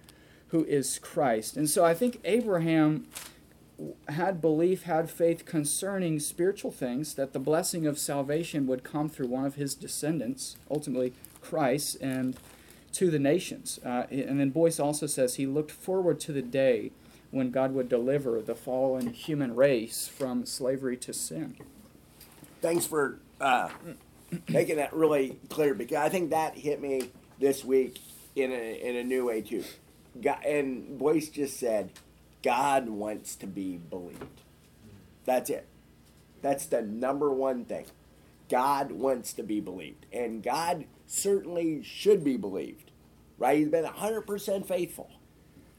who 0.49 0.63
is 0.65 0.99
Christ. 0.99 1.57
And 1.57 1.69
so 1.69 1.83
I 1.83 1.93
think 1.93 2.19
Abraham 2.23 3.07
had 4.09 4.41
belief, 4.41 4.83
had 4.83 5.09
faith 5.09 5.45
concerning 5.45 6.19
spiritual 6.19 6.71
things, 6.71 7.15
that 7.15 7.33
the 7.33 7.39
blessing 7.39 7.87
of 7.87 7.97
salvation 7.97 8.67
would 8.67 8.83
come 8.83 9.09
through 9.09 9.27
one 9.27 9.45
of 9.45 9.55
his 9.55 9.73
descendants, 9.73 10.57
ultimately 10.69 11.13
Christ, 11.41 11.97
and 11.99 12.37
to 12.93 13.09
the 13.09 13.17
nations. 13.19 13.79
Uh, 13.83 14.05
and 14.11 14.39
then 14.39 14.49
Boice 14.51 14.79
also 14.79 15.07
says 15.07 15.35
he 15.35 15.47
looked 15.47 15.71
forward 15.71 16.19
to 16.19 16.31
the 16.31 16.41
day 16.41 16.91
when 17.32 17.50
God 17.50 17.74
would 17.74 17.89
deliver 17.89 18.41
the 18.41 18.56
fallen 18.56 19.13
human 19.13 19.56
race 19.56 20.08
from 20.08 20.46
slavery 20.46 20.98
to 20.98 21.13
sin. 21.13 21.58
Thanks 22.62 22.86
for 22.86 23.20
uh, 23.39 23.70
making 24.50 24.76
that 24.76 24.94
really 24.94 25.39
clear 25.50 25.74
because 25.74 25.98
I 25.98 26.10
think 26.10 26.30
that 26.30 26.58
hit 26.58 26.82
me 26.82 27.10
this 27.39 27.65
week 27.65 28.00
in 28.36 28.52
a 28.52 28.89
in 28.89 28.96
a 28.98 29.04
new 29.04 29.26
way 29.26 29.41
too. 29.41 29.63
God, 30.22 30.44
and 30.46 30.98
Boice 31.00 31.30
just 31.30 31.58
said, 31.58 31.91
God 32.44 32.89
wants 32.89 33.36
to 33.38 33.48
be 33.48 33.78
believed. 33.78 34.41
That's 35.26 35.50
it. 35.50 35.67
That's 36.41 36.65
the 36.65 36.82
number 36.82 37.32
one 37.32 37.65
thing. 37.65 37.86
God 38.50 38.91
wants 38.91 39.32
to 39.34 39.44
be 39.44 39.62
believed, 39.62 40.06
and 40.12 40.44
God 40.44 40.86
certainly 41.08 41.82
should 41.84 42.24
be 42.24 42.36
believed. 42.36 42.91
Right? 43.38 43.58
He's 43.58 43.70
been 43.70 43.86
hundred 43.86 44.28
percent 44.28 44.67
faithful 44.67 45.10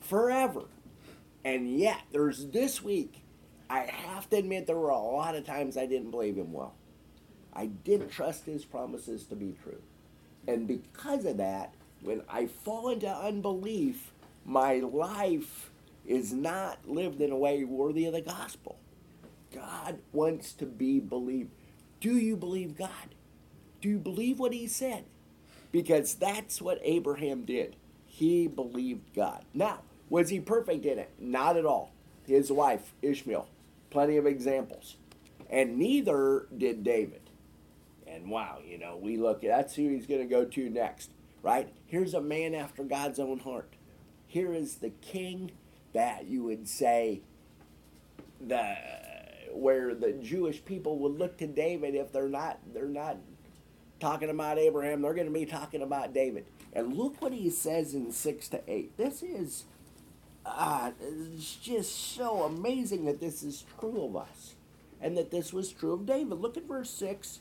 forever. 0.01 0.63
And 1.45 1.79
yet, 1.79 2.01
there's 2.13 2.47
this 2.47 2.83
week, 2.83 3.23
I 3.69 3.81
have 3.81 4.29
to 4.31 4.37
admit 4.37 4.67
there 4.67 4.77
were 4.77 4.91
a 4.91 4.99
lot 4.99 5.35
of 5.35 5.45
times 5.45 5.77
I 5.77 5.87
didn't 5.87 6.11
believe 6.11 6.37
him 6.37 6.53
well. 6.53 6.75
I 7.53 7.67
didn't 7.67 8.11
trust 8.11 8.45
his 8.45 8.65
promises 8.65 9.25
to 9.25 9.35
be 9.35 9.57
true. 9.63 9.83
And 10.47 10.67
because 10.67 11.25
of 11.25 11.37
that, 11.39 11.75
when 12.03 12.23
I 12.29 12.47
fall 12.47 12.89
into 12.91 13.09
unbelief, 13.09 14.13
my 14.45 14.77
life 14.77 15.71
is 16.07 16.33
not 16.33 16.79
lived 16.89 17.21
in 17.21 17.31
a 17.31 17.37
way 17.37 17.65
worthy 17.65 18.07
of 18.07 18.13
the 18.13 18.21
gospel. 18.21 18.79
God 19.55 19.99
wants 20.13 20.53
to 20.55 20.67
be 20.67 20.99
believed. 20.99 21.51
Do 22.01 22.17
you 22.17 22.37
believe 22.37 22.77
God? 22.77 23.15
Do 23.81 23.89
you 23.89 23.99
believe 23.99 24.39
what 24.39 24.53
he 24.53 24.67
said? 24.67 25.05
Because 25.71 26.15
that's 26.15 26.61
what 26.61 26.81
Abraham 26.83 27.45
did. 27.45 27.77
He 28.07 28.47
believed 28.47 29.15
God. 29.15 29.45
Now, 29.55 29.81
was 30.13 30.29
he 30.29 30.41
perfect 30.41 30.85
in 30.85 30.99
it? 30.99 31.09
Not 31.19 31.57
at 31.57 31.65
all. 31.65 31.91
His 32.27 32.53
wife, 32.53 32.93
Ishmael, 33.01 33.49
plenty 33.89 34.19
of 34.19 34.27
examples. 34.27 34.97
And 35.49 35.79
neither 35.79 36.49
did 36.55 36.85
David. 36.85 37.23
And 38.07 38.29
wow, 38.29 38.59
you 38.63 38.77
know, 38.77 38.99
we 39.01 39.17
look, 39.17 39.43
at 39.43 39.49
that's 39.49 39.75
who 39.75 39.89
he's 39.89 40.07
going 40.07 40.21
to 40.21 40.27
go 40.27 40.45
to 40.45 40.69
next, 40.69 41.13
right? 41.43 41.73
Here's 41.87 42.13
a 42.13 42.21
man 42.21 42.55
after 42.55 42.85
God's 42.85 43.19
own 43.19 43.39
heart. 43.39 43.73
Here 44.27 44.53
is 44.53 44.77
the 44.77 44.91
king 44.91 45.53
that 45.95 46.27
you 46.27 46.45
would 46.45 46.69
say 46.69 47.23
the 48.39 48.77
where 49.51 49.95
the 49.95 50.13
Jewish 50.13 50.63
people 50.63 50.99
would 50.99 51.19
look 51.19 51.39
to 51.39 51.47
David 51.47 51.95
if 51.95 52.13
they're 52.13 52.29
not 52.29 52.59
they're 52.75 52.85
not 52.87 53.17
talking 53.99 54.29
about 54.29 54.59
Abraham, 54.59 55.01
they're 55.01 55.15
going 55.15 55.27
to 55.27 55.33
be 55.33 55.47
talking 55.47 55.81
about 55.81 56.13
David. 56.13 56.45
And 56.75 56.97
look 56.97 57.23
what 57.23 57.33
he 57.33 57.49
says 57.49 57.95
in 57.95 58.13
6 58.13 58.49
to 58.49 58.61
8. 58.67 58.97
This 58.99 59.23
is 59.23 59.65
uh, 60.45 60.91
it's 61.01 61.57
just 61.57 62.15
so 62.15 62.43
amazing 62.43 63.05
that 63.05 63.21
this 63.21 63.43
is 63.43 63.65
true 63.79 64.05
of 64.05 64.17
us 64.17 64.55
and 65.01 65.17
that 65.17 65.31
this 65.31 65.53
was 65.53 65.71
true 65.73 65.93
of 65.93 66.07
David. 66.07 66.41
Look 66.41 66.57
at 66.57 66.67
verse 66.67 66.91
6. 66.91 67.41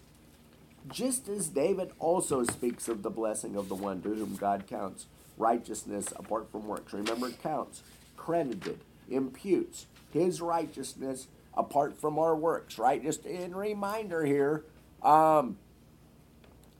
Just 0.89 1.29
as 1.29 1.47
David 1.49 1.91
also 1.99 2.43
speaks 2.43 2.87
of 2.87 3.03
the 3.03 3.11
blessing 3.11 3.55
of 3.55 3.69
the 3.69 3.75
one 3.75 4.01
to 4.01 4.09
whom 4.09 4.35
God 4.35 4.65
counts 4.67 5.05
righteousness 5.37 6.11
apart 6.15 6.51
from 6.51 6.67
works. 6.67 6.93
Remember, 6.93 7.27
it 7.27 7.41
counts, 7.41 7.83
credited, 8.17 8.79
imputes 9.09 9.85
his 10.11 10.41
righteousness 10.41 11.27
apart 11.53 11.99
from 11.99 12.17
our 12.17 12.35
works, 12.35 12.77
right? 12.77 13.01
Just 13.03 13.25
in 13.25 13.55
reminder 13.55 14.25
here, 14.25 14.65
um, 15.03 15.57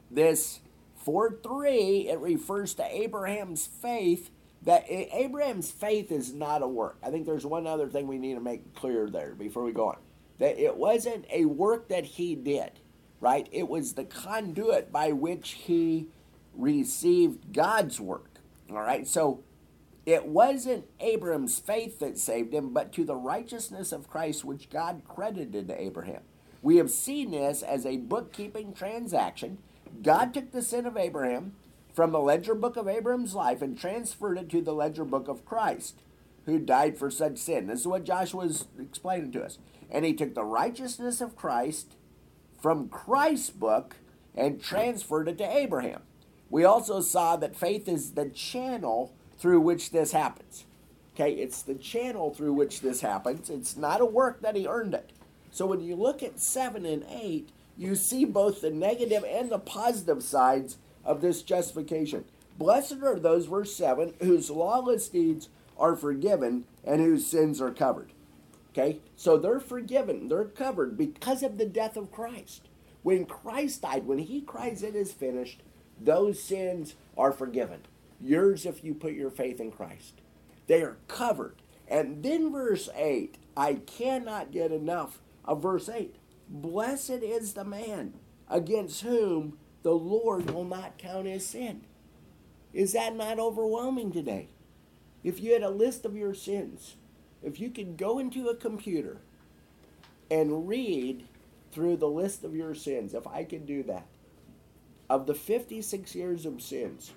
this 0.10 0.60
4 1.04 1.40
3, 1.44 2.10
it 2.10 2.20
refers 2.20 2.74
to 2.76 2.86
Abraham's 2.86 3.66
faith. 3.66 4.30
That 4.64 4.86
Abraham's 4.88 5.72
faith 5.72 6.12
is 6.12 6.34
not 6.34 6.62
a 6.62 6.68
work. 6.68 6.98
I 7.04 7.10
think 7.10 7.26
there's 7.26 7.46
one 7.46 7.66
other 7.66 7.90
thing 7.90 8.08
we 8.08 8.20
need 8.20 8.36
to 8.36 8.42
make 8.42 8.76
clear 8.76 9.10
there 9.10 9.34
before 9.34 9.64
we 9.64 9.72
go 9.72 9.90
on. 9.90 9.98
That 10.38 10.60
it 10.60 10.78
wasn't 10.78 11.26
a 11.32 11.46
work 11.46 11.88
that 11.90 12.06
he 12.06 12.36
did, 12.36 12.72
right? 13.20 13.48
It 13.52 13.68
was 13.68 13.94
the 13.94 14.04
conduit 14.04 14.92
by 14.92 15.14
which 15.14 15.52
he 15.52 16.08
received 16.54 17.54
God's 17.54 18.00
work. 18.00 18.40
All 18.70 18.78
right, 18.78 19.08
so 19.08 19.44
it 20.06 20.26
wasn't 20.26 20.86
Abraham's 21.00 21.60
faith 21.60 22.00
that 22.00 22.18
saved 22.18 22.54
him, 22.54 22.74
but 22.74 22.92
to 22.94 23.04
the 23.04 23.16
righteousness 23.16 23.92
of 23.92 24.10
Christ 24.10 24.46
which 24.46 24.70
God 24.70 25.02
credited 25.08 25.68
to 25.68 25.82
Abraham. 25.82 26.22
We 26.62 26.78
have 26.78 26.92
seen 26.92 27.32
this 27.32 27.64
as 27.64 27.86
a 27.86 27.98
bookkeeping 27.98 28.74
transaction. 28.74 29.58
God 30.02 30.34
took 30.34 30.52
the 30.52 30.62
sin 30.62 30.86
of 30.86 30.98
Abraham 30.98 31.54
from 31.94 32.12
the 32.12 32.20
ledger 32.20 32.56
book 32.56 32.78
of 32.78 32.88
Abraham's 32.88 33.36
life 33.36 33.62
and 33.62 33.78
transferred 33.78 34.38
it 34.38 34.50
to 34.50 34.62
the 34.62 34.74
ledger 34.74 35.06
book 35.06 35.28
of 35.28 35.46
Christ, 35.46 36.02
who 36.46 36.60
died 36.60 36.98
for 36.98 37.12
such 37.12 37.38
sin. 37.38 37.68
This 37.68 37.82
is 37.82 37.88
what 37.88 38.06
Joshua 38.06 38.46
was 38.46 38.66
explaining 38.80 39.32
to 39.34 39.44
us. 39.44 39.58
And 39.90 40.06
he 40.06 40.14
took 40.14 40.34
the 40.34 40.44
righteousness 40.44 41.20
of 41.22 41.36
Christ 41.36 41.96
from 42.62 42.90
Christ's 42.90 43.50
book 43.50 43.98
and 44.36 44.62
transferred 44.62 45.28
it 45.28 45.38
to 45.40 45.58
Abraham. 45.58 46.02
We 46.50 46.64
also 46.64 47.02
saw 47.02 47.36
that 47.38 47.56
faith 47.56 47.88
is 47.88 48.12
the 48.12 48.30
channel 48.30 49.14
through 49.38 49.62
which 49.62 49.92
this 49.92 50.12
happens. 50.12 50.66
Okay, 51.16 51.34
it's 51.34 51.62
the 51.62 51.76
channel 51.76 52.34
through 52.34 52.54
which 52.54 52.82
this 52.82 53.02
happens. 53.02 53.50
It's 53.50 53.76
not 53.76 54.02
a 54.02 54.06
work 54.06 54.42
that 54.42 54.56
he 54.56 54.68
earned 54.68 54.94
it. 54.94 55.12
So 55.52 55.66
when 55.66 55.82
you 55.82 55.96
look 55.96 56.24
at 56.24 56.40
7 56.40 56.86
and 56.86 57.06
8, 57.10 57.50
you 57.78 57.96
see 57.96 58.24
both 58.24 58.62
the 58.62 58.70
negative 58.70 59.26
and 59.28 59.50
the 59.50 59.60
positive 59.60 60.24
sides 60.24 60.78
of 61.04 61.22
this 61.22 61.42
justification. 61.42 62.26
Blessed 62.58 63.02
are 63.04 63.20
those, 63.20 63.46
verse 63.48 63.76
7, 63.76 64.14
whose 64.22 64.50
lawless 64.50 65.08
deeds 65.10 65.50
are 65.78 65.96
forgiven 65.96 66.66
and 66.84 67.02
whose 67.02 67.26
sins 67.26 67.62
are 67.62 67.72
covered. 67.72 68.12
Okay? 68.72 69.00
So 69.16 69.38
they're 69.38 69.60
forgiven, 69.60 70.28
they're 70.28 70.46
covered 70.46 70.98
because 70.98 71.44
of 71.44 71.58
the 71.58 71.66
death 71.66 71.98
of 71.98 72.12
Christ. 72.12 72.68
When 73.04 73.26
Christ 73.26 73.82
died, 73.82 74.06
when 74.06 74.20
he 74.20 74.42
cries, 74.42 74.84
It 74.84 74.96
is 74.96 75.12
finished, 75.12 75.62
those 76.00 76.42
sins 76.42 76.96
are 77.18 77.32
forgiven. 77.32 77.82
Yours 78.20 78.66
if 78.66 78.84
you 78.84 78.94
put 78.94 79.14
your 79.14 79.32
faith 79.32 79.60
in 79.60 79.72
Christ. 79.72 80.22
They 80.68 80.84
are 80.84 80.98
covered. 81.08 81.56
And 81.88 82.24
then 82.24 82.52
verse 82.52 82.90
8, 82.96 83.38
I 83.58 83.74
cannot 83.74 84.52
get 84.52 84.72
enough 84.72 85.20
of 85.44 85.62
verse 85.62 85.90
8. 85.90 86.16
Blessed 86.48 87.10
is 87.10 87.54
the 87.54 87.66
man 87.66 88.14
against 88.50 89.02
whom 89.02 89.58
the 89.84 89.92
Lord 89.92 90.52
will 90.52 90.66
not 90.66 90.98
count 90.98 91.28
his 91.28 91.46
sin. 91.46 91.82
Is 92.74 92.94
that 92.94 93.16
not 93.16 93.40
overwhelming 93.40 94.12
today? 94.12 94.48
If 95.24 95.42
you 95.42 95.54
had 95.54 95.64
a 95.64 95.70
list 95.70 96.06
of 96.06 96.16
your 96.16 96.34
sins, 96.34 96.96
if 97.44 97.60
you 97.60 97.70
could 97.70 97.98
go 97.98 98.20
into 98.20 98.48
a 98.48 98.56
computer 98.56 99.18
and 100.30 100.68
read 100.68 101.26
through 101.72 101.98
the 101.98 102.08
list 102.08 102.44
of 102.44 102.56
your 102.56 102.76
sins, 102.76 103.14
if 103.14 103.28
I 103.28 103.44
could 103.44 103.66
do 103.66 103.84
that, 103.84 104.06
of 105.10 105.26
the 105.26 105.34
56 105.34 106.16
years 106.16 106.46
of 106.46 106.62
sins, 106.62 107.12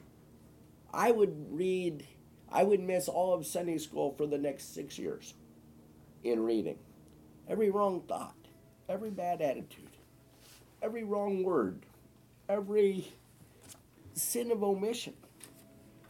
I 0.92 1.10
would 1.10 1.46
read, 1.50 2.06
I 2.50 2.64
would 2.64 2.80
miss 2.80 3.08
all 3.08 3.34
of 3.34 3.46
Sunday 3.46 3.78
school 3.78 4.14
for 4.16 4.26
the 4.26 4.38
next 4.38 4.74
six 4.74 4.98
years 4.98 5.34
in 6.22 6.42
reading. 6.42 6.78
Every 7.48 7.70
wrong 7.70 8.02
thought, 8.08 8.34
every 8.88 9.10
bad 9.10 9.40
attitude, 9.42 9.90
every 10.82 11.04
wrong 11.04 11.42
word, 11.42 11.84
every 12.48 13.12
sin 14.14 14.50
of 14.50 14.62
omission. 14.62 15.14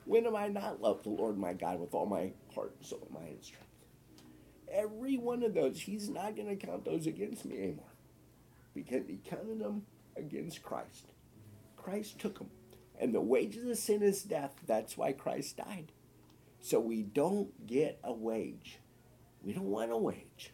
When 0.04 0.26
am 0.26 0.36
I 0.36 0.48
not 0.48 0.82
love 0.82 1.02
the 1.02 1.10
Lord 1.10 1.38
my 1.38 1.54
God 1.54 1.80
with 1.80 1.94
all 1.94 2.06
my 2.06 2.32
heart, 2.54 2.74
soul, 2.84 3.08
mind, 3.12 3.28
and 3.28 3.44
strength? 3.44 3.66
Every 4.70 5.16
one 5.16 5.42
of 5.42 5.54
those, 5.54 5.80
He's 5.80 6.08
not 6.08 6.36
going 6.36 6.48
to 6.48 6.66
count 6.66 6.84
those 6.84 7.06
against 7.06 7.44
me 7.44 7.58
anymore 7.58 7.84
because 8.74 9.06
He 9.06 9.18
counted 9.24 9.60
them 9.60 9.86
against 10.16 10.62
Christ. 10.62 11.06
Christ 11.76 12.18
took 12.18 12.38
them. 12.38 12.50
And 12.98 13.14
the 13.14 13.20
wages 13.20 13.68
of 13.68 13.78
sin 13.78 14.02
is 14.02 14.22
death. 14.22 14.54
That's 14.66 14.96
why 14.96 15.12
Christ 15.12 15.56
died. 15.56 15.92
So 16.60 16.80
we 16.80 17.02
don't 17.02 17.66
get 17.66 17.98
a 18.04 18.12
wage. 18.12 18.78
We 19.42 19.52
don't 19.52 19.70
want 19.70 19.90
a 19.90 19.96
wage. 19.96 20.52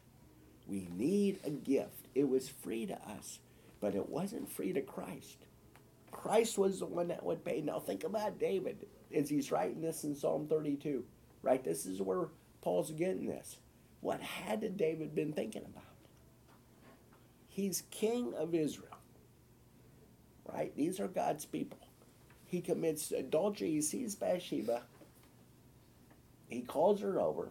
We 0.67 0.89
need 0.93 1.41
a 1.45 1.51
gift. 1.51 2.09
It 2.15 2.29
was 2.29 2.49
free 2.49 2.87
to 2.87 2.95
us, 2.95 3.41
but 3.81 3.95
it 3.95 4.09
wasn't 4.09 4.51
free 4.51 4.73
to 4.73 4.81
Christ. 4.81 5.47
Christ 6.23 6.59
was 6.59 6.81
the 6.81 6.87
one 6.87 7.09
that 7.09 7.25
would 7.25 7.45
pay. 7.45 7.63
Now 7.63 7.79
think 7.79 8.05
about 8.05 8.39
David 8.39 8.87
as 9.15 9.31
he's 9.31 9.51
writing 9.51 9.81
this 9.81 10.05
in 10.05 10.15
Psalm 10.15 10.47
32. 10.49 11.03
Right? 11.43 11.65
This 11.65 11.87
is 11.87 12.03
where 12.03 12.29
Paul's 12.61 12.91
getting 12.91 13.27
this. 13.27 13.57
What 14.01 14.21
had 14.21 14.77
David 14.77 15.15
been 15.15 15.33
thinking 15.33 15.65
about? 15.65 15.85
He's 17.49 17.85
king 17.91 18.35
of 18.37 18.55
Israel. 18.55 18.99
Right? 20.45 20.77
These 20.77 21.01
are 21.01 21.09
God's 21.09 21.47
people. 21.47 21.79
He 22.45 22.61
commits 22.61 23.13
adultery. 23.13 23.71
He 23.71 23.81
sees 23.81 24.15
Bathsheba. 24.15 24.83
He 26.49 26.61
calls 26.61 27.01
her 27.01 27.19
over. 27.19 27.51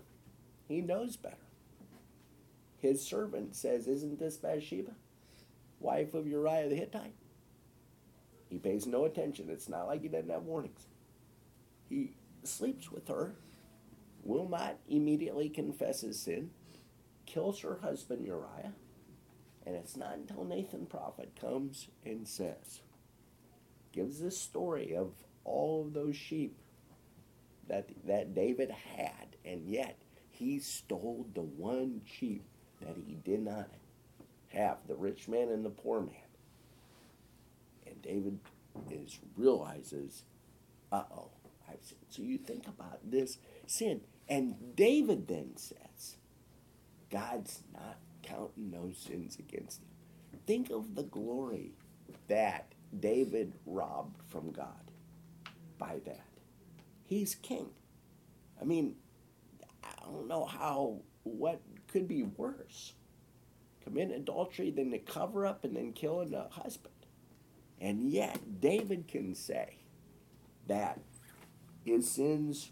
He 0.68 0.82
knows 0.82 1.16
better. 1.16 1.36
His 2.78 3.04
servant 3.04 3.56
says, 3.56 3.88
Isn't 3.88 4.20
this 4.20 4.38
Bathsheba, 4.38 4.92
wife 5.80 6.14
of 6.14 6.28
Uriah 6.28 6.70
the 6.70 6.76
Hittite? 6.76 7.16
He 8.50 8.58
pays 8.58 8.88
no 8.88 9.06
attention. 9.06 9.50
It's 9.50 9.70
not 9.70 9.88
like 9.88 10.02
he 10.02 10.08
doesn't 10.08 10.30
have 10.30 10.44
warnings. 10.44 10.88
He 11.88 12.14
sleeps 12.44 12.92
with 12.92 13.08
her, 13.08 13.36
will 14.24 14.50
not 14.50 14.78
immediately 14.88 15.50
confess 15.50 16.02
his 16.02 16.20
sin, 16.20 16.50
kills 17.26 17.62
her 17.62 17.80
husband 17.82 18.26
Uriah, 18.26 18.74
and 19.66 19.76
it's 19.76 19.96
not 19.96 20.16
until 20.16 20.44
Nathan 20.44 20.88
prophet 20.88 21.32
comes 21.40 21.88
and 22.04 22.28
says, 22.28 22.82
gives 23.92 24.20
this 24.20 24.40
story 24.40 24.96
of 24.96 25.12
all 25.44 25.86
of 25.86 25.94
those 25.94 26.16
sheep 26.16 26.58
that 27.68 27.90
that 28.06 28.34
David 28.34 28.72
had, 28.72 29.36
and 29.46 29.68
yet 29.68 29.98
he 30.30 30.60
stole 30.60 31.28
the 31.34 31.42
one 31.42 32.02
sheep 32.06 32.44
that 32.82 32.96
he 33.06 33.16
did 33.24 33.42
not 33.42 33.70
have, 34.48 34.78
the 34.88 34.96
rich 34.96 35.28
man 35.28 35.50
and 35.50 35.64
the 35.64 35.70
poor 35.70 36.02
man. 36.02 36.29
And 38.04 38.04
David 38.04 38.40
is 38.92 39.20
realizes, 39.36 40.24
uh 40.92 41.04
oh, 41.12 41.30
I've 41.68 41.84
sinned. 41.84 42.06
So 42.10 42.22
you 42.22 42.38
think 42.38 42.68
about 42.68 43.00
this 43.10 43.38
sin. 43.68 44.02
And 44.28 44.76
David 44.76 45.28
then 45.28 45.58
says, 45.58 46.18
God's 47.10 47.64
not 47.74 47.98
counting 48.22 48.72
those 48.72 48.98
sins 48.98 49.38
against 49.40 49.82
him. 49.82 49.88
Think 50.46 50.70
of 50.70 50.96
the 50.96 51.04
glory 51.04 51.74
that 52.28 52.74
David 52.98 53.54
robbed 53.66 54.22
from 54.30 54.52
God 54.52 54.92
by 55.78 56.00
that. 56.06 56.26
He's 57.06 57.36
king. 57.36 57.70
I 58.62 58.66
mean, 58.66 58.96
I 59.84 60.06
don't 60.06 60.28
know 60.28 60.46
how, 60.46 61.00
what 61.24 61.62
could 61.88 62.08
be 62.08 62.24
worse? 62.24 62.94
Commit 63.84 64.12
adultery 64.12 64.70
than 64.70 64.92
to 64.92 65.00
cover 65.00 65.46
up 65.46 65.64
and 65.64 65.76
then 65.76 65.94
killing 65.94 66.34
a 66.34 66.48
husband. 66.50 66.94
And 67.82 68.10
yet, 68.10 68.60
David 68.60 69.08
can 69.08 69.36
say 69.36 69.78
that 70.68 71.00
his 71.86 72.10
sins 72.10 72.72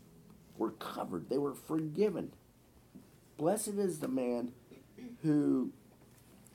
were 0.57 0.71
covered, 0.71 1.29
they 1.29 1.37
were 1.37 1.53
forgiven. 1.53 2.33
Blessed 3.37 3.69
is 3.69 3.99
the 3.99 4.07
man 4.07 4.51
who 5.21 5.71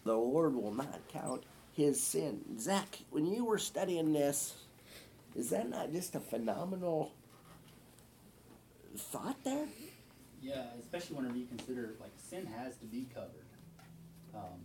the 0.05 0.15
Lord 0.15 0.55
will 0.55 0.75
not 0.75 1.01
count 1.09 1.45
his 1.73 2.03
sin. 2.03 2.41
Zach, 2.59 2.99
when 3.11 3.27
you 3.27 3.45
were 3.45 3.59
studying 3.59 4.13
this, 4.13 4.55
is 5.35 5.51
that 5.51 5.69
not 5.69 5.93
just 5.93 6.15
a 6.15 6.21
phenomenal 6.21 7.13
thought 8.97 9.43
there? 9.45 9.67
Yeah, 10.43 10.65
especially 10.81 11.17
whenever 11.17 11.37
you 11.37 11.47
consider 11.47 11.95
like 12.01 12.11
sin 12.17 12.47
has 12.47 12.77
to 12.79 12.85
be 12.87 13.07
covered, 13.15 13.47
um, 14.35 14.59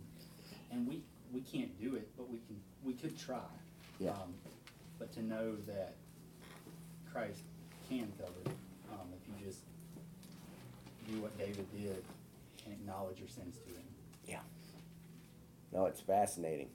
and 0.72 0.86
we 0.88 1.02
we 1.32 1.40
can't 1.40 1.80
do 1.80 1.94
it, 1.94 2.08
but 2.16 2.28
we 2.28 2.38
can 2.38 2.60
we 2.84 2.94
could 2.94 3.16
try. 3.16 3.38
Yeah. 3.98 4.10
Um, 4.10 4.34
but 4.98 5.12
to 5.14 5.22
know 5.22 5.54
that 5.66 5.94
Christ 7.12 7.42
can 7.88 8.12
cover 8.18 8.32
it, 8.46 8.52
um, 8.92 9.08
if 9.20 9.28
you 9.28 9.46
just 9.46 9.60
do 11.10 11.20
what 11.20 11.36
David 11.38 11.66
did 11.72 12.04
and 12.64 12.74
acknowledge 12.74 13.18
your 13.18 13.28
sins 13.28 13.56
to 13.66 13.72
him. 13.72 13.82
Yeah. 14.26 14.40
No, 15.72 15.86
it's 15.86 16.00
fascinating. 16.00 16.68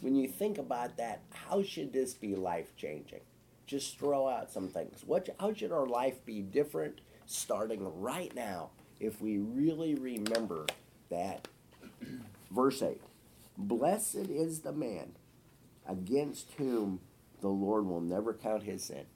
When 0.00 0.14
you 0.14 0.28
think 0.28 0.58
about 0.58 0.96
that, 0.96 1.22
how 1.30 1.62
should 1.62 1.92
this 1.92 2.14
be 2.14 2.36
life 2.36 2.76
changing? 2.76 3.20
Just 3.66 3.98
throw 3.98 4.28
out 4.28 4.50
some 4.50 4.68
things. 4.68 5.02
What? 5.04 5.28
How 5.40 5.52
should 5.52 5.72
our 5.72 5.86
life 5.86 6.24
be 6.24 6.40
different 6.40 7.00
starting 7.26 8.00
right 8.00 8.34
now 8.34 8.70
if 9.00 9.20
we 9.20 9.38
really 9.38 9.94
remember 9.94 10.66
that? 11.10 11.48
Verse 12.50 12.80
8 12.80 13.00
Blessed 13.58 14.14
is 14.30 14.60
the 14.60 14.72
man 14.72 15.12
against 15.88 16.52
whom 16.58 17.00
the 17.40 17.48
Lord 17.48 17.86
will 17.86 18.00
never 18.00 18.34
count 18.34 18.62
his 18.62 18.84
sin. 18.84 19.06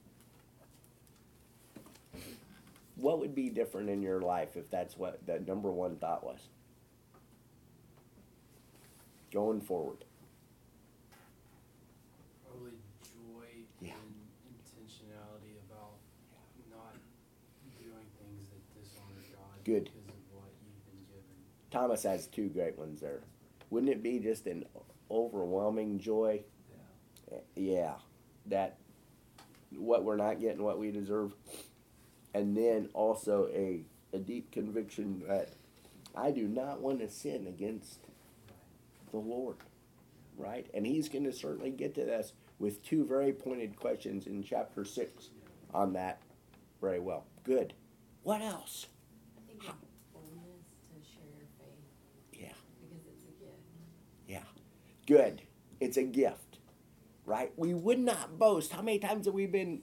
What 2.97 3.19
would 3.21 3.35
be 3.35 3.49
different 3.51 3.89
in 3.91 4.03
your 4.03 4.21
life 4.21 4.57
if 4.57 4.71
that's 4.71 4.97
what 4.97 5.25
the 5.27 5.41
number 5.41 5.71
one 5.71 5.97
thought 5.97 6.25
was? 6.25 6.39
Going 9.33 9.61
forward. 9.61 10.05
Probably 12.47 12.73
joy 13.03 13.47
Yeah. 13.81 13.95
and 13.95 14.15
intentionality 14.55 15.57
about 15.69 15.95
not 16.71 16.95
doing 17.81 18.07
things 18.21 18.45
that 18.51 18.81
dishonor 18.81 19.23
God 19.33 19.65
Good. 19.65 19.85
because 19.85 20.09
of 20.09 20.35
what 20.37 20.51
you've 20.65 20.85
been 20.87 21.05
given. 21.09 21.37
Thomas 21.71 22.03
has 22.05 22.27
two 22.27 22.49
great 22.51 22.79
ones 22.79 23.01
there. 23.01 23.23
Wouldn't 23.71 23.91
it 23.91 24.03
be 24.03 24.19
just 24.21 24.47
an 24.47 24.67
overwhelming 25.11 25.99
joy? 25.99 26.45
Yeah. 27.57 27.95
That 28.47 28.77
what 29.71 30.05
we're 30.05 30.17
not 30.17 30.41
getting, 30.41 30.63
what 30.63 30.79
we 30.79 30.91
deserve, 30.91 31.35
and 32.35 32.57
then 32.57 32.89
also 32.95 33.49
a 33.53 33.83
a 34.13 34.19
deep 34.19 34.51
conviction 34.51 35.23
that 35.29 35.51
I 36.15 36.31
do 36.31 36.47
not 36.47 36.81
want 36.81 37.01
to 37.01 37.09
sin 37.09 37.47
against 37.47 38.01
the 39.11 39.19
Lord, 39.19 39.57
right? 40.37 40.67
And 40.75 40.87
He's 40.87 41.09
going 41.09 41.25
to 41.25 41.33
certainly 41.33 41.71
get 41.71 41.95
to 41.95 42.05
this 42.05 42.33
with 42.59 42.83
two 42.85 43.05
very 43.07 43.33
pointed 43.33 43.77
questions 43.77 44.27
in 44.27 44.43
chapter 44.43 44.85
six 44.85 45.31
on 45.73 45.95
that 45.95 46.21
very 46.81 47.01
well. 47.01 47.25
Good. 47.45 47.73
What 48.23 48.43
else? 48.43 48.87
I 49.37 49.41
think 49.49 49.63
it's 49.65 49.73
boldness 50.13 50.67
to 50.91 51.11
share 51.11 51.25
your 51.35 51.47
faith 51.59 52.39
Yeah. 52.41 52.53
because 52.81 53.07
it's 53.07 53.25
a 53.25 53.43
gift. 53.43 53.63
Yeah. 54.29 54.43
Good. 55.07 55.43
It's 55.81 55.97
a 55.97 56.03
gift, 56.05 56.52
right? 57.27 57.53
We 57.57 57.75
would 57.75 57.99
not 58.01 58.39
boast. 58.39 58.73
How 58.73 58.83
many 58.83 58.99
times 58.99 59.27
have 59.27 59.35
we 59.35 59.47
been 59.47 59.83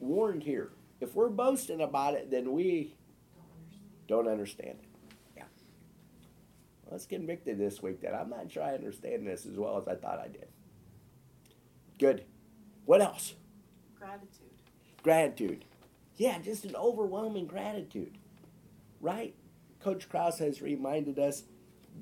warned 0.00 0.42
here? 0.44 0.72
If 1.00 1.14
we're 1.14 1.28
boasting 1.30 1.80
about 1.80 2.14
it, 2.14 2.30
then 2.30 2.52
we 2.52 2.94
Don't 4.08 4.28
understand. 4.28 4.78
it. 4.82 4.88
Yeah. 5.36 5.44
I 6.90 6.94
was 6.94 7.06
convicted 7.06 7.58
this 7.58 7.82
week 7.82 8.00
that 8.02 8.14
I'm 8.14 8.30
not 8.30 8.50
sure 8.50 8.62
I 8.62 8.74
understand 8.74 9.26
this 9.26 9.46
as 9.46 9.56
well 9.58 9.78
as 9.78 9.88
I 9.88 9.94
thought 9.96 10.18
I 10.20 10.28
did. 10.28 10.48
Good. 11.98 12.24
What 12.86 13.02
else? 13.02 13.34
Gratitude. 13.98 14.50
Gratitude. 15.02 15.64
Yeah, 16.16 16.38
just 16.40 16.64
an 16.64 16.76
overwhelming 16.76 17.46
gratitude. 17.46 18.18
Right? 19.00 19.34
Coach 19.80 20.08
Krause 20.08 20.38
has 20.40 20.62
reminded 20.62 21.18
us 21.18 21.44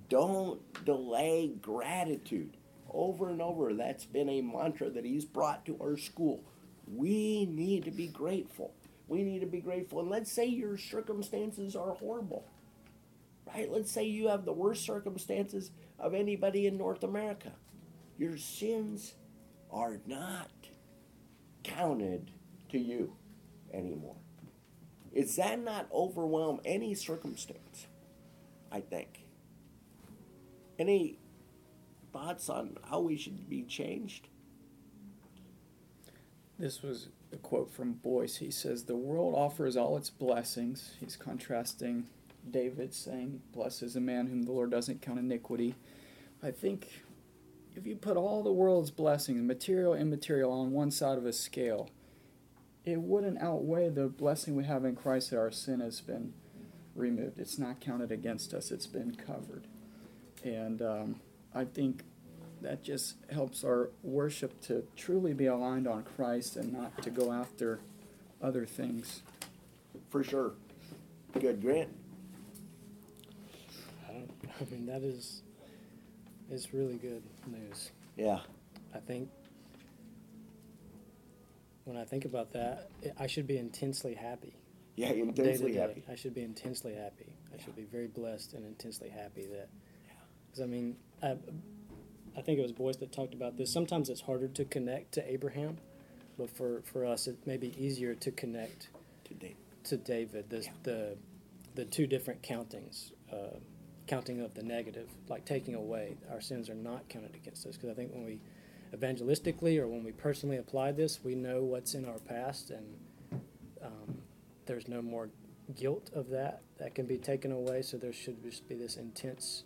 don't 0.08 0.60
delay 0.84 1.52
gratitude. 1.60 2.55
Over 2.97 3.28
and 3.28 3.42
over, 3.42 3.74
that's 3.74 4.07
been 4.07 4.30
a 4.30 4.40
mantra 4.40 4.88
that 4.88 5.05
he's 5.05 5.26
brought 5.26 5.66
to 5.66 5.76
our 5.82 5.99
school. 5.99 6.42
We 6.86 7.44
need 7.44 7.84
to 7.84 7.90
be 7.90 8.07
grateful. 8.07 8.72
We 9.07 9.22
need 9.22 9.40
to 9.40 9.47
be 9.47 9.61
grateful. 9.61 10.01
And 10.01 10.09
let's 10.09 10.32
say 10.32 10.47
your 10.47 10.78
circumstances 10.78 11.76
are 11.76 11.92
horrible. 11.92 12.49
Right? 13.47 13.70
Let's 13.70 13.92
say 13.92 14.05
you 14.05 14.28
have 14.28 14.47
the 14.47 14.53
worst 14.55 14.84
circumstances 14.84 15.72
of 15.99 16.14
anybody 16.14 16.66
in 16.66 16.78
North 16.78 17.05
America. 17.05 17.53
Your 18.18 18.38
sins 18.38 19.12
are 19.70 20.01
not 20.07 20.51
counted 21.64 22.30
to 22.70 22.78
you 22.78 23.12
anymore. 23.74 24.16
Is 25.12 25.36
that 25.36 25.62
not 25.62 25.86
overwhelm 25.92 26.61
any 26.64 26.94
circumstance? 26.94 27.88
I 28.72 28.80
think. 28.80 29.26
Any 30.78 31.18
thoughts 32.16 32.48
on 32.48 32.78
how 32.88 33.00
we 33.00 33.16
should 33.16 33.48
be 33.48 33.62
changed? 33.62 34.28
This 36.58 36.82
was 36.82 37.08
a 37.32 37.36
quote 37.36 37.70
from 37.70 37.92
Boice. 37.92 38.36
He 38.36 38.50
says, 38.50 38.84
The 38.84 38.96
world 38.96 39.34
offers 39.36 39.76
all 39.76 39.96
its 39.96 40.08
blessings. 40.08 40.94
He's 40.98 41.16
contrasting 41.16 42.06
David 42.50 42.94
saying, 42.94 43.42
Blessed 43.52 43.82
is 43.82 43.96
a 43.96 44.00
man 44.00 44.28
whom 44.28 44.44
the 44.44 44.52
Lord 44.52 44.70
doesn't 44.70 45.02
count 45.02 45.18
iniquity. 45.18 45.74
I 46.42 46.50
think 46.50 46.88
if 47.74 47.86
you 47.86 47.96
put 47.96 48.16
all 48.16 48.42
the 48.42 48.52
world's 48.52 48.90
blessings, 48.90 49.42
material 49.42 49.92
and 49.92 50.02
immaterial, 50.02 50.52
on 50.52 50.72
one 50.72 50.90
side 50.90 51.18
of 51.18 51.26
a 51.26 51.32
scale, 51.32 51.90
it 52.84 53.00
wouldn't 53.00 53.42
outweigh 53.42 53.90
the 53.90 54.06
blessing 54.06 54.56
we 54.56 54.64
have 54.64 54.84
in 54.84 54.96
Christ 54.96 55.30
that 55.30 55.38
our 55.38 55.50
sin 55.50 55.80
has 55.80 56.00
been 56.00 56.32
removed. 56.94 57.38
It's 57.38 57.58
not 57.58 57.80
counted 57.80 58.10
against 58.10 58.54
us, 58.54 58.70
it's 58.70 58.86
been 58.86 59.14
covered. 59.14 59.66
And 60.42 60.80
um, 60.80 61.20
I 61.57 61.64
think 61.64 62.02
that 62.61 62.82
just 62.84 63.16
helps 63.32 63.64
our 63.64 63.88
worship 64.02 64.61
to 64.62 64.84
truly 64.94 65.32
be 65.32 65.46
aligned 65.46 65.88
on 65.88 66.04
Christ 66.04 66.57
and 66.57 66.70
not 66.72 67.02
to 67.02 67.11
go 67.11 67.32
after 67.32 67.80
other 68.42 68.66
things. 68.66 69.22
For 70.11 70.22
sure. 70.22 70.52
Good, 71.40 71.62
Grant. 71.62 71.88
I 74.07 74.12
don't. 74.12 74.30
I 74.61 74.64
mean, 74.70 74.86
that 74.86 75.02
is, 75.02 75.42
is 76.50 76.74
really 76.74 76.96
good 76.96 77.22
news. 77.46 77.90
Yeah. 78.18 78.40
I 78.94 78.98
think 78.98 79.30
when 81.84 81.96
I 81.96 82.04
think 82.04 82.26
about 82.26 82.52
that, 82.52 82.90
I- 83.02 83.24
I 83.24 83.26
should 83.26 83.46
be 83.46 83.57
intensely 83.57 84.14
happy. 84.14 84.52
Yeah, 84.96 85.11
intensely 85.11 85.72
day. 85.72 85.78
happy. 85.78 86.04
I 86.09 86.16
should 86.16 86.34
be 86.34 86.42
intensely 86.42 86.94
happy. 86.94 87.32
I 87.54 87.62
should 87.62 87.76
be 87.76 87.84
very 87.84 88.09
blessed 88.09 88.52
and 88.54 88.66
intensely 88.66 89.09
happy 89.09 89.46
that. 89.46 89.68
Because 90.57 90.70
I 90.70 90.72
mean, 90.72 90.96
I, 91.22 91.36
I 92.36 92.42
think 92.42 92.59
it 92.59 92.62
was 92.62 92.72
Boice 92.72 92.96
that 92.96 93.12
talked 93.12 93.34
about 93.34 93.59
this. 93.59 93.70
Sometimes 93.70 94.09
it's 94.09 94.22
harder 94.22 94.48
to 94.48 94.64
connect 94.64 95.12
to 95.12 95.30
Abraham, 95.30 95.76
but 96.38 96.50
for, 96.50 96.80
for 96.82 97.04
us, 97.04 97.26
it 97.26 97.36
may 97.46 97.59
be 97.59 97.74
easier 97.82 98.14
to 98.14 98.30
connect 98.30 98.88
Today. 99.24 99.57
to 99.84 99.96
David. 99.98 100.48
The 100.48 100.62
Yeah. 100.62 100.72
the, 100.82 101.16
the 101.74 101.84
two 101.84 102.07
different 102.07 102.42
countings, 102.42 103.12
uh, 103.30 103.59
counting 104.07 104.40
of 104.40 104.54
the 104.54 104.62
negative, 104.62 105.11
like 105.28 105.44
taking 105.44 105.74
away 105.74 106.16
our 106.30 106.40
sins 106.40 106.70
are 106.70 106.74
not 106.74 107.07
counted 107.11 107.34
against 107.34 107.66
us. 107.66 107.76
Because 107.76 107.90
I 107.90 107.94
think 107.94 108.14
when 108.14 108.24
we 108.24 108.40
evangelistically 108.96 109.78
or 109.78 109.88
when 109.88 110.04
we 110.04 110.12
personally 110.12 110.57
apply 110.57 110.92
this, 110.92 111.22
we 111.22 111.34
know 111.34 111.64
what's 111.64 111.94
in 111.94 112.07
our 112.07 112.18
past, 112.20 112.70
and 112.70 112.86
um, 113.82 114.18
there's 114.64 114.88
no 114.88 115.02
more 115.02 115.28
guilt 115.74 116.11
of 116.14 116.30
that 116.30 116.62
that 116.78 116.94
can 116.94 117.04
be 117.04 117.18
taken 117.18 117.52
away. 117.52 117.82
So 117.82 117.98
there 117.98 118.12
should 118.14 118.42
just 118.42 118.66
be 118.68 118.74
this 118.74 118.96
intense 118.96 119.64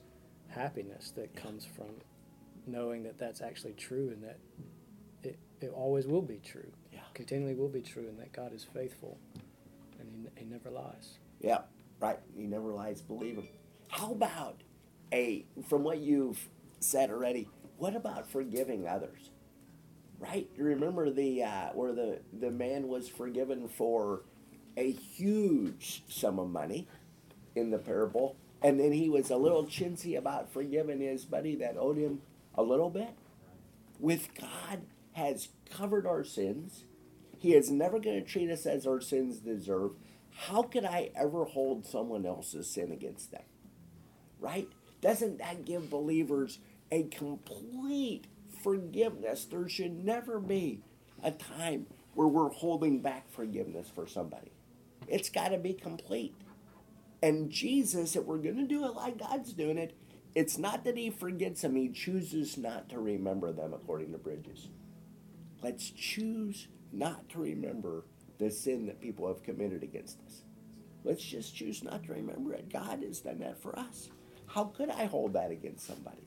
happiness 0.50 1.12
that 1.16 1.34
comes 1.34 1.64
from 1.64 1.88
knowing 2.66 3.02
that 3.04 3.18
that's 3.18 3.40
actually 3.40 3.72
true 3.72 4.10
and 4.10 4.22
that 4.22 4.38
it, 5.22 5.38
it 5.60 5.72
always 5.74 6.06
will 6.06 6.22
be 6.22 6.40
true. 6.44 6.70
Yeah. 6.92 7.00
Continually 7.14 7.54
will 7.54 7.68
be 7.68 7.82
true, 7.82 8.08
and 8.08 8.18
that 8.18 8.32
God 8.32 8.52
is 8.52 8.64
faithful 8.64 9.18
and 10.00 10.08
he, 10.10 10.44
he 10.44 10.44
never 10.44 10.70
lies. 10.70 11.18
Yeah, 11.40 11.58
right. 12.00 12.18
He 12.36 12.44
never 12.44 12.72
lies. 12.72 13.00
Believe 13.02 13.36
him. 13.36 13.48
How 13.88 14.12
about 14.12 14.62
a 15.12 15.44
from 15.68 15.84
what 15.84 15.98
you've 15.98 16.48
said 16.80 17.10
already? 17.10 17.48
What 17.78 17.94
about 17.94 18.28
forgiving 18.28 18.86
others? 18.88 19.30
Right. 20.18 20.48
You 20.56 20.64
remember 20.64 21.10
the 21.10 21.44
uh, 21.44 21.68
where 21.74 21.92
the 21.92 22.20
the 22.40 22.50
man 22.50 22.88
was 22.88 23.08
forgiven 23.08 23.68
for 23.68 24.22
a 24.76 24.92
huge 24.92 26.02
sum 26.08 26.38
of 26.38 26.50
money 26.50 26.86
in 27.56 27.70
the 27.70 27.78
parable, 27.78 28.36
and 28.62 28.78
then 28.78 28.92
he 28.92 29.08
was 29.08 29.30
a 29.30 29.36
little 29.36 29.64
chintzy 29.64 30.16
about 30.16 30.52
forgiving 30.52 31.00
his 31.00 31.24
buddy 31.24 31.54
that 31.56 31.76
owed 31.78 31.96
him 31.96 32.20
a 32.54 32.62
little 32.62 32.90
bit. 32.90 33.10
With 33.98 34.28
God 34.34 34.82
has 35.12 35.48
covered 35.70 36.06
our 36.06 36.24
sins. 36.24 36.84
He 37.38 37.54
is 37.54 37.70
never 37.70 37.98
going 37.98 38.22
to 38.22 38.28
treat 38.28 38.50
us 38.50 38.66
as 38.66 38.86
our 38.86 39.00
sins 39.00 39.38
deserve. 39.38 39.92
How 40.30 40.62
could 40.62 40.84
I 40.84 41.10
ever 41.16 41.44
hold 41.44 41.86
someone 41.86 42.26
else's 42.26 42.68
sin 42.68 42.92
against 42.92 43.30
them? 43.30 43.42
Right? 44.38 44.68
Doesn't 45.00 45.38
that 45.38 45.64
give 45.64 45.90
believers 45.90 46.58
a 46.90 47.04
complete 47.04 48.26
forgiveness? 48.62 49.46
There 49.46 49.68
should 49.68 50.04
never 50.04 50.38
be 50.38 50.82
a 51.22 51.30
time 51.30 51.86
where 52.14 52.28
we're 52.28 52.50
holding 52.50 53.00
back 53.00 53.30
forgiveness 53.30 53.88
for 53.94 54.06
somebody. 54.06 54.52
It's 55.08 55.30
got 55.30 55.48
to 55.48 55.58
be 55.58 55.72
complete. 55.72 56.34
And 57.22 57.50
Jesus, 57.50 58.16
if 58.16 58.24
we're 58.24 58.38
going 58.38 58.56
to 58.56 58.66
do 58.66 58.84
it 58.84 58.94
like 58.94 59.18
God's 59.18 59.52
doing 59.52 59.78
it, 59.78 59.94
it's 60.34 60.58
not 60.58 60.84
that 60.84 60.96
He 60.96 61.10
forgets 61.10 61.62
them, 61.62 61.76
He 61.76 61.88
chooses 61.88 62.56
not 62.56 62.88
to 62.90 62.98
remember 62.98 63.52
them, 63.52 63.74
according 63.74 64.12
to 64.12 64.18
Bridges. 64.18 64.68
Let's 65.62 65.90
choose 65.90 66.68
not 66.92 67.28
to 67.30 67.38
remember 67.38 68.04
the 68.38 68.50
sin 68.50 68.86
that 68.86 69.00
people 69.00 69.28
have 69.28 69.42
committed 69.42 69.82
against 69.82 70.18
us. 70.26 70.42
Let's 71.04 71.24
just 71.24 71.54
choose 71.54 71.82
not 71.82 72.04
to 72.04 72.12
remember 72.12 72.54
it. 72.54 72.72
God 72.72 73.02
has 73.02 73.20
done 73.20 73.40
that 73.40 73.60
for 73.60 73.78
us. 73.78 74.10
How 74.46 74.64
could 74.64 74.90
I 74.90 75.04
hold 75.04 75.34
that 75.34 75.50
against 75.50 75.86
somebody? 75.86 76.26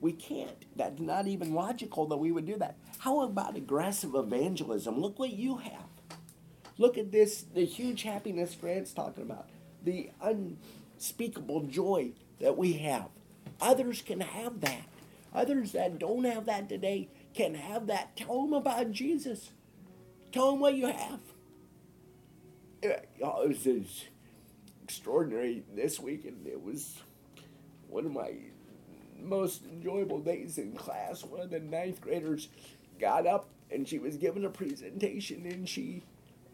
We 0.00 0.12
can't. 0.12 0.64
That's 0.76 1.00
not 1.00 1.26
even 1.26 1.54
logical 1.54 2.06
that 2.06 2.16
we 2.16 2.32
would 2.32 2.46
do 2.46 2.56
that. 2.58 2.78
How 2.98 3.20
about 3.20 3.56
aggressive 3.56 4.14
evangelism? 4.14 4.98
Look 5.00 5.18
what 5.18 5.32
you 5.32 5.58
have. 5.58 5.88
Look 6.78 6.96
at 6.96 7.12
this 7.12 7.42
the 7.42 7.64
huge 7.66 8.02
happiness 8.02 8.56
Grant's 8.58 8.92
talking 8.92 9.24
about, 9.24 9.50
the 9.84 10.10
unspeakable 10.20 11.62
joy 11.62 12.12
that 12.40 12.56
we 12.56 12.74
have. 12.74 13.08
Others 13.60 14.02
can 14.02 14.20
have 14.20 14.60
that. 14.60 14.82
Others 15.34 15.72
that 15.72 15.98
don't 15.98 16.24
have 16.24 16.46
that 16.46 16.68
today 16.68 17.08
can 17.34 17.54
have 17.54 17.86
that. 17.86 18.16
Tell 18.16 18.42
them 18.42 18.52
about 18.52 18.90
Jesus. 18.90 19.50
Tell 20.32 20.52
them 20.52 20.60
what 20.60 20.74
you 20.74 20.86
have. 20.86 21.20
It 22.82 23.08
was, 23.20 24.04
extraordinary 24.82 25.62
this 25.74 26.00
week, 26.00 26.24
and 26.24 26.46
it 26.46 26.62
was 26.62 26.98
one 27.88 28.06
of 28.06 28.12
my 28.12 28.32
most 29.20 29.64
enjoyable 29.64 30.18
days 30.18 30.58
in 30.58 30.72
class. 30.72 31.22
One 31.22 31.40
of 31.40 31.50
the 31.50 31.60
ninth 31.60 32.00
graders 32.00 32.48
got 32.98 33.26
up 33.26 33.48
and 33.70 33.86
she 33.86 33.98
was 33.98 34.16
given 34.16 34.44
a 34.44 34.50
presentation, 34.50 35.46
and 35.46 35.68
she 35.68 36.02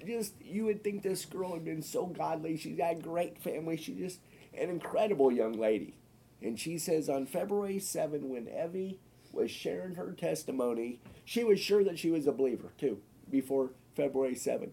just 0.05 0.35
you 0.43 0.65
would 0.65 0.83
think 0.83 1.03
this 1.03 1.25
girl 1.25 1.55
had 1.55 1.65
been 1.65 1.83
so 1.83 2.07
godly. 2.07 2.57
She's 2.57 2.77
got 2.77 2.93
a 2.93 3.01
great 3.01 3.39
family. 3.39 3.77
She's 3.77 3.99
just 3.99 4.21
an 4.57 4.69
incredible 4.69 5.33
young 5.33 5.53
lady. 5.53 5.95
And 6.43 6.59
she 6.59 6.79
says 6.79 7.09
on 7.09 7.27
February 7.27 7.79
7, 7.79 8.29
when 8.29 8.49
Evie 8.49 8.99
was 9.33 9.51
sharing 9.51 9.95
her 9.95 10.13
testimony, 10.13 11.01
she 11.25 11.45
was 11.45 11.61
sure 11.61 11.85
that 11.85 11.99
she 11.99 12.11
was 12.11 12.27
a 12.27 12.33
believer 12.33 12.73
too 12.79 13.01
before 13.31 13.71
February 13.95 14.35
7. 14.35 14.73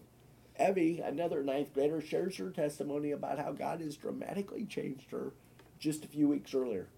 Evie, 0.58 1.00
another 1.00 1.42
ninth 1.42 1.72
grader, 1.74 2.00
shares 2.00 2.36
her 2.36 2.50
testimony 2.50 3.10
about 3.10 3.38
how 3.38 3.52
God 3.52 3.80
has 3.80 3.96
dramatically 3.96 4.64
changed 4.64 5.10
her 5.10 5.32
just 5.78 6.04
a 6.04 6.08
few 6.08 6.28
weeks 6.28 6.54
earlier. 6.54 6.88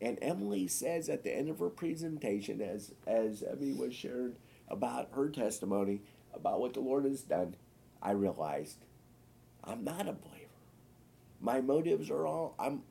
And 0.00 0.18
Emily 0.22 0.66
says 0.66 1.08
at 1.08 1.22
the 1.22 1.36
end 1.36 1.48
of 1.48 1.58
her 1.58 1.68
presentation, 1.68 2.60
as 2.60 2.92
as 3.06 3.42
Evie 3.42 3.72
was 3.72 3.94
sharing 3.94 4.36
about 4.68 5.10
her 5.12 5.28
testimony 5.28 6.00
about 6.34 6.60
what 6.60 6.74
the 6.74 6.80
Lord 6.80 7.04
has 7.04 7.22
done, 7.22 7.56
I 8.02 8.12
realized 8.12 8.78
I'm 9.64 9.84
not 9.84 10.08
a 10.08 10.12
believer. 10.12 10.48
My 11.40 11.60
motives 11.60 12.10
are 12.10 12.26
all 12.26 12.54
I'm 12.58 12.82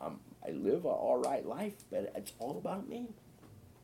I'm 0.00 0.20
I 0.46 0.50
live 0.50 0.84
an 0.84 0.90
all 0.90 1.18
right 1.18 1.44
life, 1.44 1.74
but 1.90 2.12
it's 2.14 2.32
all 2.38 2.58
about 2.58 2.88
me. 2.88 3.08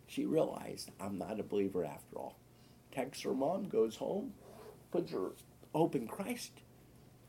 She 0.06 0.24
realized 0.24 0.90
I'm 1.00 1.18
not 1.18 1.40
a 1.40 1.44
believer 1.44 1.84
after 1.84 2.16
all. 2.16 2.38
Texts 2.92 3.24
her 3.24 3.34
mom, 3.34 3.68
goes 3.68 3.96
home, 3.96 4.34
puts 4.92 5.10
her 5.12 5.32
hope 5.74 5.96
in 5.96 6.06
Christ, 6.06 6.52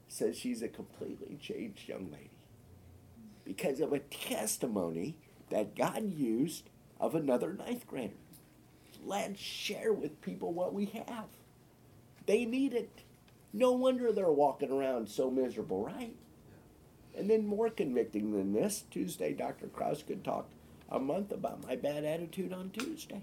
says 0.07 0.37
she's 0.37 0.61
a 0.61 0.67
completely 0.67 1.37
changed 1.41 1.87
young 1.87 2.11
lady 2.11 2.29
because 3.43 3.79
of 3.79 3.93
a 3.93 3.99
testimony 3.99 5.17
that 5.49 5.75
God 5.75 6.13
used 6.13 6.69
of 6.99 7.15
another 7.15 7.53
ninth 7.53 7.87
grader. 7.87 8.13
Let's 9.03 9.39
share 9.39 9.93
with 9.93 10.21
people 10.21 10.53
what 10.53 10.73
we 10.73 10.85
have. 11.07 11.27
They 12.25 12.45
need 12.45 12.73
it. 12.73 13.01
No 13.53 13.71
wonder 13.71 14.11
they're 14.11 14.31
walking 14.31 14.71
around 14.71 15.09
so 15.09 15.29
miserable, 15.31 15.83
right? 15.85 16.15
And 17.17 17.29
then 17.29 17.47
more 17.47 17.69
convicting 17.69 18.31
than 18.31 18.53
this, 18.53 18.83
Tuesday, 18.91 19.33
Dr. 19.33 19.67
Kraus 19.67 20.03
could 20.03 20.23
talk 20.23 20.49
a 20.89 20.99
month 20.99 21.31
about 21.31 21.65
my 21.65 21.75
bad 21.75 22.03
attitude 22.03 22.51
on 22.51 22.69
Tuesday. 22.71 23.21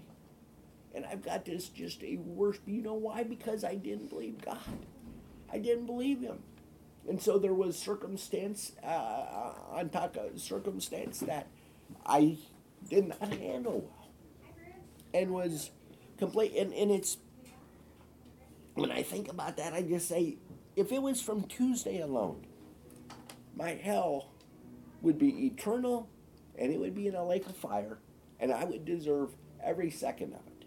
And 0.95 1.05
I've 1.05 1.23
got 1.23 1.45
this 1.45 1.69
just 1.69 2.03
a 2.03 2.17
worse. 2.17 2.59
You 2.65 2.81
know 2.81 2.93
why? 2.93 3.23
Because 3.23 3.63
I 3.63 3.75
didn't 3.75 4.09
believe 4.09 4.43
God. 4.43 4.57
I 5.51 5.59
didn't 5.59 5.85
believe 5.85 6.21
Him. 6.21 6.39
And 7.07 7.21
so 7.21 7.37
there 7.37 7.53
was 7.53 7.77
circumstance 7.77 8.71
uh, 8.83 9.53
on 9.71 9.89
top 9.89 10.15
of 10.17 10.39
circumstance 10.39 11.19
that 11.19 11.47
I 12.05 12.37
did 12.89 13.09
not 13.09 13.33
handle 13.33 13.81
well 13.81 14.09
and 15.13 15.31
was 15.31 15.71
complete. 16.17 16.55
And, 16.55 16.73
and 16.73 16.91
it's, 16.91 17.17
when 18.75 18.91
I 18.91 19.03
think 19.03 19.29
about 19.29 19.57
that, 19.57 19.73
I 19.73 19.81
just 19.81 20.07
say, 20.07 20.37
if 20.75 20.91
it 20.91 21.01
was 21.01 21.21
from 21.21 21.43
Tuesday 21.43 21.99
alone, 21.99 22.45
my 23.55 23.71
hell 23.71 24.29
would 25.01 25.19
be 25.19 25.45
eternal 25.45 26.09
and 26.57 26.71
it 26.71 26.79
would 26.79 26.95
be 26.95 27.07
in 27.07 27.15
a 27.15 27.25
lake 27.25 27.45
of 27.45 27.55
fire 27.55 27.99
and 28.39 28.51
I 28.51 28.63
would 28.63 28.85
deserve 28.85 29.31
every 29.63 29.91
second 29.91 30.33
of 30.33 30.39
it. 30.47 30.65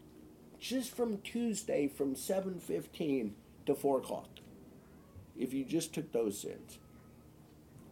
Just 0.59 0.95
from 0.95 1.19
Tuesday 1.19 1.89
from 1.89 2.15
7.15 2.15 3.33
to 3.67 3.75
4 3.75 3.99
o'clock. 3.99 4.29
If 5.37 5.53
you 5.53 5.65
just 5.65 5.93
took 5.93 6.13
those 6.13 6.41
sins. 6.41 6.79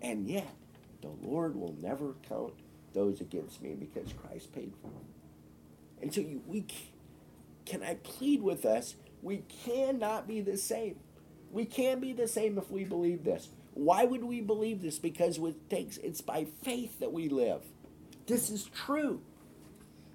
And 0.01 0.29
yet, 0.29 0.55
the 1.03 1.09
Lord 1.09 1.57
will 1.57 1.75
never 1.81 2.15
count 2.29 2.55
those 2.95 3.21
against 3.21 3.61
me 3.61 3.75
because 3.75 4.12
Christ 4.12 4.55
paid 4.55 4.73
for 4.81 4.89
them. 4.89 5.05
And 6.01 6.15
so 6.15 6.21
you, 6.21 6.43
we 6.47 6.67
can 7.67 7.83
I 7.83 7.95
plead 7.95 8.43
with 8.43 8.65
us, 8.65 8.95
we 9.25 9.39
cannot 9.64 10.29
be 10.29 10.43
the 10.43 10.59
same. 10.59 10.97
We 11.51 11.64
can 11.64 11.99
be 11.99 12.12
the 12.12 12.29
same 12.29 12.59
if 12.59 12.70
we 12.70 12.85
believe 12.85 13.25
this. 13.25 13.49
Why 13.72 14.05
would 14.05 14.22
we 14.22 14.41
believe 14.41 14.83
this? 14.83 14.99
Because 14.99 15.39
it 15.39 15.70
takes 15.70 15.97
it's 15.97 16.20
by 16.20 16.47
faith 16.62 17.01
that 17.01 17.12
we 17.12 17.29
live. 17.29 17.62
This 18.27 18.51
is 18.51 18.64
true. 18.66 19.22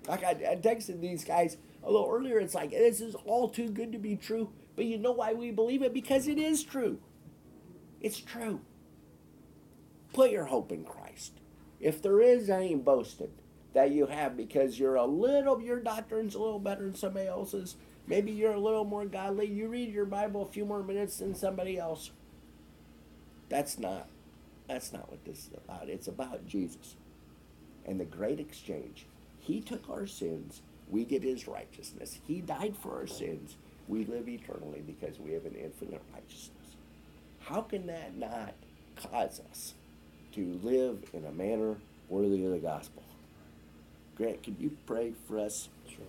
Like 0.07 0.23
I, 0.23 0.31
I 0.51 0.55
texted 0.55 1.01
these 1.01 1.25
guys 1.25 1.57
a 1.83 1.91
little 1.91 2.09
earlier, 2.09 2.39
it's 2.39 2.53
like 2.53 2.71
this 2.71 3.01
is 3.01 3.15
all 3.25 3.49
too 3.49 3.69
good 3.69 3.91
to 3.93 3.97
be 3.97 4.15
true. 4.15 4.51
But 4.75 4.85
you 4.85 4.97
know 4.97 5.11
why 5.11 5.33
we 5.33 5.51
believe 5.51 5.81
it? 5.81 5.93
Because 5.93 6.27
it 6.27 6.37
is 6.37 6.63
true. 6.63 6.99
It's 8.01 8.19
true. 8.19 8.61
Put 10.13 10.31
your 10.31 10.45
hope 10.45 10.71
in 10.71 10.83
Christ. 10.83 11.33
If 11.79 12.01
there 12.01 12.21
is 12.21 12.49
any 12.49 12.75
boasting 12.75 13.31
that 13.73 13.91
you 13.91 14.05
have 14.05 14.37
because 14.37 14.79
you're 14.79 14.95
a 14.95 15.05
little, 15.05 15.61
your 15.61 15.79
doctrine's 15.79 16.35
a 16.35 16.39
little 16.39 16.59
better 16.59 16.83
than 16.83 16.95
somebody 16.95 17.27
else's, 17.27 17.75
maybe 18.09 18.31
you're 18.31 18.53
a 18.53 18.59
little 18.59 18.83
more 18.83 19.05
godly, 19.05 19.45
you 19.45 19.69
read 19.69 19.93
your 19.93 20.05
Bible 20.05 20.41
a 20.41 20.51
few 20.51 20.65
more 20.65 20.83
minutes 20.83 21.17
than 21.17 21.35
somebody 21.35 21.77
else. 21.77 22.11
That's 23.47 23.79
not, 23.79 24.07
that's 24.67 24.91
not 24.91 25.09
what 25.09 25.23
this 25.23 25.47
is 25.47 25.51
about. 25.65 25.87
It's 25.87 26.07
about 26.07 26.45
Jesus 26.45 26.95
and 27.85 27.99
the 27.99 28.05
great 28.05 28.39
exchange. 28.39 29.05
He 29.39 29.61
took 29.61 29.89
our 29.89 30.05
sins, 30.05 30.61
we 30.89 31.05
get 31.05 31.23
his 31.23 31.47
righteousness. 31.47 32.19
He 32.27 32.41
died 32.41 32.75
for 32.81 32.97
our 32.97 33.07
sins. 33.07 33.55
We 33.87 34.05
live 34.05 34.27
eternally 34.27 34.83
because 34.85 35.19
we 35.19 35.31
have 35.31 35.45
an 35.45 35.55
infinite 35.55 36.01
righteousness. 36.13 36.75
How 37.41 37.61
can 37.61 37.87
that 37.87 38.15
not 38.15 38.53
cause 38.95 39.41
us 39.49 39.73
to 40.33 40.59
live 40.61 41.03
in 41.13 41.25
a 41.25 41.31
manner 41.31 41.77
worthy 42.09 42.45
of 42.45 42.51
the 42.51 42.59
gospel? 42.59 43.03
Grant, 44.15 44.43
could 44.43 44.57
you 44.59 44.75
pray 44.85 45.13
for 45.27 45.39
us? 45.39 45.69
Sure. 45.87 46.05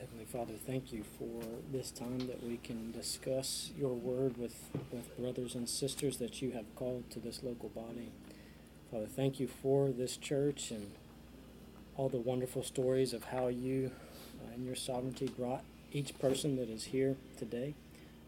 Heavenly 0.00 0.19
Father, 0.32 0.54
thank 0.64 0.92
you 0.92 1.02
for 1.18 1.42
this 1.72 1.90
time 1.90 2.28
that 2.28 2.40
we 2.44 2.58
can 2.58 2.92
discuss 2.92 3.72
your 3.76 3.94
word 3.94 4.36
with, 4.36 4.54
with 4.92 5.18
brothers 5.18 5.56
and 5.56 5.68
sisters 5.68 6.18
that 6.18 6.40
you 6.40 6.52
have 6.52 6.72
called 6.76 7.10
to 7.10 7.18
this 7.18 7.42
local 7.42 7.68
body. 7.70 8.12
Father, 8.92 9.06
thank 9.06 9.40
you 9.40 9.48
for 9.48 9.88
this 9.88 10.16
church 10.16 10.70
and 10.70 10.92
all 11.96 12.08
the 12.08 12.16
wonderful 12.20 12.62
stories 12.62 13.12
of 13.12 13.24
how 13.24 13.48
you 13.48 13.90
uh, 14.40 14.54
and 14.54 14.64
your 14.64 14.76
sovereignty 14.76 15.26
brought 15.26 15.64
each 15.90 16.16
person 16.20 16.54
that 16.54 16.68
is 16.68 16.84
here 16.84 17.16
today. 17.36 17.74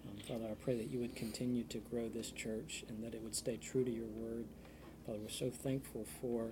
Um, 0.04 0.16
Father, 0.26 0.50
I 0.50 0.54
pray 0.54 0.76
that 0.76 0.90
you 0.90 0.98
would 0.98 1.14
continue 1.14 1.62
to 1.64 1.78
grow 1.78 2.08
this 2.08 2.32
church 2.32 2.82
and 2.88 3.04
that 3.04 3.14
it 3.14 3.22
would 3.22 3.36
stay 3.36 3.58
true 3.58 3.84
to 3.84 3.90
your 3.92 4.08
word. 4.16 4.46
Father, 5.06 5.20
we're 5.20 5.28
so 5.28 5.50
thankful 5.50 6.04
for 6.20 6.48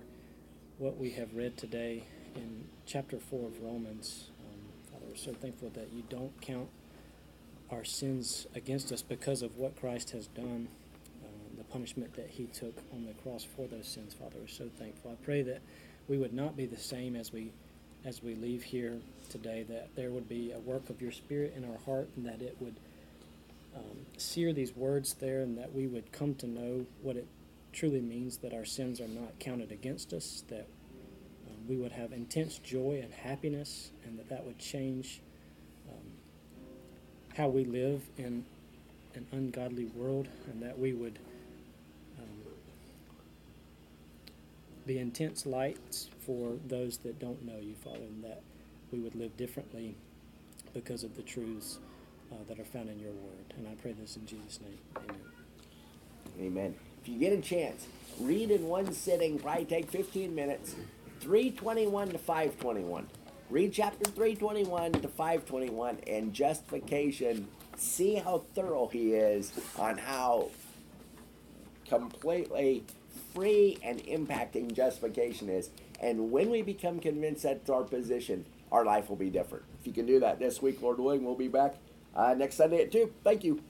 what 0.77 0.95
we 0.97 1.11
have 1.11 1.35
read 1.35 1.57
today 1.57 2.03
in 2.35 2.69
chapter 2.85 3.19
4 3.19 3.47
of 3.47 3.61
Romans. 3.61 4.30
We're 5.11 5.17
so 5.17 5.33
thankful 5.33 5.69
that 5.73 5.89
you 5.93 6.03
don't 6.09 6.39
count 6.39 6.69
our 7.69 7.83
sins 7.83 8.47
against 8.55 8.93
us 8.93 9.01
because 9.01 9.41
of 9.41 9.57
what 9.57 9.77
Christ 9.77 10.11
has 10.11 10.27
done, 10.27 10.69
uh, 11.21 11.27
the 11.57 11.65
punishment 11.65 12.13
that 12.13 12.29
he 12.29 12.45
took 12.45 12.77
on 12.93 13.05
the 13.05 13.11
cross 13.21 13.43
for 13.43 13.67
those 13.67 13.89
sins. 13.89 14.13
Father, 14.13 14.37
we're 14.39 14.47
so 14.47 14.69
thankful. 14.79 15.11
I 15.11 15.15
pray 15.25 15.41
that 15.41 15.59
we 16.07 16.17
would 16.17 16.33
not 16.33 16.55
be 16.55 16.65
the 16.65 16.79
same 16.79 17.17
as 17.17 17.33
we 17.33 17.51
as 18.05 18.23
we 18.23 18.35
leave 18.35 18.63
here 18.63 18.99
today, 19.29 19.63
that 19.67 19.89
there 19.95 20.11
would 20.11 20.29
be 20.29 20.53
a 20.53 20.59
work 20.59 20.89
of 20.89 21.01
your 21.01 21.11
Spirit 21.11 21.53
in 21.57 21.69
our 21.69 21.77
heart 21.79 22.07
and 22.15 22.25
that 22.25 22.41
it 22.41 22.55
would 22.61 22.75
um, 23.75 24.05
sear 24.17 24.53
these 24.53 24.73
words 24.77 25.15
there 25.15 25.41
and 25.41 25.57
that 25.57 25.73
we 25.73 25.87
would 25.87 26.09
come 26.13 26.35
to 26.35 26.47
know 26.47 26.85
what 27.01 27.17
it 27.17 27.27
truly 27.73 28.01
means 28.01 28.37
that 28.37 28.53
our 28.53 28.65
sins 28.65 29.01
are 29.01 29.09
not 29.09 29.37
counted 29.39 29.73
against 29.73 30.13
us, 30.13 30.45
that 30.47 30.67
we 31.67 31.77
would 31.77 31.91
have 31.91 32.11
intense 32.11 32.57
joy 32.59 32.99
and 33.03 33.13
happiness, 33.13 33.91
and 34.05 34.17
that 34.19 34.29
that 34.29 34.45
would 34.45 34.59
change 34.59 35.21
um, 35.89 36.05
how 37.35 37.47
we 37.47 37.65
live 37.65 38.03
in 38.17 38.45
an 39.15 39.27
ungodly 39.31 39.85
world, 39.85 40.27
and 40.47 40.61
that 40.61 40.77
we 40.77 40.93
would 40.93 41.19
um, 42.19 42.25
be 44.85 44.99
intense 44.99 45.45
lights 45.45 46.09
for 46.25 46.53
those 46.67 46.97
that 46.99 47.19
don't 47.19 47.45
know 47.45 47.57
you, 47.59 47.75
Father, 47.83 47.97
and 47.97 48.23
that 48.23 48.41
we 48.91 48.99
would 48.99 49.15
live 49.15 49.35
differently 49.37 49.95
because 50.73 51.03
of 51.03 51.15
the 51.15 51.21
truths 51.21 51.79
uh, 52.31 52.35
that 52.47 52.59
are 52.59 52.65
found 52.65 52.89
in 52.89 52.99
your 52.99 53.11
word. 53.11 53.53
And 53.57 53.67
I 53.67 53.75
pray 53.81 53.93
this 53.93 54.15
in 54.15 54.25
Jesus' 54.25 54.59
name. 54.61 54.79
Amen. 54.97 55.17
Amen. 56.39 56.75
If 57.01 57.09
you 57.09 57.19
get 57.19 57.33
a 57.33 57.41
chance, 57.41 57.87
read 58.19 58.51
in 58.51 58.67
one 58.67 58.93
sitting, 58.93 59.39
probably 59.39 59.65
take 59.65 59.89
15 59.89 60.33
minutes, 60.33 60.75
321 61.21 62.09
to 62.09 62.17
521. 62.17 63.07
Read 63.51 63.73
chapter 63.73 64.05
321 64.05 64.93
to 64.93 65.07
521 65.07 65.99
and 66.07 66.33
justification. 66.33 67.47
See 67.77 68.15
how 68.15 68.43
thorough 68.55 68.87
he 68.87 69.13
is 69.13 69.51
on 69.77 69.97
how 69.99 70.49
completely 71.87 72.83
free 73.35 73.77
and 73.83 74.03
impacting 74.05 74.73
justification 74.73 75.47
is. 75.47 75.69
And 75.99 76.31
when 76.31 76.49
we 76.49 76.63
become 76.63 76.99
convinced 76.99 77.43
that's 77.43 77.69
our 77.69 77.83
position, 77.83 78.45
our 78.71 78.83
life 78.83 79.07
will 79.07 79.15
be 79.15 79.29
different. 79.29 79.65
If 79.79 79.85
you 79.85 79.93
can 79.93 80.07
do 80.07 80.19
that 80.21 80.39
this 80.39 80.61
week, 80.61 80.81
Lord 80.81 80.99
willing, 80.99 81.23
we'll 81.23 81.35
be 81.35 81.47
back 81.47 81.75
uh, 82.15 82.33
next 82.33 82.55
Sunday 82.55 82.81
at 82.81 82.91
2. 82.91 83.13
Thank 83.23 83.43
you. 83.43 83.61